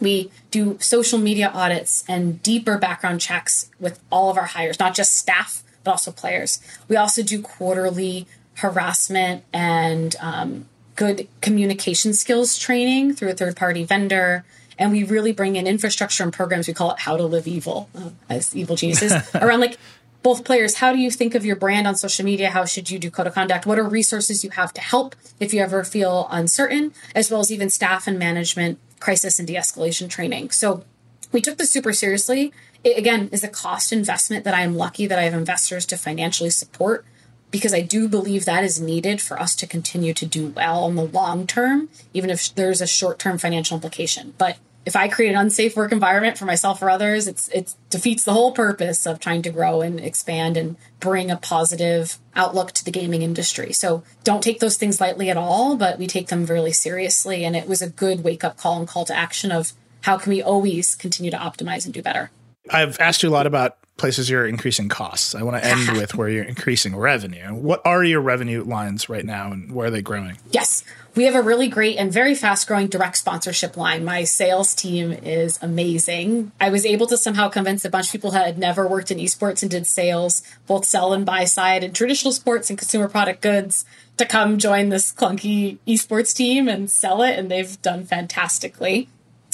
we 0.00 0.32
do 0.50 0.78
social 0.80 1.18
media 1.18 1.48
audits 1.48 2.04
and 2.08 2.42
deeper 2.42 2.76
background 2.76 3.20
checks 3.20 3.70
with 3.78 4.00
all 4.10 4.30
of 4.30 4.36
our 4.36 4.46
hires, 4.46 4.80
not 4.80 4.96
just 4.96 5.16
staff, 5.16 5.62
but 5.84 5.92
also 5.92 6.10
players. 6.10 6.60
We 6.88 6.96
also 6.96 7.22
do 7.22 7.40
quarterly 7.40 8.26
harassment 8.54 9.44
and 9.52 10.16
um, 10.20 10.66
good 10.96 11.28
communication 11.40 12.12
skills 12.12 12.58
training 12.58 13.14
through 13.14 13.28
a 13.28 13.34
third 13.34 13.54
party 13.54 13.84
vendor. 13.84 14.44
And 14.78 14.92
we 14.92 15.04
really 15.04 15.32
bring 15.32 15.56
in 15.56 15.66
infrastructure 15.66 16.24
and 16.24 16.32
programs. 16.32 16.66
We 16.66 16.74
call 16.74 16.90
it 16.90 16.98
How 16.98 17.16
to 17.16 17.24
Live 17.24 17.46
Evil 17.46 17.88
uh, 17.96 18.10
as 18.28 18.54
evil 18.56 18.74
geniuses 18.74 19.12
around 19.36 19.60
like 19.60 19.78
both 20.26 20.42
players, 20.42 20.78
how 20.78 20.92
do 20.92 20.98
you 20.98 21.08
think 21.08 21.36
of 21.36 21.44
your 21.44 21.54
brand 21.54 21.86
on 21.86 21.94
social 21.94 22.24
media? 22.24 22.50
How 22.50 22.64
should 22.64 22.90
you 22.90 22.98
do 22.98 23.12
code 23.12 23.28
of 23.28 23.34
conduct? 23.34 23.64
What 23.64 23.78
are 23.78 23.88
resources 23.88 24.42
you 24.42 24.50
have 24.50 24.74
to 24.74 24.80
help 24.80 25.14
if 25.38 25.54
you 25.54 25.60
ever 25.60 25.84
feel 25.84 26.26
uncertain, 26.32 26.92
as 27.14 27.30
well 27.30 27.38
as 27.38 27.52
even 27.52 27.70
staff 27.70 28.08
and 28.08 28.18
management 28.18 28.80
crisis 28.98 29.38
and 29.38 29.46
de 29.46 29.54
escalation 29.54 30.10
training? 30.10 30.50
So 30.50 30.82
we 31.30 31.40
took 31.40 31.58
this 31.58 31.70
super 31.70 31.92
seriously. 31.92 32.52
It, 32.82 32.98
again, 32.98 33.28
is 33.30 33.44
a 33.44 33.48
cost 33.48 33.92
investment 33.92 34.42
that 34.42 34.52
I 34.52 34.62
am 34.62 34.74
lucky 34.74 35.06
that 35.06 35.16
I 35.16 35.22
have 35.22 35.34
investors 35.34 35.86
to 35.86 35.96
financially 35.96 36.50
support 36.50 37.04
because 37.52 37.72
I 37.72 37.82
do 37.82 38.08
believe 38.08 38.46
that 38.46 38.64
is 38.64 38.80
needed 38.80 39.20
for 39.20 39.40
us 39.40 39.54
to 39.54 39.64
continue 39.68 40.12
to 40.12 40.26
do 40.26 40.48
well 40.48 40.88
in 40.88 40.96
the 40.96 41.04
long 41.04 41.46
term, 41.46 41.88
even 42.12 42.30
if 42.30 42.52
there's 42.52 42.80
a 42.80 42.86
short 42.88 43.20
term 43.20 43.38
financial 43.38 43.76
implication. 43.76 44.34
But 44.38 44.58
if 44.86 44.94
I 44.94 45.08
create 45.08 45.30
an 45.30 45.36
unsafe 45.36 45.76
work 45.76 45.90
environment 45.90 46.38
for 46.38 46.44
myself 46.44 46.80
or 46.80 46.88
others, 46.88 47.26
it's 47.26 47.48
it 47.48 47.74
defeats 47.90 48.24
the 48.24 48.32
whole 48.32 48.52
purpose 48.52 49.04
of 49.04 49.18
trying 49.18 49.42
to 49.42 49.50
grow 49.50 49.80
and 49.80 49.98
expand 49.98 50.56
and 50.56 50.76
bring 51.00 51.28
a 51.28 51.36
positive 51.36 52.18
outlook 52.36 52.70
to 52.72 52.84
the 52.84 52.92
gaming 52.92 53.22
industry. 53.22 53.72
So 53.72 54.04
don't 54.22 54.42
take 54.42 54.60
those 54.60 54.76
things 54.76 55.00
lightly 55.00 55.28
at 55.28 55.36
all, 55.36 55.76
but 55.76 55.98
we 55.98 56.06
take 56.06 56.28
them 56.28 56.46
really 56.46 56.72
seriously. 56.72 57.44
And 57.44 57.56
it 57.56 57.66
was 57.66 57.82
a 57.82 57.90
good 57.90 58.22
wake 58.22 58.44
up 58.44 58.56
call 58.56 58.78
and 58.78 58.86
call 58.86 59.04
to 59.06 59.16
action 59.16 59.50
of 59.50 59.72
how 60.02 60.16
can 60.16 60.30
we 60.30 60.40
always 60.40 60.94
continue 60.94 61.32
to 61.32 61.36
optimize 61.36 61.84
and 61.84 61.92
do 61.92 62.00
better. 62.00 62.30
I've 62.70 62.98
asked 63.00 63.24
you 63.24 63.28
a 63.28 63.30
lot 63.30 63.48
about 63.48 63.78
places 63.96 64.28
you're 64.28 64.46
increasing 64.46 64.88
costs. 64.88 65.34
I 65.34 65.42
want 65.42 65.62
to 65.62 65.68
end 65.68 65.88
with 65.96 66.14
where 66.14 66.28
you're 66.28 66.44
increasing 66.44 66.94
revenue. 66.96 67.54
What 67.54 67.80
are 67.84 68.04
your 68.04 68.20
revenue 68.20 68.62
lines 68.62 69.08
right 69.08 69.24
now 69.24 69.52
and 69.52 69.72
where 69.72 69.88
are 69.88 69.90
they 69.90 70.02
growing? 70.02 70.38
Yes. 70.50 70.84
We 71.14 71.24
have 71.24 71.34
a 71.34 71.40
really 71.40 71.68
great 71.68 71.96
and 71.96 72.12
very 72.12 72.34
fast 72.34 72.68
growing 72.68 72.88
direct 72.88 73.16
sponsorship 73.16 73.76
line. 73.78 74.04
My 74.04 74.24
sales 74.24 74.74
team 74.74 75.12
is 75.12 75.58
amazing. 75.62 76.52
I 76.60 76.68
was 76.68 76.84
able 76.84 77.06
to 77.06 77.16
somehow 77.16 77.48
convince 77.48 77.86
a 77.86 77.90
bunch 77.90 78.06
of 78.06 78.12
people 78.12 78.32
who 78.32 78.36
had 78.36 78.58
never 78.58 78.86
worked 78.86 79.10
in 79.10 79.16
esports 79.16 79.62
and 79.62 79.70
did 79.70 79.86
sales, 79.86 80.42
both 80.66 80.84
sell 80.84 81.14
and 81.14 81.24
buy 81.24 81.44
side 81.44 81.82
and 81.82 81.94
traditional 81.94 82.32
sports 82.32 82.68
and 82.68 82.78
consumer 82.78 83.08
product 83.08 83.40
goods, 83.40 83.86
to 84.18 84.26
come 84.26 84.58
join 84.58 84.90
this 84.90 85.10
clunky 85.12 85.78
esports 85.86 86.36
team 86.36 86.68
and 86.68 86.90
sell 86.90 87.22
it. 87.22 87.38
And 87.38 87.50
they've 87.50 87.80
done 87.80 88.04
fantastically. 88.04 89.08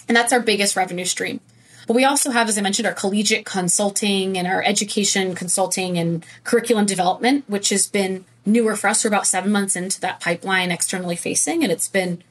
And 0.09 0.17
that's 0.17 0.33
our 0.33 0.41
biggest 0.41 0.75
revenue 0.75 1.05
stream. 1.05 1.41
But 1.87 1.95
we 1.95 2.05
also 2.05 2.31
have, 2.31 2.49
as 2.49 2.59
I 2.59 2.63
mentioned, 2.63 2.87
our 2.87 2.95
collegiate 2.95 3.45
consulting 3.45 4.39
and 4.39 4.47
our 4.47 4.63
education 4.63 5.35
consulting 5.35 5.99
and 5.99 6.25
curriculum 6.45 6.87
development, 6.87 7.45
which 7.49 7.71
has 7.71 7.87
been 7.87 8.25
newer 8.47 8.77
for 8.77 8.89
us. 8.89 9.05
We're 9.05 9.09
about 9.09 9.27
seven 9.27 9.53
months 9.53 9.77
into 9.77 10.01
that 10.01 10.21
pipeline 10.21 10.71
externally 10.71 11.17
facing, 11.17 11.63
and 11.63 11.73
it's 11.73 11.89
been 11.89 12.23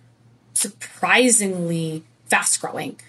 surprisingly 0.53 2.03
fast 2.27 2.61
growing. 2.61 2.99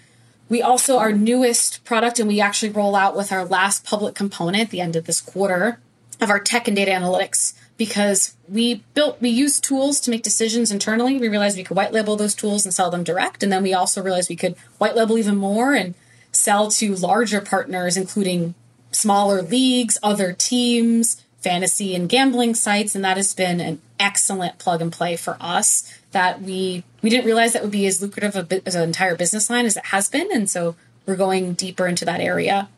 We 0.49 0.61
also, 0.61 0.97
our 0.97 1.11
newest 1.11 1.83
product, 1.85 2.19
and 2.19 2.27
we 2.27 2.41
actually 2.41 2.71
roll 2.71 2.95
out 2.95 3.15
with 3.15 3.31
our 3.31 3.45
last 3.45 3.85
public 3.85 4.15
component 4.15 4.63
at 4.63 4.69
the 4.69 4.81
end 4.81 4.95
of 4.95 5.05
this 5.05 5.21
quarter 5.21 5.79
of 6.21 6.29
our 6.29 6.39
tech 6.39 6.67
and 6.67 6.75
data 6.75 6.91
analytics 6.91 7.53
because 7.77 8.35
we 8.47 8.83
built, 8.93 9.19
we 9.19 9.29
use 9.29 9.59
tools 9.59 9.99
to 10.01 10.11
make 10.11 10.23
decisions 10.23 10.71
internally. 10.71 11.17
We 11.17 11.27
realized 11.27 11.57
we 11.57 11.63
could 11.63 11.77
white 11.77 11.91
label 11.91 12.15
those 12.15 12.35
tools 12.35 12.65
and 12.65 12.73
sell 12.73 12.91
them 12.91 13.03
direct. 13.03 13.41
And 13.41 13.51
then 13.51 13.63
we 13.63 13.73
also 13.73 14.01
realized 14.01 14.29
we 14.29 14.35
could 14.35 14.55
white 14.77 14.95
label 14.95 15.17
even 15.17 15.35
more 15.35 15.73
and 15.73 15.95
sell 16.33 16.69
to 16.71 16.95
larger 16.95 17.39
partners, 17.39 17.95
including 17.95 18.55
smaller 18.91 19.41
leagues, 19.41 19.97
other 20.03 20.33
teams, 20.33 21.23
fantasy 21.39 21.93
and 21.93 22.09
gambling 22.09 22.55
sites. 22.55 22.95
And 22.95 23.03
that 23.03 23.17
has 23.17 23.33
been 23.33 23.59
an 23.59 23.81
excellent 23.99 24.57
plug 24.59 24.81
and 24.81 24.91
play 24.91 25.15
for 25.15 25.37
us 25.39 25.91
that 26.11 26.41
we 26.41 26.83
we 27.01 27.09
didn't 27.09 27.25
realize 27.25 27.53
that 27.53 27.61
would 27.61 27.71
be 27.71 27.85
as 27.85 28.01
lucrative 28.01 28.35
a 28.35 28.67
as 28.67 28.75
an 28.75 28.83
entire 28.83 29.15
business 29.15 29.49
line 29.49 29.65
as 29.65 29.77
it 29.77 29.85
has 29.85 30.09
been. 30.09 30.29
And 30.33 30.49
so 30.49 30.75
we're 31.05 31.15
going 31.15 31.53
deeper 31.53 31.87
into 31.87 32.05
that 32.05 32.21
area. 32.21 32.69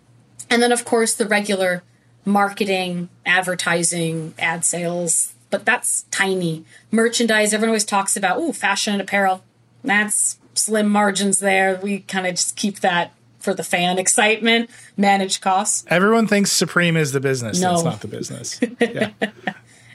And 0.49 0.61
then, 0.61 0.71
of 0.71 0.85
course, 0.85 1.13
the 1.13 1.27
regular 1.27 1.83
marketing, 2.23 3.09
advertising, 3.25 4.33
ad 4.39 4.65
sales, 4.65 5.33
but 5.49 5.65
that's 5.65 6.03
tiny. 6.11 6.65
Merchandise, 6.91 7.53
everyone 7.53 7.69
always 7.69 7.85
talks 7.85 8.17
about, 8.17 8.37
oh, 8.37 8.51
fashion 8.51 8.93
and 8.93 9.01
apparel. 9.01 9.43
That's 9.83 10.39
slim 10.55 10.89
margins 10.89 11.39
there. 11.39 11.79
We 11.81 11.99
kind 11.99 12.25
of 12.25 12.35
just 12.35 12.55
keep 12.55 12.79
that 12.79 13.11
for 13.45 13.53
the 13.53 13.63
fan 13.63 13.97
excitement, 13.97 14.69
manage 14.97 15.39
costs. 15.39 15.85
Everyone 15.87 16.27
thinks 16.27 16.51
Supreme 16.51 16.97
is 16.97 17.13
the 17.13 17.21
business. 17.21 17.61
No. 17.61 17.71
That's 17.71 17.83
not 17.83 18.01
the 18.01 18.07
business. 18.09 18.59
Yeah. 18.79 19.11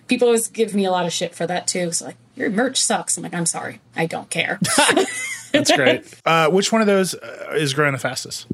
People 0.08 0.26
always 0.28 0.48
give 0.48 0.74
me 0.74 0.84
a 0.84 0.90
lot 0.90 1.06
of 1.06 1.12
shit 1.12 1.34
for 1.34 1.46
that 1.46 1.68
too. 1.68 1.92
So 1.92 2.06
like, 2.06 2.16
your 2.34 2.50
merch 2.50 2.82
sucks. 2.82 3.16
I'm 3.16 3.22
like, 3.22 3.34
I'm 3.34 3.46
sorry, 3.46 3.80
I 3.94 4.06
don't 4.06 4.28
care. 4.28 4.58
That's 5.52 5.70
great. 5.70 6.04
Uh, 6.24 6.48
which 6.48 6.72
one 6.72 6.80
of 6.80 6.86
those 6.86 7.14
uh, 7.14 7.52
is 7.54 7.74
growing 7.74 7.92
the 7.92 7.98
fastest? 7.98 8.46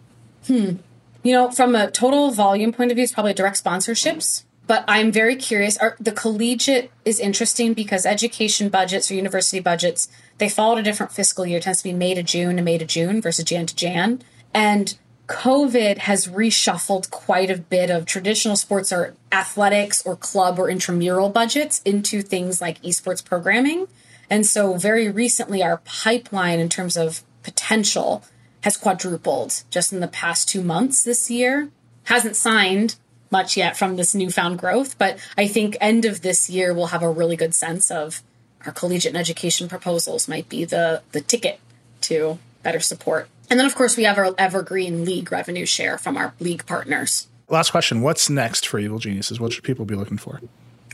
You 0.48 0.78
know, 1.24 1.50
from 1.50 1.74
a 1.74 1.90
total 1.90 2.30
volume 2.30 2.72
point 2.72 2.90
of 2.90 2.96
view, 2.96 3.04
it's 3.04 3.12
probably 3.12 3.34
direct 3.34 3.62
sponsorships. 3.62 4.44
But 4.66 4.84
I'm 4.88 5.12
very 5.12 5.36
curious. 5.36 5.76
Are, 5.78 5.96
the 6.00 6.12
collegiate 6.12 6.90
is 7.04 7.20
interesting 7.20 7.72
because 7.72 8.04
education 8.04 8.68
budgets 8.68 9.10
or 9.10 9.14
university 9.14 9.60
budgets, 9.60 10.08
they 10.38 10.48
follow 10.48 10.76
a 10.76 10.82
different 10.82 11.12
fiscal 11.12 11.46
year. 11.46 11.58
It 11.58 11.62
tends 11.62 11.78
to 11.78 11.84
be 11.84 11.92
May 11.92 12.14
to 12.14 12.22
June 12.22 12.58
and 12.58 12.64
May 12.64 12.78
to 12.78 12.84
June 12.84 13.20
versus 13.20 13.44
Jan 13.44 13.66
to 13.66 13.76
Jan. 13.76 14.22
And 14.54 14.96
COVID 15.26 15.98
has 15.98 16.28
reshuffled 16.28 17.10
quite 17.10 17.50
a 17.50 17.58
bit 17.58 17.90
of 17.90 18.06
traditional 18.06 18.56
sports 18.56 18.92
or 18.92 19.14
athletics 19.32 20.04
or 20.06 20.14
club 20.16 20.58
or 20.58 20.70
intramural 20.70 21.30
budgets 21.30 21.82
into 21.84 22.22
things 22.22 22.60
like 22.60 22.80
esports 22.82 23.24
programming. 23.24 23.88
And 24.30 24.46
so, 24.46 24.74
very 24.74 25.10
recently, 25.10 25.62
our 25.62 25.78
pipeline 25.78 26.60
in 26.60 26.68
terms 26.68 26.96
of 26.96 27.22
potential 27.42 28.24
has 28.62 28.76
quadrupled 28.76 29.62
just 29.70 29.92
in 29.92 30.00
the 30.00 30.08
past 30.08 30.48
two 30.48 30.62
months 30.62 31.02
this 31.02 31.30
year. 31.30 31.70
Hasn't 32.04 32.36
signed 32.36 32.96
much 33.30 33.56
yet 33.56 33.76
from 33.76 33.96
this 33.96 34.14
newfound 34.14 34.58
growth, 34.58 34.96
but 34.98 35.18
I 35.36 35.46
think 35.48 35.76
end 35.80 36.04
of 36.04 36.22
this 36.22 36.48
year 36.48 36.72
we'll 36.72 36.86
have 36.86 37.02
a 37.02 37.10
really 37.10 37.36
good 37.36 37.54
sense 37.54 37.90
of 37.90 38.22
our 38.64 38.72
collegiate 38.72 39.10
and 39.10 39.20
education 39.20 39.68
proposals 39.68 40.28
might 40.28 40.48
be 40.48 40.64
the 40.64 41.02
the 41.12 41.20
ticket 41.20 41.60
to 42.02 42.38
better 42.62 42.80
support. 42.80 43.28
And 43.48 43.58
then 43.58 43.66
of 43.66 43.74
course 43.74 43.96
we 43.96 44.04
have 44.04 44.18
our 44.18 44.34
evergreen 44.38 45.04
league 45.04 45.30
revenue 45.30 45.66
share 45.66 45.98
from 45.98 46.16
our 46.16 46.34
league 46.40 46.66
partners. 46.66 47.28
Last 47.48 47.70
question. 47.70 48.02
What's 48.02 48.28
next 48.28 48.66
for 48.66 48.78
Evil 48.78 48.98
Geniuses? 48.98 49.38
What 49.38 49.52
should 49.52 49.64
people 49.64 49.84
be 49.84 49.94
looking 49.94 50.18
for? 50.18 50.40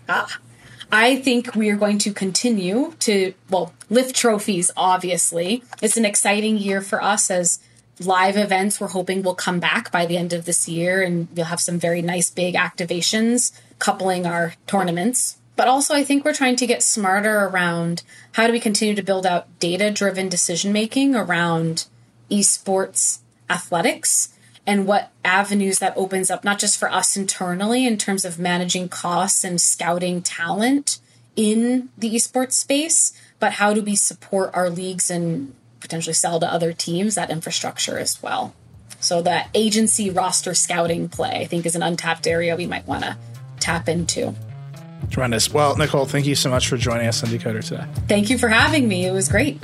Ah, 0.08 0.38
I 0.90 1.16
think 1.16 1.54
we 1.54 1.70
are 1.70 1.76
going 1.76 1.96
to 1.98 2.12
continue 2.12 2.92
to, 3.00 3.32
well, 3.48 3.72
lift 3.88 4.14
trophies, 4.14 4.70
obviously. 4.76 5.64
It's 5.80 5.96
an 5.96 6.04
exciting 6.04 6.58
year 6.58 6.82
for 6.82 7.02
us 7.02 7.30
as 7.30 7.60
live 7.98 8.36
events 8.36 8.80
we're 8.80 8.88
hoping 8.88 9.22
will 9.22 9.34
come 9.34 9.58
back 9.58 9.90
by 9.90 10.04
the 10.04 10.18
end 10.18 10.32
of 10.32 10.44
this 10.44 10.68
year 10.68 11.02
and 11.02 11.28
we'll 11.34 11.46
have 11.46 11.60
some 11.60 11.78
very 11.78 12.02
nice 12.02 12.30
big 12.30 12.54
activations 12.54 13.52
coupling 13.78 14.26
our 14.26 14.54
tournaments. 14.66 15.38
But 15.56 15.68
also, 15.68 15.94
I 15.94 16.04
think 16.04 16.24
we're 16.24 16.34
trying 16.34 16.56
to 16.56 16.66
get 16.66 16.82
smarter 16.82 17.46
around 17.46 18.02
how 18.32 18.46
do 18.46 18.52
we 18.52 18.60
continue 18.60 18.94
to 18.94 19.02
build 19.02 19.26
out 19.26 19.58
data 19.58 19.90
driven 19.90 20.28
decision 20.28 20.72
making 20.72 21.14
around 21.14 21.86
esports 22.32 23.18
athletics 23.50 24.30
and 24.66 24.86
what 24.86 25.10
avenues 25.24 25.78
that 25.80 25.92
opens 25.96 26.30
up, 26.30 26.44
not 26.44 26.58
just 26.58 26.78
for 26.78 26.90
us 26.90 27.16
internally 27.16 27.86
in 27.86 27.98
terms 27.98 28.24
of 28.24 28.38
managing 28.38 28.88
costs 28.88 29.44
and 29.44 29.60
scouting 29.60 30.22
talent 30.22 30.98
in 31.36 31.88
the 31.98 32.14
esports 32.14 32.52
space, 32.52 33.12
but 33.38 33.52
how 33.54 33.74
do 33.74 33.82
we 33.82 33.96
support 33.96 34.50
our 34.54 34.70
leagues 34.70 35.10
and 35.10 35.54
potentially 35.82 36.14
sell 36.14 36.40
to 36.40 36.50
other 36.50 36.72
teams 36.72 37.16
that 37.16 37.28
infrastructure 37.28 37.98
as 37.98 38.22
well. 38.22 38.54
So 39.00 39.20
that 39.22 39.50
agency 39.52 40.08
roster 40.08 40.54
scouting 40.54 41.08
play, 41.08 41.40
I 41.40 41.46
think, 41.46 41.66
is 41.66 41.74
an 41.74 41.82
untapped 41.82 42.26
area 42.26 42.56
we 42.56 42.66
might 42.66 42.86
want 42.86 43.02
to 43.02 43.18
tap 43.58 43.88
into. 43.88 44.34
Tremendous. 45.10 45.52
Well, 45.52 45.76
Nicole, 45.76 46.06
thank 46.06 46.26
you 46.26 46.36
so 46.36 46.48
much 46.48 46.68
for 46.68 46.76
joining 46.76 47.08
us 47.08 47.24
on 47.24 47.30
Decoder 47.30 47.64
today. 47.64 47.84
Thank 48.06 48.30
you 48.30 48.38
for 48.38 48.48
having 48.48 48.86
me. 48.86 49.04
It 49.04 49.12
was 49.12 49.28
great. 49.28 49.60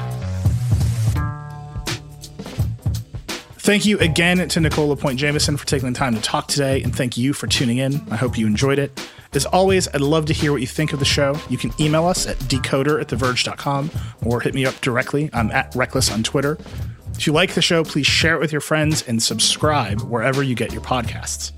Thank 3.69 3.85
you 3.85 3.99
again 3.99 4.49
to 4.49 4.61
Nicole 4.61 4.89
LaPointe 4.89 5.21
Jameson 5.21 5.59
for 5.59 5.67
taking 5.67 5.93
the 5.93 5.95
time 5.95 6.15
to 6.15 6.23
talk 6.23 6.49
today, 6.49 6.83
and 6.83 6.97
thank 6.97 7.19
you 7.19 7.35
for 7.35 7.47
tuning 7.47 7.77
in. 7.77 8.01
I 8.11 8.17
hope 8.17 8.39
you 8.39 8.47
enjoyed 8.47 8.79
it. 8.79 8.99
As 9.35 9.45
always, 9.45 9.87
I'd 9.89 10.01
love 10.01 10.25
to 10.25 10.33
hear 10.33 10.53
what 10.53 10.63
you 10.63 10.67
think 10.67 10.95
of 10.95 11.01
the 11.01 11.05
show. 11.05 11.37
You 11.51 11.59
can 11.59 11.75
email 11.79 12.07
us 12.07 12.27
at 12.27 12.39
decoder 12.39 12.99
at 12.99 13.09
theverge.com 13.09 13.91
or 14.25 14.41
hit 14.41 14.55
me 14.55 14.65
up 14.65 14.81
directly. 14.81 15.29
I'm 15.35 15.51
at 15.51 15.75
Reckless 15.77 16.11
on 16.11 16.23
Twitter. 16.23 16.57
If 17.13 17.27
you 17.27 17.35
like 17.35 17.53
the 17.53 17.61
show, 17.61 17.85
please 17.85 18.07
share 18.07 18.37
it 18.37 18.41
with 18.41 18.53
your 18.53 18.63
friends 18.63 19.03
and 19.07 19.23
subscribe 19.23 20.01
wherever 20.01 20.43
you 20.43 20.55
get 20.55 20.73
your 20.73 20.81
podcasts. 20.81 21.53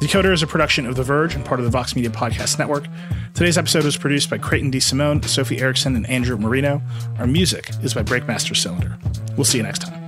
Decoder 0.00 0.32
is 0.32 0.42
a 0.42 0.48
production 0.48 0.84
of 0.84 0.96
The 0.96 1.04
Verge 1.04 1.36
and 1.36 1.44
part 1.44 1.60
of 1.60 1.64
the 1.64 1.70
Vox 1.70 1.94
Media 1.94 2.10
Podcast 2.10 2.58
Network. 2.58 2.88
Today's 3.34 3.56
episode 3.56 3.84
was 3.84 3.96
produced 3.96 4.30
by 4.30 4.38
Creighton 4.38 4.72
DeSimone, 4.72 5.24
Sophie 5.24 5.60
Erickson, 5.60 5.94
and 5.94 6.10
Andrew 6.10 6.38
Marino. 6.38 6.82
Our 7.20 7.28
music 7.28 7.70
is 7.84 7.94
by 7.94 8.02
Breakmaster 8.02 8.56
Cylinder. 8.56 8.98
We'll 9.36 9.44
see 9.44 9.58
you 9.58 9.62
next 9.62 9.82
time. 9.82 10.05